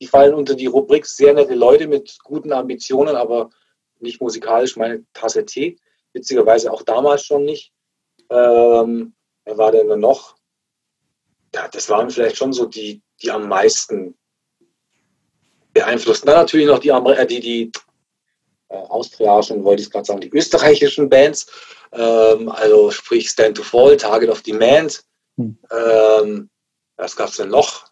[0.00, 3.50] die fallen unter die Rubrik sehr nette Leute mit guten Ambitionen, aber
[4.00, 5.78] nicht musikalisch meine Tasse Tee
[6.16, 7.72] witzigerweise auch damals schon nicht.
[8.30, 9.14] Ähm,
[9.44, 10.35] wer war denn noch?
[11.56, 14.14] Ja, das waren vielleicht schon so die, die am meisten
[15.72, 16.26] beeinflussten.
[16.26, 17.72] Dann natürlich noch die, äh, die, die
[18.68, 21.46] äh, austriachischen, wollte ich gerade sagen, die österreichischen Bands.
[21.92, 25.02] Ähm, also sprich Stand to Fall, Target of Demand.
[25.38, 25.58] Hm.
[25.70, 26.50] Ähm,
[26.98, 27.85] was gab es denn noch?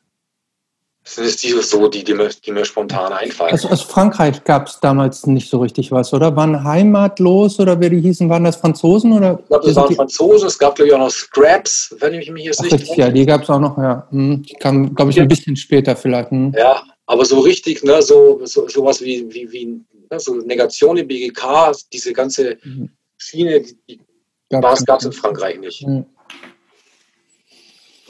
[1.05, 3.53] Das sind die so, die, die, mir, die mir spontan einfallen.
[3.53, 6.35] Also aus Frankreich gab es damals nicht so richtig was, oder?
[6.35, 9.13] Waren heimatlos oder wer die hießen, waren das Franzosen?
[9.13, 9.39] Oder?
[9.39, 10.49] Ich glaube, das waren Franzosen.
[10.49, 13.27] Es gab, glaube ich, auch noch Scraps, wenn ich mich jetzt Ach, nicht Ja, die
[13.27, 14.09] gab es auch noch, ja.
[14.11, 16.31] Hm, die kam, glaube ich, ein bisschen später vielleicht.
[16.31, 16.55] Hm.
[16.57, 21.07] Ja, aber so richtig, ne, so, so sowas wie, wie, wie ne, so Negation im
[21.07, 22.89] BGK, diese ganze mhm.
[23.19, 24.01] Schiene, die
[24.49, 25.87] gab es in Frankreich nicht.
[25.87, 26.07] Mhm.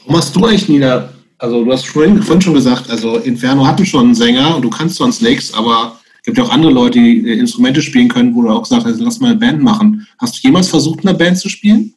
[0.04, 1.08] Warum hast du eigentlich, Nina,
[1.44, 4.70] also du hast vorhin, vorhin schon gesagt, also Inferno hatten schon einen Sänger und du
[4.70, 8.42] kannst sonst nichts, aber es gibt ja auch andere Leute, die Instrumente spielen können, wo
[8.42, 10.08] du auch gesagt hast, lass mal eine Band machen.
[10.18, 11.94] Hast du jemals versucht, eine Band zu spielen?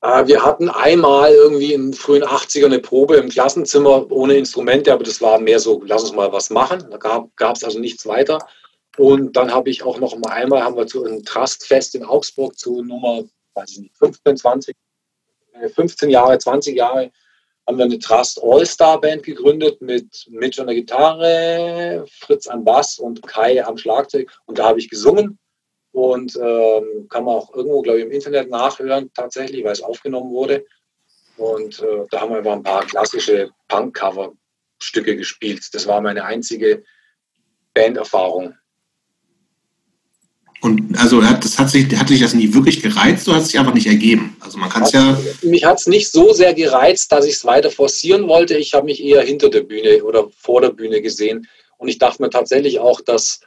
[0.00, 4.92] Äh, wir hatten einmal irgendwie in den frühen 80ern eine Probe im Klassenzimmer ohne Instrumente,
[4.92, 6.84] aber das war mehr so, lass uns mal was machen.
[6.88, 8.38] Da gab es also nichts weiter.
[8.96, 12.56] Und dann habe ich auch noch mal einmal, haben wir zu einem Trustfest in Augsburg
[12.56, 14.76] zu Nummer, weiß ich nicht, 15, 20,
[15.74, 17.10] 15 Jahre, 20 Jahre
[17.66, 22.98] haben wir eine Trust All-Star Band gegründet mit Mitch an der Gitarre, Fritz am Bass
[22.98, 24.30] und Kai am Schlagzeug.
[24.46, 25.38] Und da habe ich gesungen
[25.92, 30.30] und ähm, kann man auch irgendwo, glaube ich, im Internet nachhören, tatsächlich, weil es aufgenommen
[30.30, 30.66] wurde.
[31.36, 35.72] Und äh, da haben wir einfach ein paar klassische Punk-Cover-Stücke gespielt.
[35.72, 36.84] Das war meine einzige
[37.72, 38.54] Banderfahrung.
[40.64, 43.60] Und also das hat sich, hat sich das nie wirklich gereizt oder hat es sich
[43.60, 44.34] einfach nicht ergeben?
[44.40, 45.20] Also man kann es ja.
[45.42, 48.56] Mich hat es nicht so sehr gereizt, dass ich es weiter forcieren wollte.
[48.56, 51.46] Ich habe mich eher hinter der Bühne oder vor der Bühne gesehen.
[51.76, 53.40] Und ich dachte mir tatsächlich auch, dass,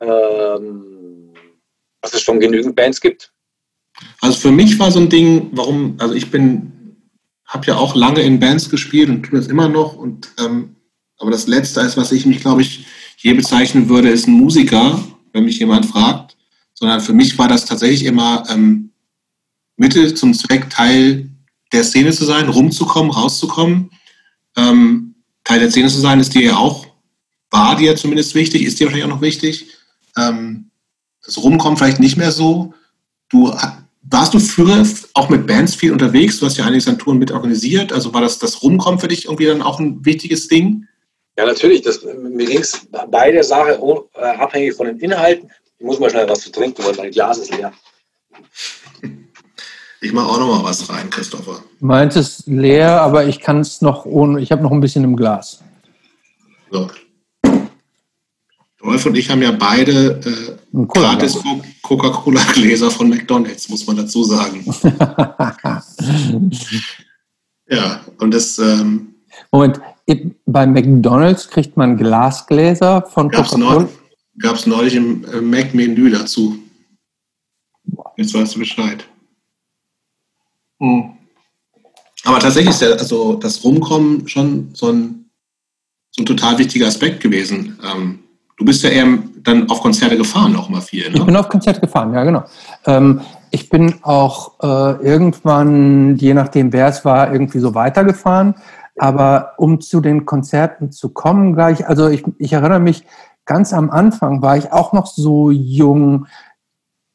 [0.00, 1.32] ähm,
[2.00, 3.32] dass es schon genügend Bands gibt.
[4.20, 6.72] Also für mich war so ein Ding, warum, also ich bin,
[7.46, 9.94] habe ja auch lange in Bands gespielt und tue das immer noch.
[9.94, 10.74] Und ähm,
[11.18, 12.84] aber das Letzte ist, was ich mich, glaube ich,
[13.18, 16.27] je bezeichnen würde, ist ein Musiker, wenn mich jemand fragt,
[16.78, 18.90] sondern für mich war das tatsächlich immer ähm,
[19.76, 21.28] Mittel zum Zweck, Teil
[21.72, 23.90] der Szene zu sein, rumzukommen, rauszukommen.
[24.56, 26.86] Ähm, Teil der Szene zu sein, ist dir ja auch,
[27.50, 29.66] war dir zumindest wichtig, ist dir wahrscheinlich auch noch wichtig.
[30.16, 30.70] Ähm,
[31.24, 32.74] das Rumkommen vielleicht nicht mehr so.
[33.28, 33.52] Du
[34.02, 36.38] warst du früher auch mit Bands viel unterwegs?
[36.38, 37.92] Du hast ja einiges an Touren mit organisiert.
[37.92, 40.86] Also war das, das Rumkommen für dich irgendwie dann auch ein wichtiges Ding?
[41.36, 41.82] Ja, natürlich.
[41.82, 43.80] Das, mir ging es bei der Sache
[44.14, 45.50] äh, abhängig von den Inhalten.
[45.78, 47.72] Ich muss mal schnell was zu trinken, weil mein Glas ist leer.
[50.00, 51.62] Ich mache auch noch mal was rein, Christopher.
[51.80, 54.40] Meins ist leer, aber ich kann es noch ohne.
[54.40, 55.62] Ich habe noch ein bisschen im Glas.
[56.70, 56.88] So.
[58.82, 60.56] Rolf und ich haben ja beide äh,
[60.86, 61.38] gratis
[61.82, 64.64] Coca-Cola-Gläser von McDonalds, muss man dazu sagen.
[67.68, 68.58] ja, und das.
[68.58, 69.14] Ähm,
[69.50, 69.80] Moment,
[70.46, 73.88] bei McDonalds kriegt man Glasgläser von Coca-Cola?
[74.40, 76.58] Gab es neulich im äh, Mac-Menü dazu.
[78.16, 79.06] Jetzt weißt du Bescheid.
[80.80, 81.10] Hm.
[82.24, 85.30] Aber tatsächlich ist ja also das Rumkommen schon so ein,
[86.10, 87.78] so ein total wichtiger Aspekt gewesen.
[87.82, 88.20] Ähm,
[88.56, 91.10] du bist ja eher dann auf Konzerte gefahren, auch mal viel.
[91.10, 91.16] Ne?
[91.16, 92.44] Ich bin auf Konzerte gefahren, ja, genau.
[92.86, 93.20] Ähm,
[93.50, 98.54] ich bin auch äh, irgendwann, je nachdem wer es war, irgendwie so weitergefahren.
[98.98, 103.04] Aber um zu den Konzerten zu kommen, gleich, also ich, ich erinnere mich,
[103.48, 106.26] ganz am Anfang war ich auch noch so jung,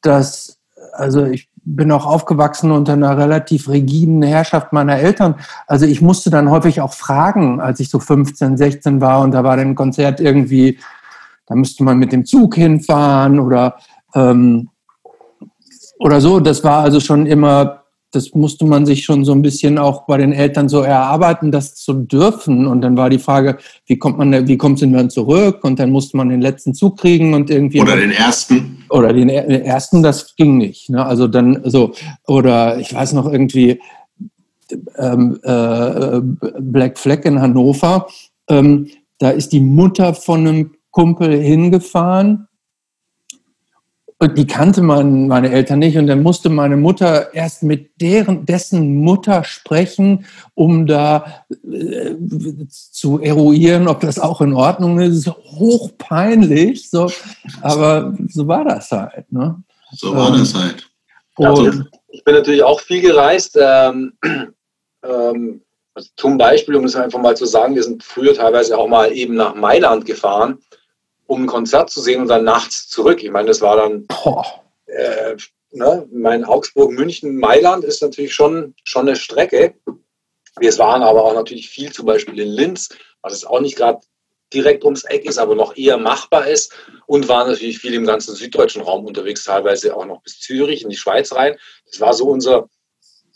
[0.02, 0.58] dass,
[0.92, 5.36] also ich bin auch aufgewachsen unter einer relativ rigiden Herrschaft meiner Eltern.
[5.66, 9.44] Also ich musste dann häufig auch fragen, als ich so 15, 16 war und da
[9.44, 10.78] war dann ein Konzert irgendwie,
[11.46, 13.76] da müsste man mit dem Zug hinfahren oder,
[14.14, 14.68] ähm,
[16.00, 16.40] oder so.
[16.40, 17.83] Das war also schon immer
[18.14, 21.74] das musste man sich schon so ein bisschen auch bei den Eltern so erarbeiten, das
[21.74, 22.66] zu dürfen.
[22.66, 25.64] Und dann war die Frage, wie kommt man, wie kommt es denn dann zurück?
[25.64, 27.80] Und dann musste man den letzten Zug kriegen und irgendwie.
[27.80, 28.84] Oder den ersten.
[28.90, 30.90] Oder den, den ersten, das ging nicht.
[30.90, 31.04] Ne?
[31.04, 31.92] Also dann so,
[32.26, 33.80] oder ich weiß noch irgendwie,
[34.98, 36.20] ähm, äh,
[36.60, 38.06] Black Flag in Hannover,
[38.48, 38.88] ähm,
[39.18, 42.46] da ist die Mutter von einem Kumpel hingefahren
[44.24, 45.98] und die kannte man, meine Eltern nicht.
[45.98, 50.24] Und dann musste meine Mutter erst mit deren, dessen Mutter sprechen,
[50.54, 52.14] um da äh,
[52.70, 55.26] zu eruieren, ob das auch in Ordnung ist.
[55.28, 57.10] Hochpeinlich, so.
[57.60, 59.30] Aber so war das halt.
[59.30, 59.62] Ne?
[59.92, 60.90] So war ähm, das halt.
[61.36, 63.58] Also, ich bin natürlich auch viel gereist.
[63.60, 64.14] Ähm,
[65.04, 65.60] ähm,
[65.92, 69.12] also zum Beispiel, um es einfach mal zu sagen, wir sind früher teilweise auch mal
[69.12, 70.60] eben nach Mailand gefahren
[71.26, 73.22] um ein Konzert zu sehen und dann nachts zurück.
[73.22, 74.06] Ich meine, das war dann
[74.86, 75.36] äh,
[75.74, 79.74] ne, mein Augsburg, München, Mailand ist natürlich schon, schon eine Strecke.
[80.58, 82.90] Wir waren aber auch natürlich viel zum Beispiel in Linz,
[83.22, 84.00] was es auch nicht gerade
[84.52, 86.72] direkt ums Eck ist, aber noch eher machbar ist
[87.06, 90.90] und waren natürlich viel im ganzen süddeutschen Raum unterwegs, teilweise auch noch bis Zürich in
[90.90, 91.56] die Schweiz rein.
[91.90, 92.68] Das war so unser,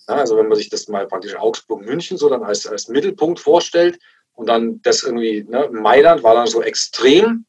[0.08, 3.40] ja, also wenn man sich das mal praktisch Augsburg, München so dann als, als Mittelpunkt
[3.40, 3.98] vorstellt
[4.34, 7.46] und dann das irgendwie, ne, Mailand war dann so extrem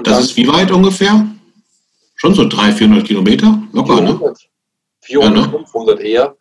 [0.00, 1.26] und das ist wie weit ungefähr?
[2.14, 3.62] Schon so 300, 400 Kilometer?
[3.72, 4.34] Locker, 400, ne?
[5.02, 5.58] 400, ja, ne?
[5.58, 6.36] 500 eher.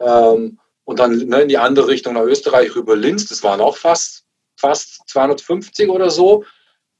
[0.00, 3.78] Ähm, und dann ne, in die andere Richtung nach Österreich rüber Linz, das waren auch
[3.78, 4.24] fast,
[4.58, 6.44] fast 250 oder so.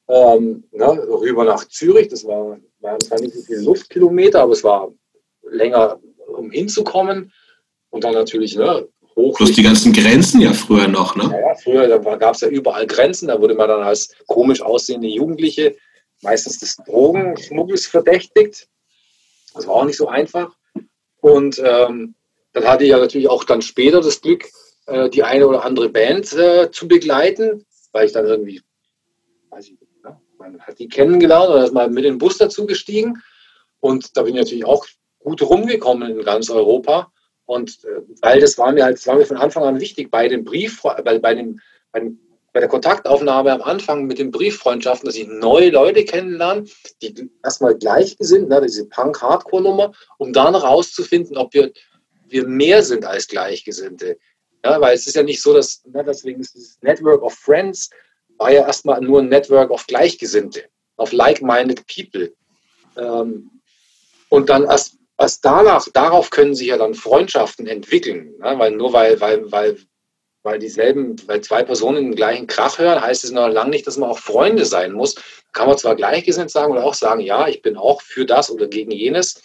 [0.09, 4.65] Ähm, ne, rüber nach Zürich, das war, waren zwar nicht so viele Luftkilometer, aber es
[4.65, 4.89] war
[5.51, 6.01] länger,
[6.35, 7.31] um hinzukommen.
[7.91, 9.37] Und dann natürlich ne, hoch.
[9.37, 11.25] Plus die ganzen Grenzen ja früher noch, ne?
[11.25, 15.77] Ja, früher gab es ja überall Grenzen, da wurde man dann als komisch aussehende Jugendliche
[16.23, 18.69] meistens des Drogenschmuggels verdächtigt.
[19.55, 20.55] Das war auch nicht so einfach.
[21.21, 22.15] Und ähm,
[22.53, 24.49] dann hatte ich ja natürlich auch dann später das Glück,
[24.87, 28.63] äh, die eine oder andere Band äh, zu begleiten, weil ich dann irgendwie,
[29.51, 30.21] weiß ich nicht, ne?
[30.39, 33.23] man hat die kennengelernt oder ist mal mit dem Bus dazu gestiegen.
[33.81, 34.87] Und da bin ich natürlich auch
[35.19, 37.13] gut rumgekommen in ganz Europa.
[37.45, 40.29] Und äh, weil das war mir halt, das war mir von Anfang an wichtig bei
[40.29, 41.61] dem Brief, bei, bei, dem,
[41.93, 42.21] bei dem
[42.53, 46.65] bei der Kontaktaufnahme am Anfang mit den Brieffreundschaften, dass ich neue Leute kennenlerne,
[47.01, 51.73] die erstmal gleichgesinnt, ne, diese Punk-Hardcore-Nummer, um dann herauszufinden, ob wir,
[52.29, 54.19] wir mehr sind als Gleichgesinnte.
[54.65, 57.91] Ja, weil es ist ja nicht so, dass, ne, deswegen ist dieses Network of Friends
[58.37, 60.65] war ja erstmal nur ein Network of Gleichgesinnte,
[60.97, 62.33] of like-minded people.
[62.97, 63.51] Ähm,
[64.29, 68.35] und dann erst, erst danach, darauf können sich ja dann Freundschaften entwickeln.
[68.39, 68.59] Ne?
[68.59, 69.79] Weil nur weil, weil, weil
[70.43, 73.99] weil dieselben, weil zwei Personen den gleichen Krach hören, heißt es noch lange nicht, dass
[73.99, 75.17] man auch Freunde sein muss.
[75.53, 78.67] Kann man zwar gleichgesinnt sagen oder auch sagen, ja, ich bin auch für das oder
[78.67, 79.43] gegen jenes,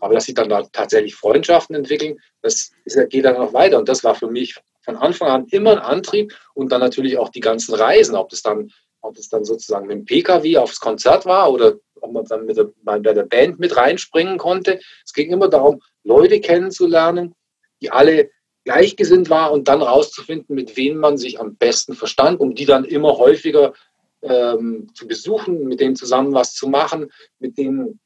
[0.00, 2.72] aber dass sich dann da tatsächlich Freundschaften entwickeln, das
[3.08, 3.78] geht dann noch weiter.
[3.78, 7.30] Und das war für mich von Anfang an immer ein Antrieb und dann natürlich auch
[7.30, 8.70] die ganzen Reisen, ob das dann
[9.04, 12.56] ob es dann sozusagen mit dem PKW aufs Konzert war oder ob man dann mit
[12.56, 14.80] der, bei der Band mit reinspringen konnte.
[15.04, 17.34] Es ging immer darum, Leute kennenzulernen,
[17.82, 18.30] die alle
[18.64, 22.84] gleichgesinnt waren und dann rauszufinden, mit wem man sich am besten verstand, um die dann
[22.84, 23.74] immer häufiger
[24.22, 28.00] ähm, zu besuchen, mit denen zusammen was zu machen, mit denen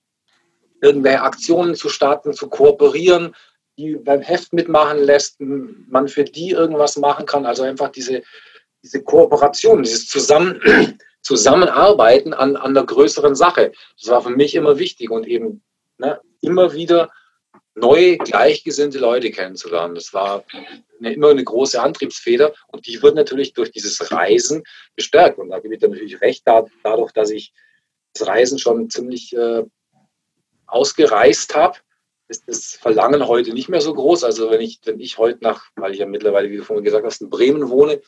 [0.81, 3.35] irgendwelche Aktionen zu starten, zu kooperieren,
[3.79, 7.47] die beim Heft mitmachen lässt, man für die irgendwas machen kann.
[7.47, 8.23] Also einfach diese,
[8.83, 10.61] diese Kooperation, dieses Zusammen,
[11.21, 13.73] Zusammenarbeiten an, an einer größeren Sache.
[14.01, 15.63] Das war für mich immer wichtig und eben
[15.99, 17.11] ne, immer wieder
[17.75, 19.95] neue, gleichgesinnte Leute kennenzulernen.
[19.95, 20.45] Das war
[20.99, 24.63] eine, immer eine große Antriebsfeder und die wird natürlich durch dieses Reisen
[24.97, 25.39] gestärkt.
[25.39, 27.53] Und da gebe ich dann natürlich recht, da, dadurch, dass ich
[28.15, 29.65] das Reisen schon ziemlich äh,
[30.67, 31.79] ausgereist habe,
[32.29, 34.25] ist das Verlangen heute nicht mehr so groß.
[34.25, 37.05] Also wenn ich, wenn ich heute nach, weil ich ja mittlerweile, wie du vorhin gesagt
[37.05, 38.01] hast, in Bremen wohne,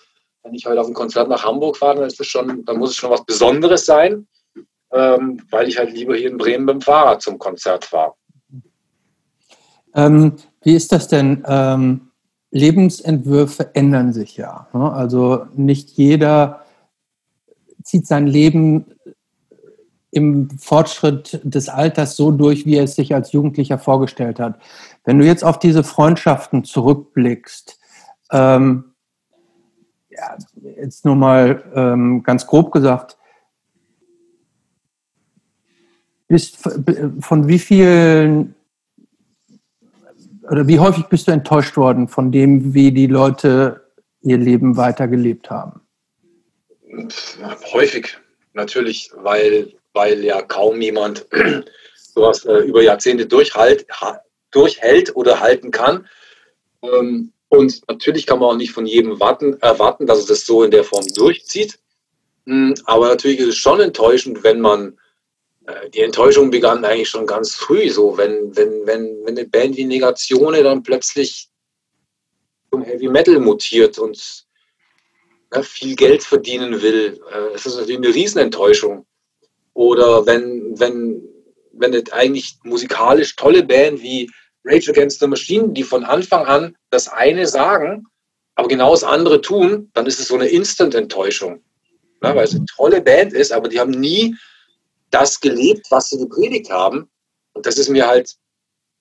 [0.42, 2.90] wenn ich heute auf ein Konzert nach Hamburg fahre, dann ist das schon, dann muss
[2.90, 4.26] es schon was Besonderes sein,
[4.92, 8.14] ähm, weil ich halt lieber hier in Bremen beim Fahrrad zum Konzert fahre.
[9.94, 11.44] Ähm, wie ist das denn?
[11.46, 12.10] Ähm,
[12.50, 14.68] Lebensentwürfe ändern sich ja.
[14.72, 14.92] Ne?
[14.92, 16.64] Also nicht jeder
[17.82, 18.86] zieht sein Leben
[20.10, 24.60] im Fortschritt des Alters so durch, wie er es sich als Jugendlicher vorgestellt hat.
[25.04, 27.78] Wenn du jetzt auf diese Freundschaften zurückblickst,
[28.32, 28.84] ähm,
[30.10, 30.36] ja,
[30.76, 33.16] jetzt nur mal ähm, ganz grob gesagt,
[36.26, 36.58] bist,
[37.20, 38.54] von wie vielen
[40.50, 43.86] oder wie häufig bist du enttäuscht worden von dem, wie die Leute
[44.22, 45.80] ihr Leben weitergelebt haben?
[47.72, 48.18] Häufig,
[48.52, 51.26] natürlich, weil weil ja kaum jemand
[51.96, 53.86] sowas äh, über Jahrzehnte durchhalt,
[54.50, 56.06] durchhält oder halten kann.
[56.82, 60.62] Ähm, und natürlich kann man auch nicht von jedem warten, erwarten, dass es das so
[60.62, 61.78] in der Form durchzieht.
[62.44, 64.98] Mhm, aber natürlich ist es schon enttäuschend, wenn man,
[65.94, 69.84] die Enttäuschung begann eigentlich schon ganz früh, so wenn, wenn, wenn, wenn eine Band wie
[69.84, 71.48] Negatione dann plötzlich
[72.70, 74.46] zum Heavy Metal mutiert und
[75.52, 77.20] ja, viel Geld verdienen will.
[77.32, 79.06] Äh, es ist natürlich eine Riesenenttäuschung.
[79.74, 81.22] Oder wenn, wenn,
[81.72, 84.30] wenn es eigentlich musikalisch tolle Band wie
[84.64, 88.06] Rage Against the Machine, die von Anfang an das eine sagen,
[88.54, 91.62] aber genau das andere tun, dann ist es so eine Instant-Enttäuschung.
[92.22, 94.36] Ja, weil es eine tolle Band ist, aber die haben nie
[95.10, 97.10] das gelebt, was sie gepredigt haben.
[97.52, 98.36] Und das ist mir halt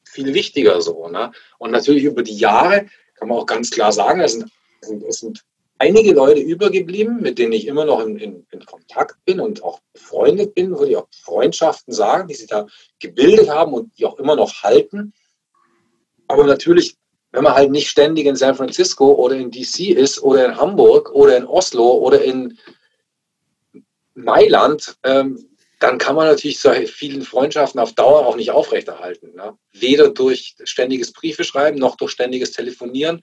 [0.04, 1.08] viel wichtiger so.
[1.08, 1.32] Ne?
[1.58, 4.34] Und natürlich über die Jahre kann man auch ganz klar sagen, es
[4.82, 5.44] sind, es sind
[5.78, 9.80] einige Leute übergeblieben, mit denen ich immer noch in, in, in, Kontakt bin und auch
[9.94, 12.68] befreundet bin, würde ich auch Freundschaften sagen, die sich da
[13.00, 15.14] gebildet haben und die auch immer noch halten.
[16.28, 16.98] Aber natürlich,
[17.32, 21.12] wenn man halt nicht ständig in San Francisco oder in DC ist oder in Hamburg
[21.12, 22.58] oder in Oslo oder in
[24.16, 25.49] Mailand, ähm,
[25.80, 29.34] dann kann man natürlich so vielen Freundschaften auf Dauer auch nicht aufrechterhalten.
[29.36, 29.58] Ne?
[29.72, 33.22] Weder durch ständiges Briefe schreiben noch durch ständiges Telefonieren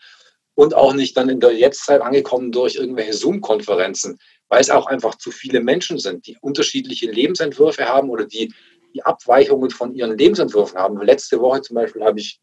[0.54, 4.18] und auch nicht dann in der Jetztzeit angekommen durch irgendwelche Zoom-Konferenzen,
[4.48, 8.54] weil es auch einfach zu viele Menschen sind, die unterschiedliche Lebensentwürfe haben oder die,
[8.94, 11.00] die Abweichungen von ihren Lebensentwürfen haben.
[11.02, 12.40] Letzte Woche zum Beispiel habe ich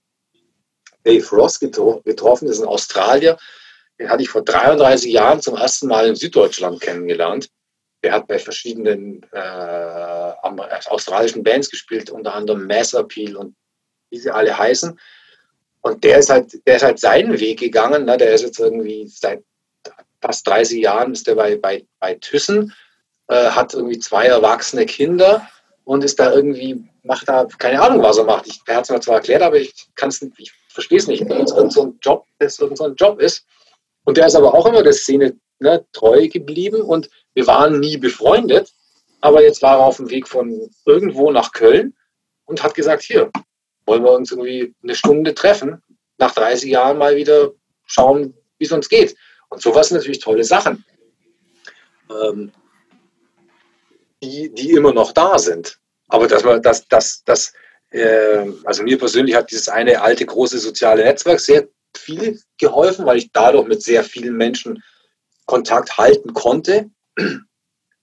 [1.04, 3.38] Dave Ross getroffen, das ist ein Australier,
[4.00, 7.50] den hatte ich vor 33 Jahren zum ersten Mal in Süddeutschland kennengelernt.
[8.04, 10.34] Der hat bei verschiedenen äh,
[10.90, 13.56] australischen Bands gespielt, unter anderem Mass Appeal und
[14.10, 15.00] wie sie alle heißen.
[15.82, 18.06] Und der ist halt, der ist halt seinen Weg gegangen.
[18.06, 18.18] Ne?
[18.18, 19.44] Der ist jetzt irgendwie seit
[20.24, 22.74] fast 30 Jahren ist der bei, bei, bei Thyssen,
[23.28, 25.48] äh, hat irgendwie zwei erwachsene Kinder
[25.84, 28.48] und ist da irgendwie, macht da, keine Ahnung, was er macht.
[28.48, 31.28] Ich, hat es mir zwar erklärt, aber ich kann es ich verstehe es nicht.
[31.28, 33.46] Wenn es irgend so ein Job, das irgend so ein Job ist.
[34.06, 37.98] Und der ist aber auch immer der Szene ne, treu geblieben und wir waren nie
[37.98, 38.72] befreundet.
[39.22, 41.96] Aber jetzt war er auf dem Weg von irgendwo nach Köln
[42.46, 43.32] und hat gesagt, hier,
[43.86, 45.82] wollen wir uns irgendwie eine Stunde treffen,
[46.18, 47.52] nach 30 Jahren mal wieder
[47.86, 49.16] schauen, wie es uns geht.
[49.50, 50.86] Und sowas sind natürlich tolle Sachen,
[52.10, 52.52] ähm,
[54.22, 55.80] die, die immer noch da sind.
[56.08, 57.54] Aber dass man, dass, dass, dass
[57.92, 63.18] äh, also mir persönlich hat dieses eine alte große soziale Netzwerk sehr viel geholfen, weil
[63.18, 64.84] ich dadurch mit sehr vielen Menschen
[65.54, 66.90] Kontakt halten konnte.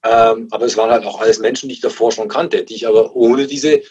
[0.02, 2.88] Ähm, aber es waren halt auch alles Menschen, die ich davor schon kannte, die ich
[2.88, 3.82] aber ohne diese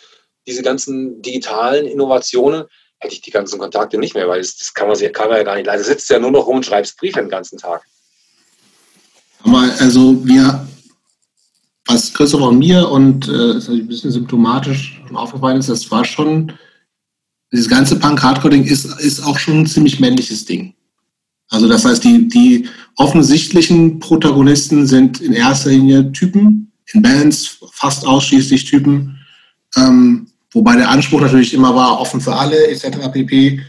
[0.50, 2.64] diese ganzen digitalen Innovationen,
[3.00, 5.44] hätte ich die ganzen Kontakte nicht mehr, weil das, das kann, man, kann man ja
[5.44, 5.70] gar nicht.
[5.70, 7.84] Also sitzt ja nur noch rum und schreibst Briefe den ganzen Tag.
[9.44, 10.68] Aber also wir,
[11.86, 16.04] was Christopher und mir und äh, ist ein bisschen symptomatisch schon aufgefallen ist, das war
[16.04, 16.52] schon,
[17.54, 20.74] dieses ganze Punk-Hardcore-Ding ist, ist auch schon ein ziemlich männliches Ding.
[21.50, 22.68] Also das heißt, die, die
[23.00, 29.18] offensichtlichen Protagonisten sind in erster Linie Typen, in Bands fast ausschließlich Typen,
[29.78, 33.10] ähm, wobei der Anspruch natürlich immer war, offen für alle etc.
[33.12, 33.62] pp.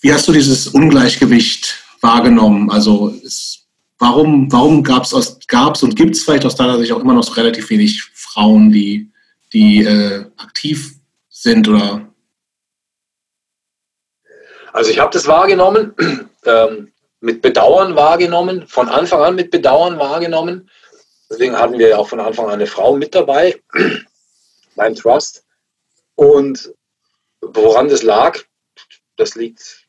[0.00, 2.70] Wie hast du dieses Ungleichgewicht wahrgenommen?
[2.70, 3.66] Also es,
[3.98, 7.32] warum, warum gab es und gibt es vielleicht aus deiner Sicht auch immer noch so
[7.34, 9.08] relativ wenig Frauen, die,
[9.52, 10.94] die äh, aktiv
[11.28, 12.04] sind oder?
[14.72, 15.94] Also ich habe das wahrgenommen,
[16.46, 16.89] ähm,
[17.20, 20.70] mit Bedauern wahrgenommen, von Anfang an mit Bedauern wahrgenommen.
[21.28, 23.60] Deswegen hatten wir ja auch von Anfang an eine Frau mit dabei
[24.74, 25.44] beim Trust.
[26.14, 26.72] Und
[27.40, 28.38] woran das lag,
[29.16, 29.86] das liegt,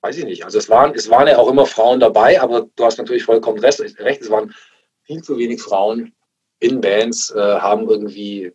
[0.00, 0.44] weiß ich nicht.
[0.44, 3.58] Also es waren, es waren ja auch immer Frauen dabei, aber du hast natürlich vollkommen
[3.58, 4.54] recht, es waren
[5.04, 6.14] viel zu wenig Frauen
[6.60, 8.52] in Bands, äh, haben irgendwie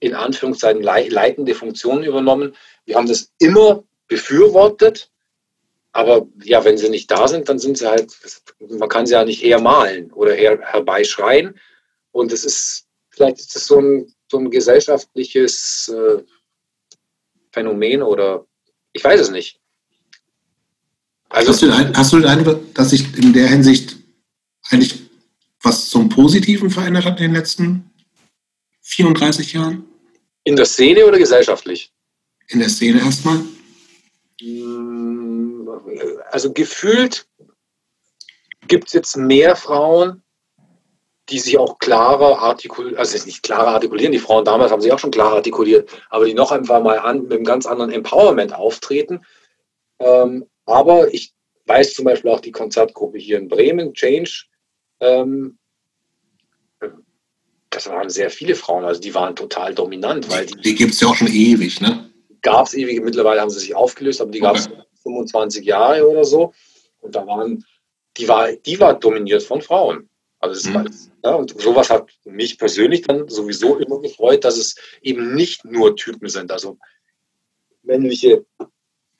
[0.00, 2.54] in Anführungszeichen leitende Funktionen übernommen.
[2.84, 5.10] Wir haben das immer befürwortet,
[5.92, 8.16] aber ja, wenn sie nicht da sind, dann sind sie halt,
[8.60, 11.58] man kann sie ja nicht hermalen oder her, herbeischreien.
[12.12, 16.22] Und es ist, vielleicht ist das so ein, so ein gesellschaftliches äh,
[17.52, 18.46] Phänomen oder
[18.92, 19.60] ich weiß es nicht.
[21.30, 23.96] Also, hast, du den, hast du den Eindruck, dass sich in der Hinsicht
[24.70, 25.08] eigentlich
[25.62, 27.90] was zum Positiven verändert hat in den letzten
[28.82, 29.84] 34 Jahren?
[30.44, 31.92] In der Szene oder gesellschaftlich?
[32.48, 33.42] In der Szene erstmal.
[34.40, 34.87] Hm,
[36.30, 37.26] also gefühlt
[38.66, 40.22] gibt es jetzt mehr Frauen,
[41.28, 44.98] die sich auch klarer artikulieren, also nicht klarer artikulieren, die Frauen damals haben sich auch
[44.98, 49.24] schon klar artikuliert, aber die noch einfach mal an, mit einem ganz anderen Empowerment auftreten.
[49.98, 51.32] Ähm, aber ich
[51.66, 54.44] weiß zum Beispiel auch die Konzertgruppe hier in Bremen, Change,
[55.00, 55.58] ähm,
[57.70, 60.30] das waren sehr viele Frauen, also die waren total dominant.
[60.30, 62.10] Weil die die gibt es ja auch schon ewig, ne?
[62.40, 64.70] Gab es ewig, mittlerweile haben sie sich aufgelöst, aber die gab es
[65.02, 66.52] 25 Jahre oder so.
[67.00, 67.64] Und da waren,
[68.16, 70.08] die war, die war dominiert von Frauen.
[70.40, 70.74] Also mhm.
[70.74, 70.84] war,
[71.24, 75.96] ja, und sowas hat mich persönlich dann sowieso immer gefreut, dass es eben nicht nur
[75.96, 76.78] Typen sind, also
[77.82, 78.44] männliche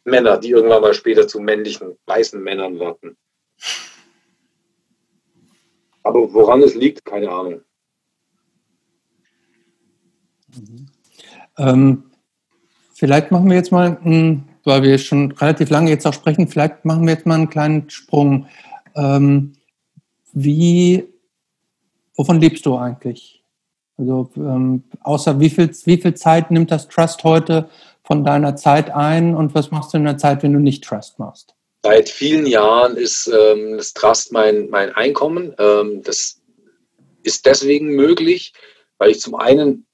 [0.05, 3.16] Männer, die irgendwann mal später zu männlichen weißen Männern werden.
[6.02, 7.62] Aber woran es liegt, keine Ahnung.
[10.55, 10.86] Mhm.
[11.59, 12.10] Ähm,
[12.94, 16.85] vielleicht machen wir jetzt mal, hm, weil wir schon relativ lange jetzt auch sprechen, vielleicht
[16.85, 18.47] machen wir jetzt mal einen kleinen Sprung.
[18.94, 19.55] Ähm,
[20.32, 21.05] wie,
[22.16, 23.43] wovon lebst du eigentlich?
[23.97, 27.68] Also ähm, außer wie viel, wie viel Zeit nimmt das Trust heute
[28.05, 31.18] von deiner Zeit ein und was machst du in der Zeit, wenn du nicht Trust
[31.18, 31.55] machst?
[31.82, 35.55] Seit vielen Jahren ist ähm, das Trust mein, mein Einkommen.
[35.59, 36.40] Ähm, das
[37.22, 38.52] ist deswegen möglich,
[38.98, 39.86] weil ich zum einen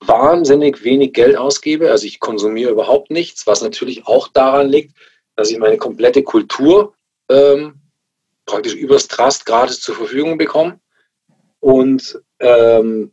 [0.00, 1.90] wahnsinnig wenig Geld ausgebe.
[1.90, 4.96] Also ich konsumiere überhaupt nichts, was natürlich auch daran liegt,
[5.36, 6.94] dass ich meine komplette Kultur
[7.28, 7.80] ähm,
[8.44, 10.80] praktisch übers Trust gratis zur Verfügung bekomme.
[11.60, 13.12] Und ähm,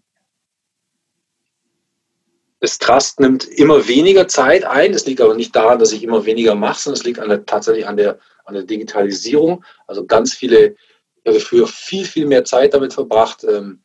[2.60, 4.93] das Trust nimmt immer weniger Zeit ein.
[4.93, 7.45] Das liegt aber nicht daran, dass ich immer weniger mache, sondern es liegt an der,
[7.45, 9.65] tatsächlich an der, an der Digitalisierung.
[9.88, 10.76] Also ganz viele,
[11.23, 13.82] ich habe früher viel, viel mehr Zeit damit verbracht, ähm,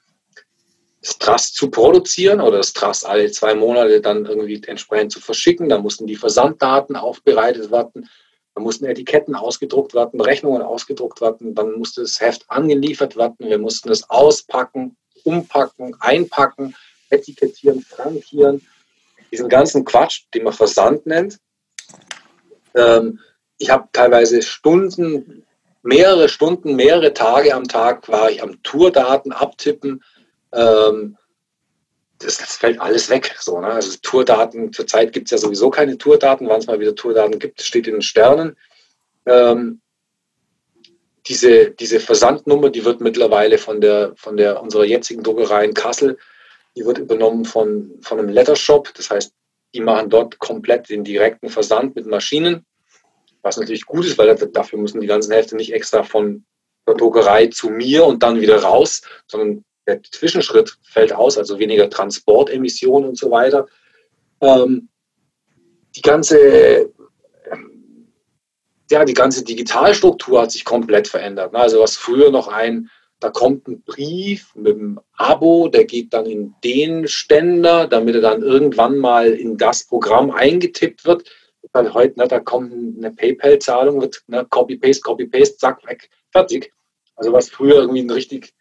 [1.01, 5.69] das Trust zu produzieren oder das Trust alle zwei Monate dann irgendwie entsprechend zu verschicken.
[5.69, 8.09] Da mussten die Versanddaten aufbereitet werden,
[8.55, 13.59] da mussten Etiketten ausgedruckt werden, Rechnungen ausgedruckt werden, dann musste das Heft angeliefert werden, wir
[13.59, 16.75] mussten es auspacken, umpacken, einpacken,
[17.11, 18.67] etikettieren, frankieren,
[19.31, 21.39] diesen ganzen Quatsch, den man Versand nennt.
[22.75, 23.21] Ähm,
[23.59, 25.45] ich habe teilweise Stunden,
[25.83, 30.03] mehrere Stunden, mehrere Tage am Tag war ich am Tourdaten abtippen,
[30.53, 31.17] ähm,
[32.19, 33.37] das, das, fällt alles weg.
[33.41, 33.69] So, ne?
[33.69, 37.63] Also Tourdaten, zurzeit gibt es ja sowieso keine Tourdaten, wann es mal wieder Tourdaten gibt,
[37.63, 38.57] steht in den Sternen.
[39.27, 39.81] Ähm,
[41.27, 46.19] diese, diese Versandnummer, die wird mittlerweile von der, von der unserer jetzigen Druckerei in Kassel,
[46.77, 48.93] die wird übernommen von, von einem Lettershop.
[48.95, 49.33] Das heißt,
[49.75, 52.65] die machen dort komplett den direkten Versand mit Maschinen,
[53.43, 56.45] was natürlich gut ist, weil dafür müssen die ganzen Hefte nicht extra von
[56.87, 61.91] der Druckerei zu mir und dann wieder raus, sondern der Zwischenschritt fällt aus, also weniger
[61.91, 63.67] Transportemissionen und so weiter.
[64.41, 64.89] Ähm,
[65.97, 66.93] die ganze
[68.91, 71.53] ja, die ganze Digitalstruktur hat sich komplett verändert.
[71.53, 71.59] Ne?
[71.59, 72.89] Also was früher noch ein,
[73.21, 78.21] da kommt ein Brief mit einem Abo, der geht dann in den Ständer, damit er
[78.21, 81.29] dann irgendwann mal in das Programm eingetippt wird.
[81.73, 86.73] Weil heute, ne, da kommt eine PayPal-Zahlung, wird ne, Copy-Paste, Copy-Paste, zack, weg, fertig.
[87.17, 88.55] Also was früher irgendwie ein richtig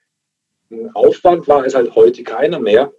[0.93, 2.91] Aufwand war, ist halt heute keiner mehr.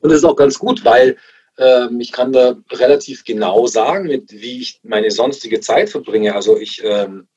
[0.00, 1.16] Und das ist auch ganz gut, weil
[1.56, 6.34] ähm, ich kann da relativ genau sagen, mit wie ich meine sonstige Zeit verbringe.
[6.34, 7.28] Also ich ähm,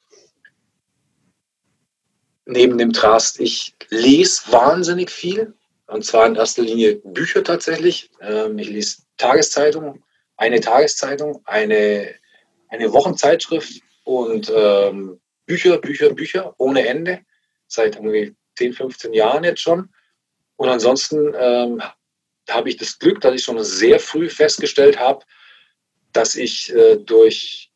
[2.47, 5.53] neben dem Trast, ich lese wahnsinnig viel.
[5.87, 8.09] Und zwar in erster Linie Bücher tatsächlich.
[8.21, 10.03] Ähm, ich lese Tageszeitungen,
[10.35, 12.13] eine Tageszeitung, eine,
[12.69, 17.19] eine Wochenzeitschrift und ähm, Bücher, Bücher, Bücher ohne Ende.
[17.67, 19.89] Seit irgendwie 10, 15 Jahren jetzt schon.
[20.55, 21.81] Und ansonsten ähm,
[22.49, 25.23] habe ich das Glück, dass ich schon sehr früh festgestellt habe,
[26.11, 27.71] dass ich äh, durch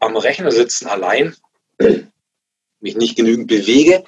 [0.00, 1.34] am Rechner sitzen allein
[2.80, 4.04] mich nicht genügend bewege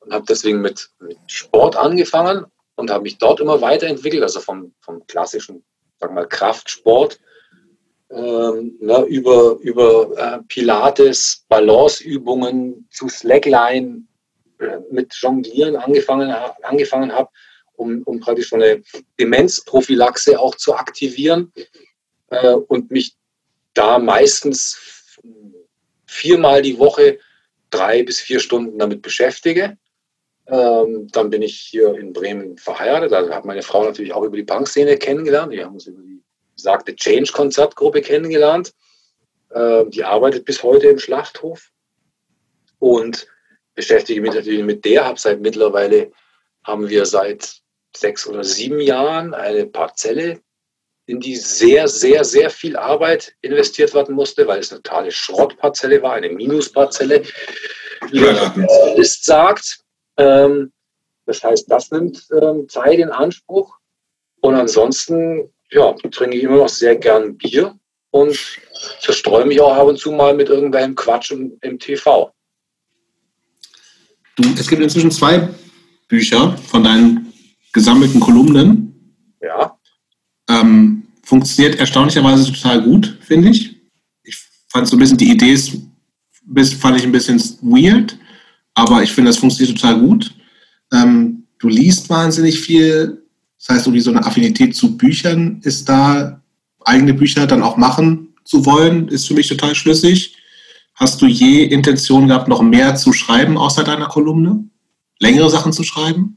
[0.00, 2.46] und habe deswegen mit, mit, Sport angefangen
[2.76, 5.64] und habe mich dort immer weiterentwickelt, also vom, vom klassischen,
[5.98, 7.18] sagen wir mal, Kraftsport
[8.10, 14.06] ähm, ne, über, über äh, Pilates, Balanceübungen zu Slackline
[14.90, 16.30] mit Jonglieren angefangen,
[16.62, 17.30] angefangen habe
[17.80, 18.82] um, um praktisch so eine
[19.18, 21.52] Demenzprophylaxe auch zu aktivieren
[22.28, 23.16] äh, und mich
[23.74, 25.18] da meistens
[26.06, 27.18] viermal die Woche
[27.70, 29.78] drei bis vier Stunden damit beschäftige.
[30.46, 33.12] Ähm, dann bin ich hier in Bremen verheiratet.
[33.12, 35.52] Da hat meine Frau natürlich auch über die Punkszene kennengelernt.
[35.52, 36.22] Wir haben uns über die
[36.54, 38.74] besagte Change-Konzertgruppe kennengelernt.
[39.50, 41.70] Äh, die arbeitet bis heute im Schlachthof
[42.78, 43.28] und
[43.74, 45.04] beschäftige mich natürlich mit der.
[45.04, 46.12] Habe seit mittlerweile
[46.64, 47.60] haben wir seit
[47.96, 50.40] sechs oder sieben Jahren eine Parzelle,
[51.06, 56.02] in die sehr, sehr, sehr viel Arbeit investiert werden musste, weil es eine totale Schrottparzelle
[56.02, 57.22] war, eine Minusparzelle,
[58.10, 59.80] wie der Spezialist sagt.
[60.16, 60.72] Ähm,
[61.26, 63.76] das heißt, das nimmt ähm, Zeit in Anspruch.
[64.40, 67.76] Und ansonsten ja, trinke ich immer noch sehr gern Bier
[68.10, 68.38] und
[69.00, 72.32] zerstreue mich auch ab und zu mal mit irgendwelchem Quatsch im, im TV.
[74.40, 75.48] Du, es gibt inzwischen zwei
[76.08, 77.32] Bücher von deinen
[77.72, 78.94] gesammelten Kolumnen.
[79.40, 79.76] Ja.
[80.48, 83.76] Ähm, funktioniert erstaunlicherweise total gut, finde ich.
[84.24, 84.36] Ich
[84.68, 85.72] fand so ein bisschen die Idee ist,
[86.78, 88.18] fand ich ein bisschen weird,
[88.74, 90.34] aber ich finde, das funktioniert total gut.
[90.92, 93.22] Ähm, du liest wahnsinnig viel.
[93.58, 96.40] Das heißt, irgendwie so eine Affinität zu Büchern ist da,
[96.84, 100.36] eigene Bücher dann auch machen zu wollen, ist für mich total schlüssig.
[101.00, 104.68] Hast du je Intention gehabt, noch mehr zu schreiben außer deiner Kolumne?
[105.18, 106.36] Längere Sachen zu schreiben?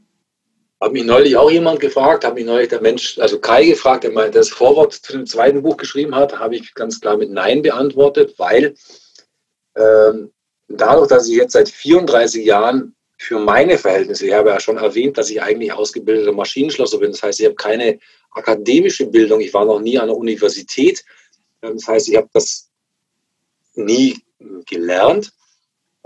[0.80, 4.12] Hat mich neulich auch jemand gefragt, hat mich neulich der Mensch, also Kai gefragt, der
[4.12, 7.60] mal das Vorwort zu dem zweiten Buch geschrieben hat, habe ich ganz klar mit Nein
[7.60, 8.74] beantwortet, weil
[9.76, 10.30] ähm,
[10.68, 15.18] dadurch, dass ich jetzt seit 34 Jahren für meine Verhältnisse, ich habe ja schon erwähnt,
[15.18, 17.98] dass ich eigentlich ausgebildeter Maschinenschlosser bin, das heißt, ich habe keine
[18.30, 21.04] akademische Bildung, ich war noch nie an der Universität,
[21.60, 22.70] das heißt, ich habe das
[23.74, 24.24] nie
[24.66, 25.32] gelernt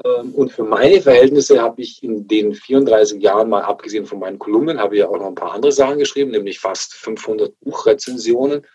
[0.04, 4.38] ähm, und für meine Verhältnisse habe ich in den 34 Jahren, mal abgesehen von meinen
[4.38, 8.66] Kolumnen, habe ich auch noch ein paar andere Sachen geschrieben, nämlich fast 500 Buchrezensionen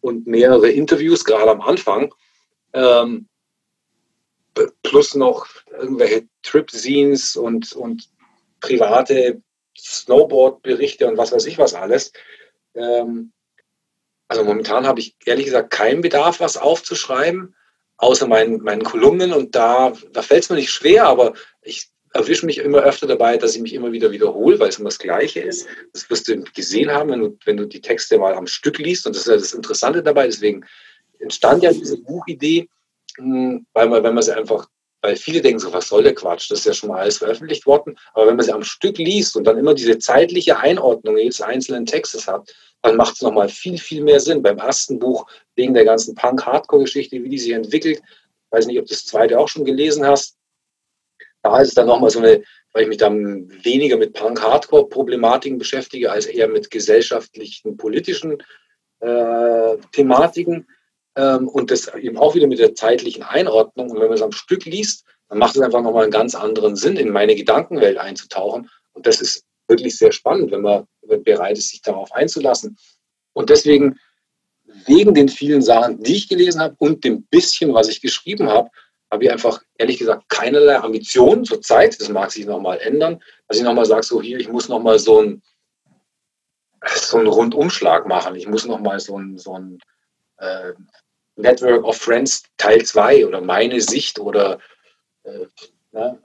[0.00, 2.14] und mehrere Interviews, gerade am Anfang.
[2.72, 3.28] Ähm,
[4.82, 8.08] plus noch irgendwelche Trip-Scenes und, und
[8.60, 9.40] private
[9.78, 12.12] Snowboard-Berichte und was weiß ich was alles.
[12.74, 13.32] Ähm,
[14.28, 17.54] also momentan habe ich ehrlich gesagt keinen Bedarf, was aufzuschreiben
[18.00, 19.32] außer meinen, meinen Kolumnen.
[19.32, 23.36] Und da, da fällt es mir nicht schwer, aber ich erwische mich immer öfter dabei,
[23.36, 25.66] dass ich mich immer wieder wiederhole, weil es immer das Gleiche ist.
[25.92, 29.06] Das wirst du gesehen haben, wenn du, wenn du die Texte mal am Stück liest.
[29.06, 30.26] Und das ist ja das Interessante dabei.
[30.26, 30.64] Deswegen
[31.20, 32.68] entstand ja diese Buchidee,
[33.16, 34.68] hm, weil man, wenn man sie einfach,
[35.02, 36.50] weil viele denken so, was soll der Quatsch?
[36.50, 37.96] Das ist ja schon mal alles veröffentlicht worden.
[38.14, 41.86] Aber wenn man sie am Stück liest und dann immer diese zeitliche Einordnung jedes einzelnen
[41.86, 42.52] Textes hat,
[42.82, 44.42] dann macht es nochmal viel, viel mehr Sinn.
[44.42, 48.02] Beim ersten Buch, wegen der ganzen Punk-Hardcore-Geschichte, wie die sich entwickelt,
[48.50, 50.36] weiß nicht, ob du das zweite auch schon gelesen hast,
[51.42, 52.42] da ist es dann nochmal so eine,
[52.72, 58.42] weil ich mich dann weniger mit Punk-Hardcore-Problematiken beschäftige, als eher mit gesellschaftlichen, politischen
[59.00, 60.68] äh, Thematiken
[61.16, 63.90] ähm, und das eben auch wieder mit der zeitlichen Einordnung.
[63.90, 66.76] Und wenn man es am Stück liest, dann macht es einfach nochmal einen ganz anderen
[66.76, 68.68] Sinn, in meine Gedankenwelt einzutauchen.
[68.92, 70.86] Und das ist wirklich sehr spannend, wenn man
[71.18, 72.76] bereit ist, sich darauf einzulassen.
[73.32, 73.98] Und deswegen,
[74.86, 78.70] wegen den vielen Sachen, die ich gelesen habe und dem bisschen, was ich geschrieben habe,
[79.10, 82.00] habe ich einfach ehrlich gesagt keinerlei Ambitionen zur Zeit.
[82.00, 85.20] Das mag sich nochmal ändern, dass ich nochmal sage, so hier, ich muss nochmal so
[85.20, 85.42] ein
[86.94, 88.36] so einen Rundumschlag machen.
[88.36, 89.78] Ich muss nochmal so ein, so ein
[90.38, 90.72] äh,
[91.36, 94.58] Network of Friends Teil 2 oder meine Sicht oder
[95.24, 95.46] äh,
[95.92, 96.18] ne?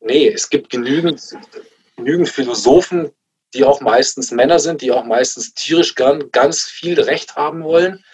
[0.00, 1.22] nee, es gibt genügend
[1.96, 3.10] genügend Philosophen,
[3.54, 8.04] die auch meistens Männer sind, die auch meistens tierisch gern ganz viel Recht haben wollen.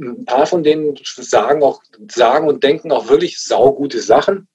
[0.00, 4.48] Ein paar von denen sagen auch, sagen und denken auch wirklich saugute Sachen.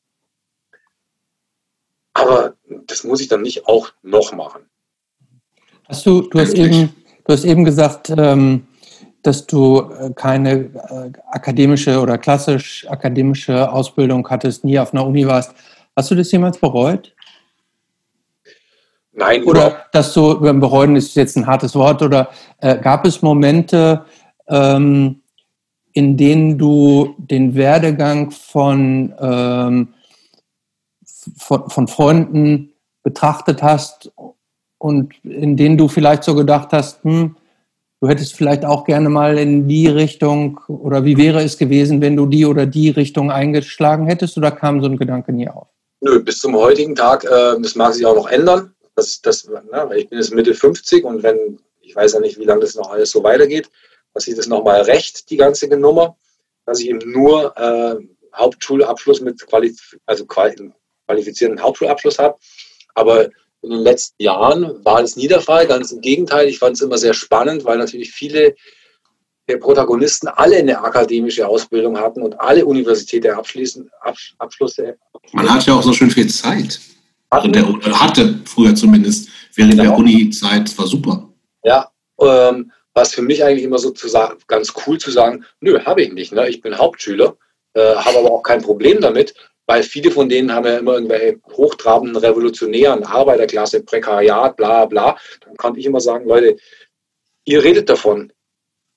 [2.14, 2.56] Aber
[2.88, 4.64] das muss ich dann nicht auch noch machen.
[5.88, 6.94] Hast du, du hast eben,
[7.26, 8.68] du hast eben gesagt, ähm,
[9.24, 15.26] dass du äh, keine äh, akademische oder klassisch akademische Ausbildung hattest, nie auf einer Uni
[15.26, 15.54] warst.
[15.96, 17.14] Hast du das jemals bereut?
[19.20, 19.90] Nein, Oder überhaupt.
[19.92, 22.30] dass du, bereuen ist jetzt ein hartes Wort, oder
[22.60, 24.06] äh, gab es Momente,
[24.48, 25.22] ähm,
[25.92, 29.94] in denen du den Werdegang von, ähm,
[31.38, 32.72] von, von Freunden
[33.04, 34.10] betrachtet hast
[34.78, 37.36] und in denen du vielleicht so gedacht hast, hm,
[38.00, 42.16] du hättest vielleicht auch gerne mal in die Richtung oder wie wäre es gewesen, wenn
[42.16, 45.68] du die oder die Richtung eingeschlagen hättest oder kam so ein Gedanke nie auf?
[46.00, 48.74] Nö, bis zum heutigen Tag, äh, das mag sich auch noch ändern.
[49.00, 52.44] Das, das, ne, ich bin jetzt Mitte 50 und wenn, ich weiß ja nicht, wie
[52.44, 53.70] lange das noch alles so weitergeht,
[54.14, 56.18] dass ich das nochmal recht, die ganze Nummer,
[56.66, 57.96] dass ich eben nur äh,
[58.36, 62.38] Hauptschulabschluss mit Qualif also qualifizierten Hauptschulabschluss habe.
[62.94, 63.30] Aber
[63.62, 65.66] in den letzten Jahren war das nie der Fall.
[65.68, 68.56] Ganz im Gegenteil, ich fand es immer sehr spannend, weil natürlich viele
[69.48, 74.98] der Protagonisten alle eine akademische Ausbildung hatten und alle Universitäten abschließen, Absch Abschlüsse.
[75.32, 76.80] Man hat ja auch so schön viel Zeit.
[77.32, 77.66] Hatten, der,
[78.00, 79.84] hatte früher zumindest, während genau.
[79.84, 81.30] der Uni-Zeit, war super.
[81.64, 85.80] Ja, ähm, was für mich eigentlich immer so zu sagen, ganz cool zu sagen, nö,
[85.86, 86.34] habe ich nicht.
[86.34, 86.50] Ne?
[86.50, 87.38] Ich bin Hauptschüler,
[87.74, 89.36] äh, habe aber auch kein Problem damit,
[89.68, 95.16] weil viele von denen haben ja immer irgendwelche hochtrabenden Revolutionären, Arbeiterklasse, Prekariat, bla bla.
[95.46, 96.58] Dann kann ich immer sagen, Leute,
[97.46, 98.34] ihr redet davon.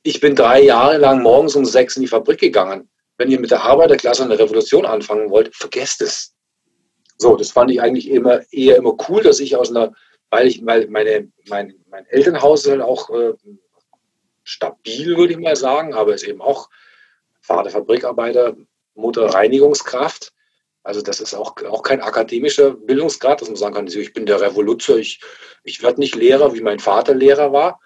[0.03, 2.89] Ich bin drei Jahre lang morgens um sechs in die Fabrik gegangen.
[3.19, 6.32] Wenn ihr mit der Arbeiterklasse eine Revolution anfangen wollt, vergesst es.
[7.23, 9.95] So, das fand ich eigentlich immer eher immer cool, dass ich aus einer,
[10.29, 13.35] weil ich, weil meine, mein, mein Elternhaus halt auch äh,
[14.43, 16.69] stabil, würde ich mal sagen, aber ist eben auch
[17.41, 18.57] Vater Fabrikarbeiter,
[18.95, 20.33] Mutter Reinigungskraft.
[20.83, 24.41] Also das ist auch, auch kein akademischer Bildungsgrad, dass man sagen kann, ich bin der
[24.41, 25.21] Revoluzer, ich,
[25.63, 27.81] ich werde nicht Lehrer, wie mein Vater Lehrer war.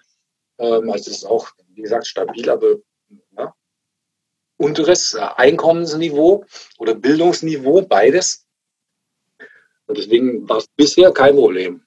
[0.57, 2.77] Ähm, also das ist auch, wie gesagt, stabil, aber
[3.37, 3.53] ja,
[4.57, 6.43] unteres Einkommensniveau
[6.79, 8.46] oder Bildungsniveau, beides.
[9.87, 11.81] Und deswegen war es bisher kein Problem.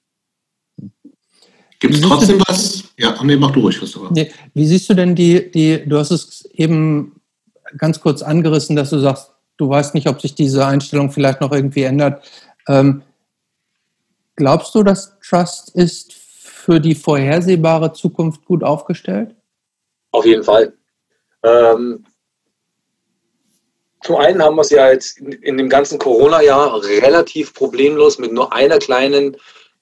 [1.79, 2.83] Gibt es trotzdem was?
[2.97, 4.09] Ja, nee, mach du ruhig, Christopher.
[4.11, 7.21] Nee, wie siehst du denn die, die, du hast es eben
[7.77, 11.51] ganz kurz angerissen, dass du sagst, du weißt nicht, ob sich diese Einstellung vielleicht noch
[11.51, 12.23] irgendwie ändert.
[12.67, 13.03] Ähm,
[14.35, 19.35] glaubst du, dass Trust ist für die vorhersehbare Zukunft gut aufgestellt?
[20.11, 20.73] Auf jeden Fall.
[21.43, 22.05] Ähm,
[24.03, 28.31] zum einen haben wir es ja jetzt in, in dem ganzen Corona-Jahr relativ problemlos mit
[28.31, 29.37] nur einer kleinen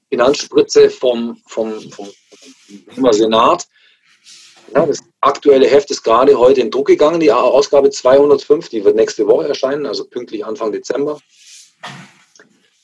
[0.10, 2.10] Finanzspritze vom, vom, vom,
[2.96, 3.68] vom Senat
[4.74, 8.96] ja, das aktuelle Heft ist gerade heute in Druck gegangen, die Ausgabe 205, die wird
[8.96, 11.20] nächste Woche erscheinen, also pünktlich Anfang Dezember.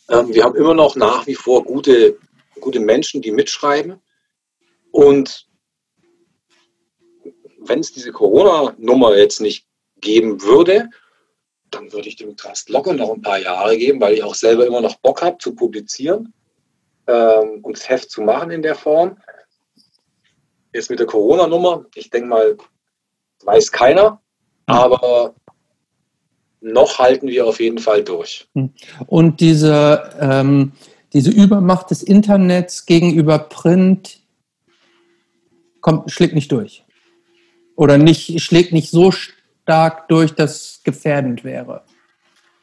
[0.10, 2.18] Ähm, wir haben immer noch nach wie vor gute,
[2.60, 4.02] gute Menschen, die mitschreiben.
[4.92, 5.48] Und
[7.60, 9.68] wenn es diese Corona-Nummer jetzt nicht
[10.00, 10.90] geben würde,
[11.76, 14.66] dann würde ich dem Trust locker noch ein paar Jahre geben, weil ich auch selber
[14.66, 16.34] immer noch Bock habe zu publizieren
[17.08, 19.18] ähm, und das Heft zu machen in der Form.
[20.74, 22.58] Jetzt mit der Corona-Nummer, ich denke mal,
[23.44, 24.22] weiß keiner,
[24.66, 25.36] aber
[26.62, 28.48] noch halten wir auf jeden Fall durch.
[28.56, 28.74] Hm.
[29.08, 30.72] Und diese, ähm,
[31.14, 34.22] diese Übermacht des Internets gegenüber Print
[35.82, 36.84] kommt, schlägt nicht durch.
[37.76, 39.35] Oder nicht, schlägt nicht so stark
[40.08, 41.84] durch, dass es gefährdend wäre.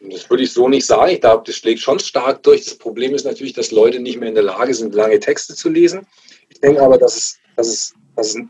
[0.00, 1.12] Das würde ich so nicht sagen.
[1.12, 2.64] Ich glaube, das schlägt schon stark durch.
[2.64, 5.68] Das Problem ist natürlich, dass Leute nicht mehr in der Lage sind, lange Texte zu
[5.68, 6.06] lesen.
[6.48, 8.40] Ich denke aber, dass es, dass es also,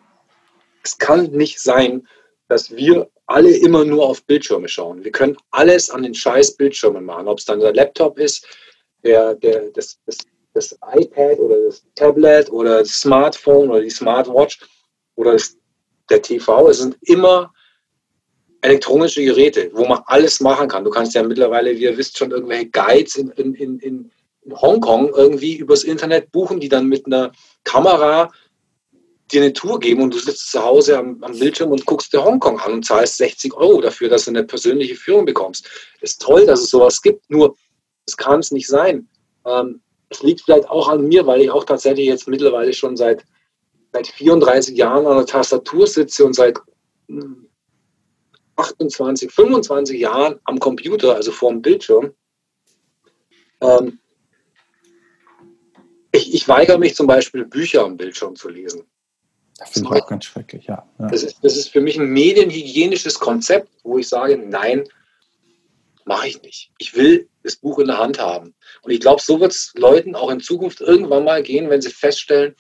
[0.83, 2.07] es kann nicht sein,
[2.49, 5.05] dass wir alle immer nur auf Bildschirme schauen.
[5.05, 8.47] Wir können alles an den scheiß Bildschirmen machen, ob es dann der Laptop ist,
[9.05, 10.19] der, der, das, das,
[10.55, 14.61] das iPad oder das Tablet oder das Smartphone oder die Smartwatch
[15.17, 15.57] oder das,
[16.11, 16.69] der TV.
[16.69, 17.53] Es sind immer
[18.63, 20.85] elektronische Geräte, wo man alles machen kann.
[20.85, 24.11] Du kannst ja mittlerweile, wie ihr wisst, schon irgendwelche Guides in, in, in, in
[24.51, 27.33] Hongkong irgendwie übers Internet buchen, die dann mit einer
[27.65, 28.31] Kamera
[29.31, 32.25] dir eine Tour geben und du sitzt zu Hause am, am Bildschirm und guckst dir
[32.25, 35.69] Hongkong an und zahlst 60 Euro dafür, dass du eine persönliche Führung bekommst.
[36.01, 37.57] Ist toll, dass es sowas gibt, nur
[38.07, 39.09] es kann es nicht sein.
[39.47, 43.25] Ähm, es liegt vielleicht auch an mir, weil ich auch tatsächlich jetzt mittlerweile schon seit,
[43.93, 46.59] seit 34 Jahren an der Tastatur sitze und seit
[48.57, 52.15] 28, hm, 25 Jahren am Computer, also vor dem Bildschirm.
[53.61, 53.99] Ähm,
[56.13, 58.85] ich, ich, weigere mich zum Beispiel, Bücher am Bildschirm zu lesen.
[59.59, 60.87] Das finde ich auch ganz schrecklich, ja.
[60.99, 61.07] ja.
[61.07, 64.85] Das, ist, das ist für mich ein medienhygienisches Konzept, wo ich sage, nein,
[66.05, 66.73] mache ich nicht.
[66.79, 68.55] Ich will das Buch in der Hand haben.
[68.83, 71.91] Und ich glaube, so wird es Leuten auch in Zukunft irgendwann mal gehen, wenn sie
[71.91, 72.55] feststellen,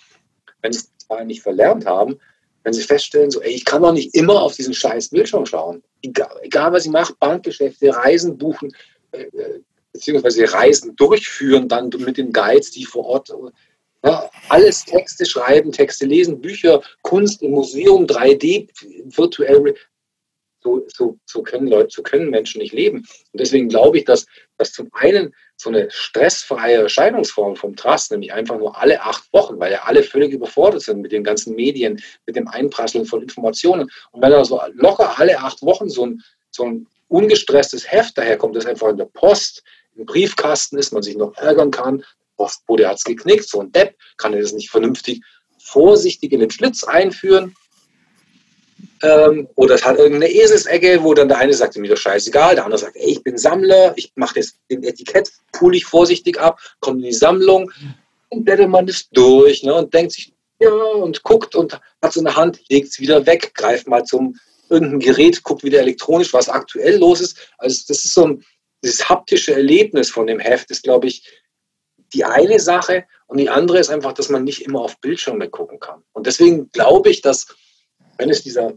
[0.61, 2.19] wenn sie es nicht verlernt haben,
[2.65, 5.83] wenn sie feststellen, so, ey, ich kann doch nicht immer auf diesen scheiß Bildschirm schauen.
[6.03, 8.75] Egal, egal was ich mache, Bankgeschäfte, Reisen buchen,
[9.13, 9.61] äh, äh
[9.93, 13.31] beziehungsweise Reisen durchführen, dann mit den Guides, die vor Ort
[14.05, 18.69] ja, alles Texte schreiben, Texte lesen, Bücher, Kunst im Museum, 3D,
[19.05, 19.75] virtuell.
[20.63, 22.99] So, so, so können Leute, so können Menschen nicht leben.
[22.99, 24.27] Und deswegen glaube ich, dass,
[24.59, 29.59] dass zum einen so eine stressfreie Erscheinungsform vom Trust, nämlich einfach nur alle acht Wochen,
[29.59, 33.91] weil ja alle völlig überfordert sind mit den ganzen Medien, mit dem Einprasseln von Informationen.
[34.11, 38.57] Und wenn da so locker alle acht Wochen so ein, so ein ungestresstes Heft daherkommt,
[38.57, 39.63] das einfach in der Post,
[39.95, 42.05] im Briefkasten ist, man sich noch ärgern kann,
[42.37, 45.23] Postbote hat es geknickt, so ein Depp, kann er das nicht vernünftig
[45.59, 47.55] vorsichtig in den Schlitz einführen.
[49.03, 52.65] Ähm, oder es hat irgendeine Eselsecke, wo dann der eine sagt, mir doch scheißegal, der
[52.65, 56.61] andere sagt, ey, ich bin Sammler, ich mache das den Etikett, pule ich vorsichtig ab,
[56.81, 57.71] kommt in die Sammlung
[58.29, 62.21] und blättert man das durch ne, und denkt sich, ja, und guckt und hat so
[62.21, 64.39] eine Hand, legt es wieder weg, greift mal zum
[64.71, 67.37] irgendein Gerät, guckt wieder elektronisch, was aktuell los ist.
[67.59, 68.45] Also das ist so ein,
[68.85, 71.29] dieses haptische Erlebnis von dem Heft ist, glaube ich,
[72.15, 75.81] die eine Sache und die andere ist einfach, dass man nicht immer auf Bildschirme gucken
[75.81, 76.03] kann.
[76.13, 77.49] Und deswegen glaube ich, dass
[78.19, 78.75] wenn es dieser,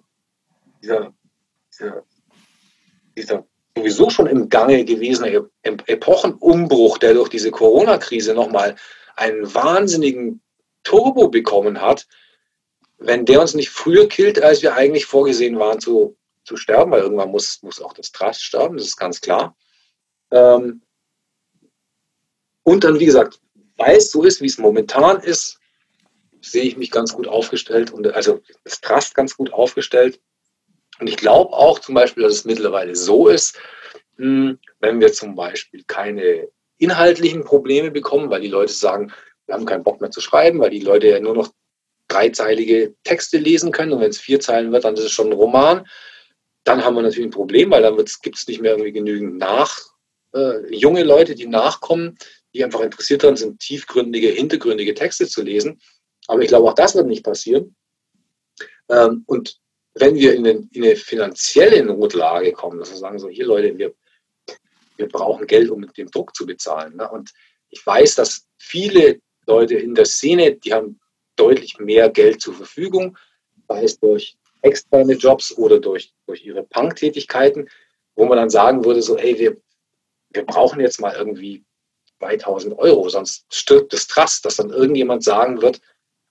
[0.82, 1.14] dieser,
[1.72, 2.04] dieser,
[3.18, 3.46] dieser
[3.78, 8.76] sowieso schon im Gange gewesene Epochenumbruch, der durch diese Corona-Krise nochmal
[9.16, 10.42] einen wahnsinnigen
[10.84, 12.08] Turbo bekommen hat,
[12.98, 16.16] wenn der uns nicht früher killt, als wir eigentlich vorgesehen waren zu,
[16.46, 19.56] zu sterben, weil irgendwann muss, muss auch das Trust sterben, das ist ganz klar.
[20.32, 20.82] Ähm,
[22.64, 23.40] und dann, wie gesagt,
[23.78, 25.60] weil es so ist, wie es momentan ist,
[26.42, 30.22] sehe ich mich ganz gut aufgestellt und also das Trust ganz gut aufgestellt.
[31.00, 33.58] Und ich glaube auch zum Beispiel, dass es mittlerweile so ist,
[34.18, 36.48] hm, wenn wir zum Beispiel keine
[36.78, 39.12] inhaltlichen Probleme bekommen, weil die Leute sagen,
[39.46, 41.54] wir haben keinen Bock mehr zu schreiben, weil die Leute ja nur noch
[42.08, 45.34] dreizeilige Texte lesen können und wenn es vier Zeilen wird, dann ist es schon ein
[45.34, 45.88] Roman.
[46.64, 49.80] Dann haben wir natürlich ein Problem, weil dann gibt es nicht mehr irgendwie genügend nach,
[50.34, 52.18] äh, junge Leute, die nachkommen,
[52.54, 55.80] die einfach interessiert daran sind, tiefgründige, hintergründige Texte zu lesen.
[56.28, 57.76] Aber ich glaube, auch das wird nicht passieren.
[58.90, 59.60] Ähm, und
[59.96, 63.78] wenn wir in, den, in, eine finanzielle Notlage kommen, dass wir sagen, so hier Leute,
[63.78, 63.94] wir,
[64.98, 66.98] wir brauchen Geld, um den Druck zu bezahlen.
[66.98, 67.10] Ne?
[67.10, 67.32] Und
[67.70, 71.00] ich weiß, dass viele Leute in der Szene, die haben
[71.36, 73.18] deutlich mehr Geld zur Verfügung,
[73.68, 77.70] sei es durch externe Jobs oder durch, durch ihre Punk-Tätigkeiten,
[78.16, 79.58] wo man dann sagen würde, so, ey, wir,
[80.32, 81.64] wir brauchen jetzt mal irgendwie
[82.20, 85.82] 2000 Euro, sonst stirbt das Trust, dass dann irgendjemand sagen wird,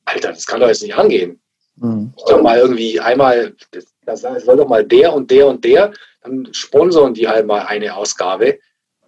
[0.05, 1.41] Alter, das kann doch jetzt nicht angehen.
[1.77, 2.13] Mhm.
[2.29, 3.55] Doch mal irgendwie einmal,
[4.07, 5.93] das soll doch mal der und der und der,
[6.23, 8.59] dann sponsoren die halt mal eine Ausgabe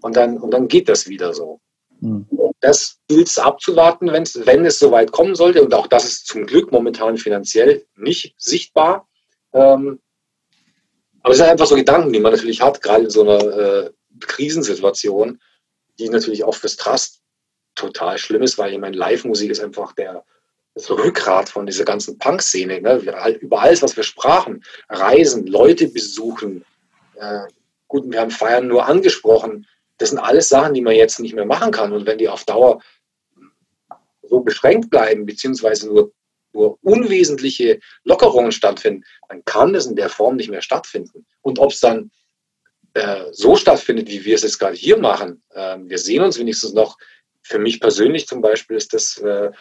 [0.01, 1.61] und dann, und dann geht das wieder so.
[2.01, 2.27] Mhm.
[2.61, 5.63] Das gilt es abzuwarten, wenn es soweit kommen sollte.
[5.63, 9.07] Und auch das ist zum Glück momentan finanziell nicht sichtbar.
[9.53, 10.01] Ähm,
[11.23, 13.91] aber es sind einfach so Gedanken, die man natürlich hat, gerade in so einer äh,
[14.21, 15.39] Krisensituation
[15.99, 17.23] die natürlich auch fürs Trust
[17.75, 20.25] total schlimm ist, weil ich meine, Live-Musik ist einfach der,
[20.77, 22.83] das Rückgrat von dieser ganzen Punk-Szene.
[22.83, 23.39] Ne?
[23.41, 26.65] über alles, was wir sprachen, Reisen, Leute besuchen,
[27.15, 27.45] äh,
[27.89, 29.67] gut, wir haben Feiern nur angesprochen.
[29.97, 31.93] Das sind alles Sachen, die man jetzt nicht mehr machen kann.
[31.93, 32.83] Und wenn die auf Dauer
[34.23, 36.13] so beschränkt bleiben, beziehungsweise nur,
[36.53, 41.25] nur unwesentliche Lockerungen stattfinden, dann kann das in der Form nicht mehr stattfinden.
[41.41, 42.11] Und ob es dann
[42.93, 45.43] äh, so stattfindet, wie wir es jetzt gerade hier machen.
[45.55, 46.99] Ähm, wir sehen uns wenigstens noch.
[47.43, 49.53] Für mich persönlich zum Beispiel ist das äh,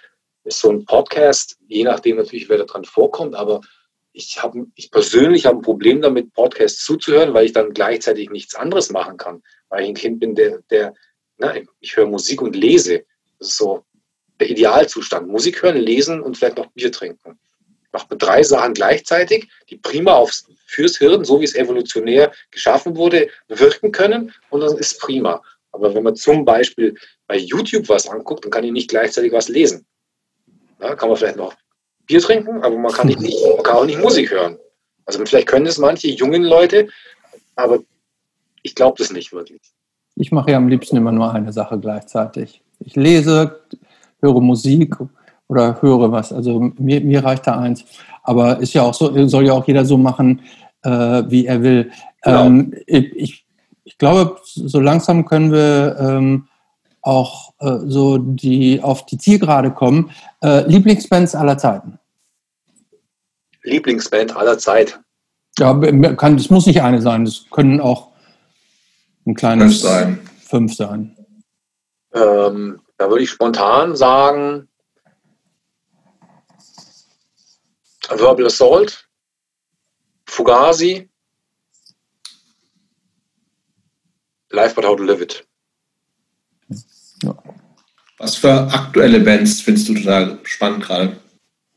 [0.45, 3.61] ist so ein Podcast, je nachdem natürlich, wer da dran vorkommt, aber
[4.13, 8.55] ich, hab, ich persönlich habe ein Problem damit, Podcasts zuzuhören, weil ich dann gleichzeitig nichts
[8.55, 9.43] anderes machen kann.
[9.69, 10.93] Weil ich ein Kind bin, der, der
[11.37, 13.03] na, ich höre Musik und lese.
[13.39, 13.83] Das ist so
[14.39, 15.27] der Idealzustand.
[15.27, 17.37] Musik hören, lesen und vielleicht noch Bier trinken
[17.95, 22.97] macht man drei Sachen gleichzeitig, die prima aufs, fürs Hirn, so wie es evolutionär geschaffen
[22.97, 25.41] wurde, wirken können und das ist prima.
[25.71, 26.95] Aber wenn man zum Beispiel
[27.27, 29.85] bei YouTube was anguckt, dann kann ich nicht gleichzeitig was lesen.
[30.85, 31.53] Ja, kann man vielleicht noch
[32.05, 34.57] Bier trinken, aber man kann, nicht, man kann auch nicht Musik hören.
[35.05, 36.87] Also vielleicht können es manche jungen Leute,
[37.55, 37.79] aber
[38.61, 39.61] ich glaube das nicht wirklich.
[40.15, 42.61] Ich mache ja am liebsten immer nur eine Sache gleichzeitig.
[42.79, 43.61] Ich lese,
[44.21, 44.95] höre Musik
[45.47, 46.31] oder höre was.
[46.31, 47.83] Also mir, mir reicht da eins.
[48.23, 50.41] Aber ist ja auch so, soll ja auch jeder so machen,
[50.83, 51.91] äh, wie er will.
[52.21, 52.45] Genau.
[52.45, 53.45] Ähm, ich,
[53.83, 56.47] ich glaube, so langsam können wir ähm,
[57.05, 60.11] auch äh, so die auf die Zielgerade kommen.
[60.41, 61.99] Äh, Lieblingsbands aller Zeiten.
[63.63, 64.99] Lieblingsband aller Zeit.
[65.57, 65.73] Ja,
[66.15, 67.25] kann, das muss nicht eine sein.
[67.25, 68.11] Das können auch
[69.25, 70.29] ein kleines fünf sein.
[70.41, 71.17] Fünf sein.
[72.13, 74.67] Ähm, da würde ich spontan sagen,
[78.09, 79.07] Verbal Assault,
[80.27, 81.09] Fugazi,
[84.49, 85.47] Life But How to Live It.
[88.17, 91.17] Was für aktuelle Bands findest du total spannend gerade?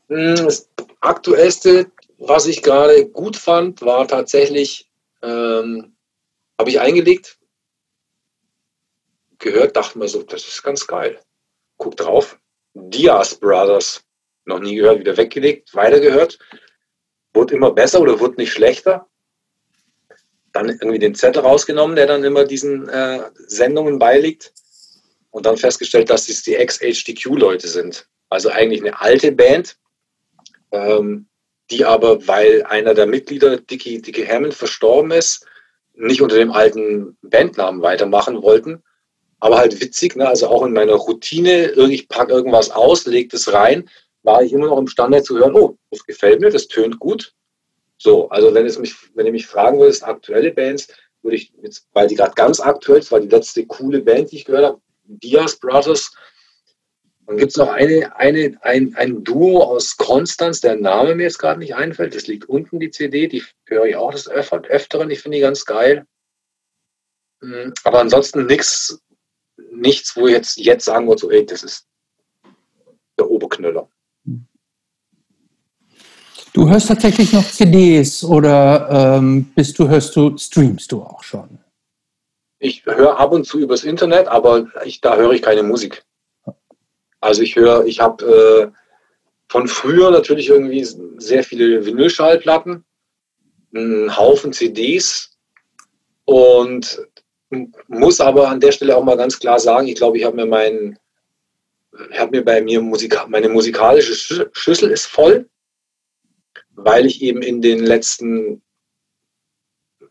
[0.07, 0.69] Hm, das
[1.01, 4.89] aktuellste, was ich gerade gut fand, war tatsächlich,
[5.21, 5.95] ähm,
[6.57, 7.37] habe ich eingelegt,
[9.37, 11.19] gehört, dachte mir so, das ist ganz geil.
[11.77, 12.37] Guck drauf.
[12.73, 14.03] Diaz Brothers.
[14.45, 16.39] Noch nie gehört, wieder weggelegt, weitergehört.
[17.33, 19.07] Wurde immer besser oder wurde nicht schlechter.
[20.53, 24.53] Dann irgendwie den Zettel rausgenommen, der dann immer diesen äh, Sendungen beiliegt
[25.31, 28.07] und dann festgestellt, dass es die Ex-HDQ-Leute sind.
[28.29, 29.77] Also eigentlich eine alte Band,
[30.71, 31.27] ähm,
[31.71, 35.45] die aber, weil einer der Mitglieder, Dickie, Dickie Hammond, verstorben ist,
[35.93, 38.83] nicht unter dem alten Bandnamen weitermachen wollten.
[39.39, 40.27] Aber halt witzig, ne?
[40.27, 43.89] also auch in meiner Routine, ich packe irgendwas aus, lege das rein,
[44.23, 47.33] war ich immer noch imstande zu hören, oh, das gefällt mir, das tönt gut.
[47.97, 50.87] So, also wenn, es mich, wenn ihr mich fragen würdest, aktuelle Bands,
[51.21, 54.37] würde ich jetzt, weil die gerade ganz aktuell ist, war die letzte coole Band, die
[54.37, 56.11] ich gehört habe, Diaz Brothers.
[57.25, 61.37] Dann gibt es noch eine, eine, ein, ein Duo aus Konstanz, der Name mir jetzt
[61.37, 62.15] gerade nicht einfällt.
[62.15, 65.11] Das liegt unten, die CD, die höre ich auch des Öfteren.
[65.11, 66.05] Ich finde die ganz geil.
[67.41, 68.99] Hm, aber ansonsten nichts,
[69.71, 71.85] nichts, wo jetzt, jetzt sagen würde, so, ey, das ist
[73.17, 73.89] der Oberknüller.
[76.53, 81.59] Du hörst tatsächlich noch CDs oder ähm, bist du, hörst du, streamst du auch schon?
[82.59, 86.03] Ich höre ab und zu übers Internet, aber ich, da höre ich keine Musik.
[87.21, 88.79] Also ich höre, ich habe äh,
[89.47, 90.85] von früher natürlich irgendwie
[91.17, 92.85] sehr viele Vinylschallplatten,
[93.73, 95.37] einen Haufen CDs
[96.25, 97.01] und
[97.87, 100.45] muss aber an der Stelle auch mal ganz klar sagen, ich glaube, ich habe mir
[100.45, 100.99] meinen,
[102.17, 105.49] habe mir bei mir Musik, meine musikalische Schüssel ist voll,
[106.75, 108.61] weil ich eben in den letzten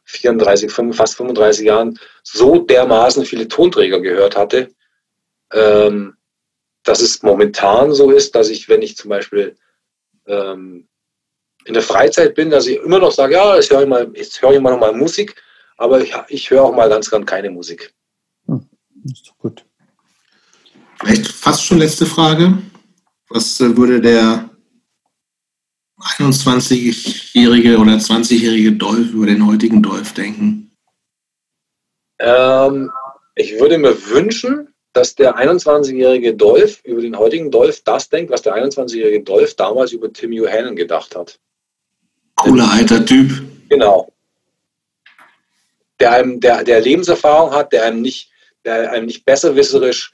[0.08, 4.70] 34, fast 35 Jahren so dermaßen viele Tonträger gehört hatte,
[5.52, 6.16] ähm,
[6.82, 9.56] dass es momentan so ist, dass ich, wenn ich zum Beispiel
[10.26, 10.88] ähm,
[11.66, 14.40] in der Freizeit bin, dass ich immer noch sage, ja, jetzt höre ich mal, jetzt
[14.40, 15.34] höre ich mal noch mal Musik,
[15.76, 17.92] aber ich, ich höre auch mal ganz gern keine Musik.
[18.46, 18.66] Hm,
[19.04, 19.64] ist doch gut.
[21.00, 22.56] Vielleicht fast schon letzte Frage.
[23.28, 24.48] Was äh, würde der
[26.00, 30.70] 21-jährige oder 20-jährige Dolph über den heutigen Dolph denken?
[32.18, 32.90] Ähm,
[33.34, 38.42] ich würde mir wünschen, dass der 21-jährige Dolph über den heutigen Dolph das denkt, was
[38.42, 41.38] der 21-jährige Dolph damals über Tim Johannen gedacht hat.
[42.36, 43.30] Cooler alter Typ.
[43.68, 44.12] Genau.
[46.00, 48.30] Der einem, der, der Lebenserfahrung hat, der einem nicht,
[48.64, 50.12] der einem nicht besserwisserisch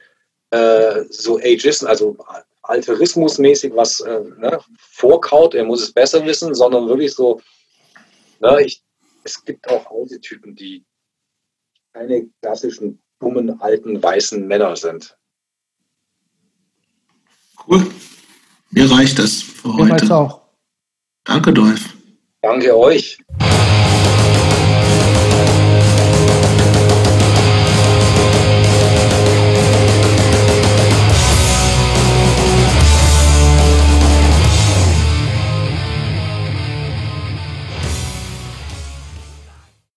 [0.51, 2.17] äh, so Ageisten, also
[2.65, 7.41] Alterismusmäßig was äh, ne, vorkaut, er muss es besser wissen, sondern wirklich so,
[8.41, 8.83] ne, ich,
[9.23, 10.85] es gibt auch alte Typen, die
[11.93, 15.17] keine klassischen, dummen, alten, weißen Männer sind.
[17.67, 17.87] Cool.
[18.71, 20.05] Mir reicht das für heute.
[20.05, 20.43] Mir auch.
[21.25, 21.95] Danke, Dolph.
[22.43, 23.19] Danke euch.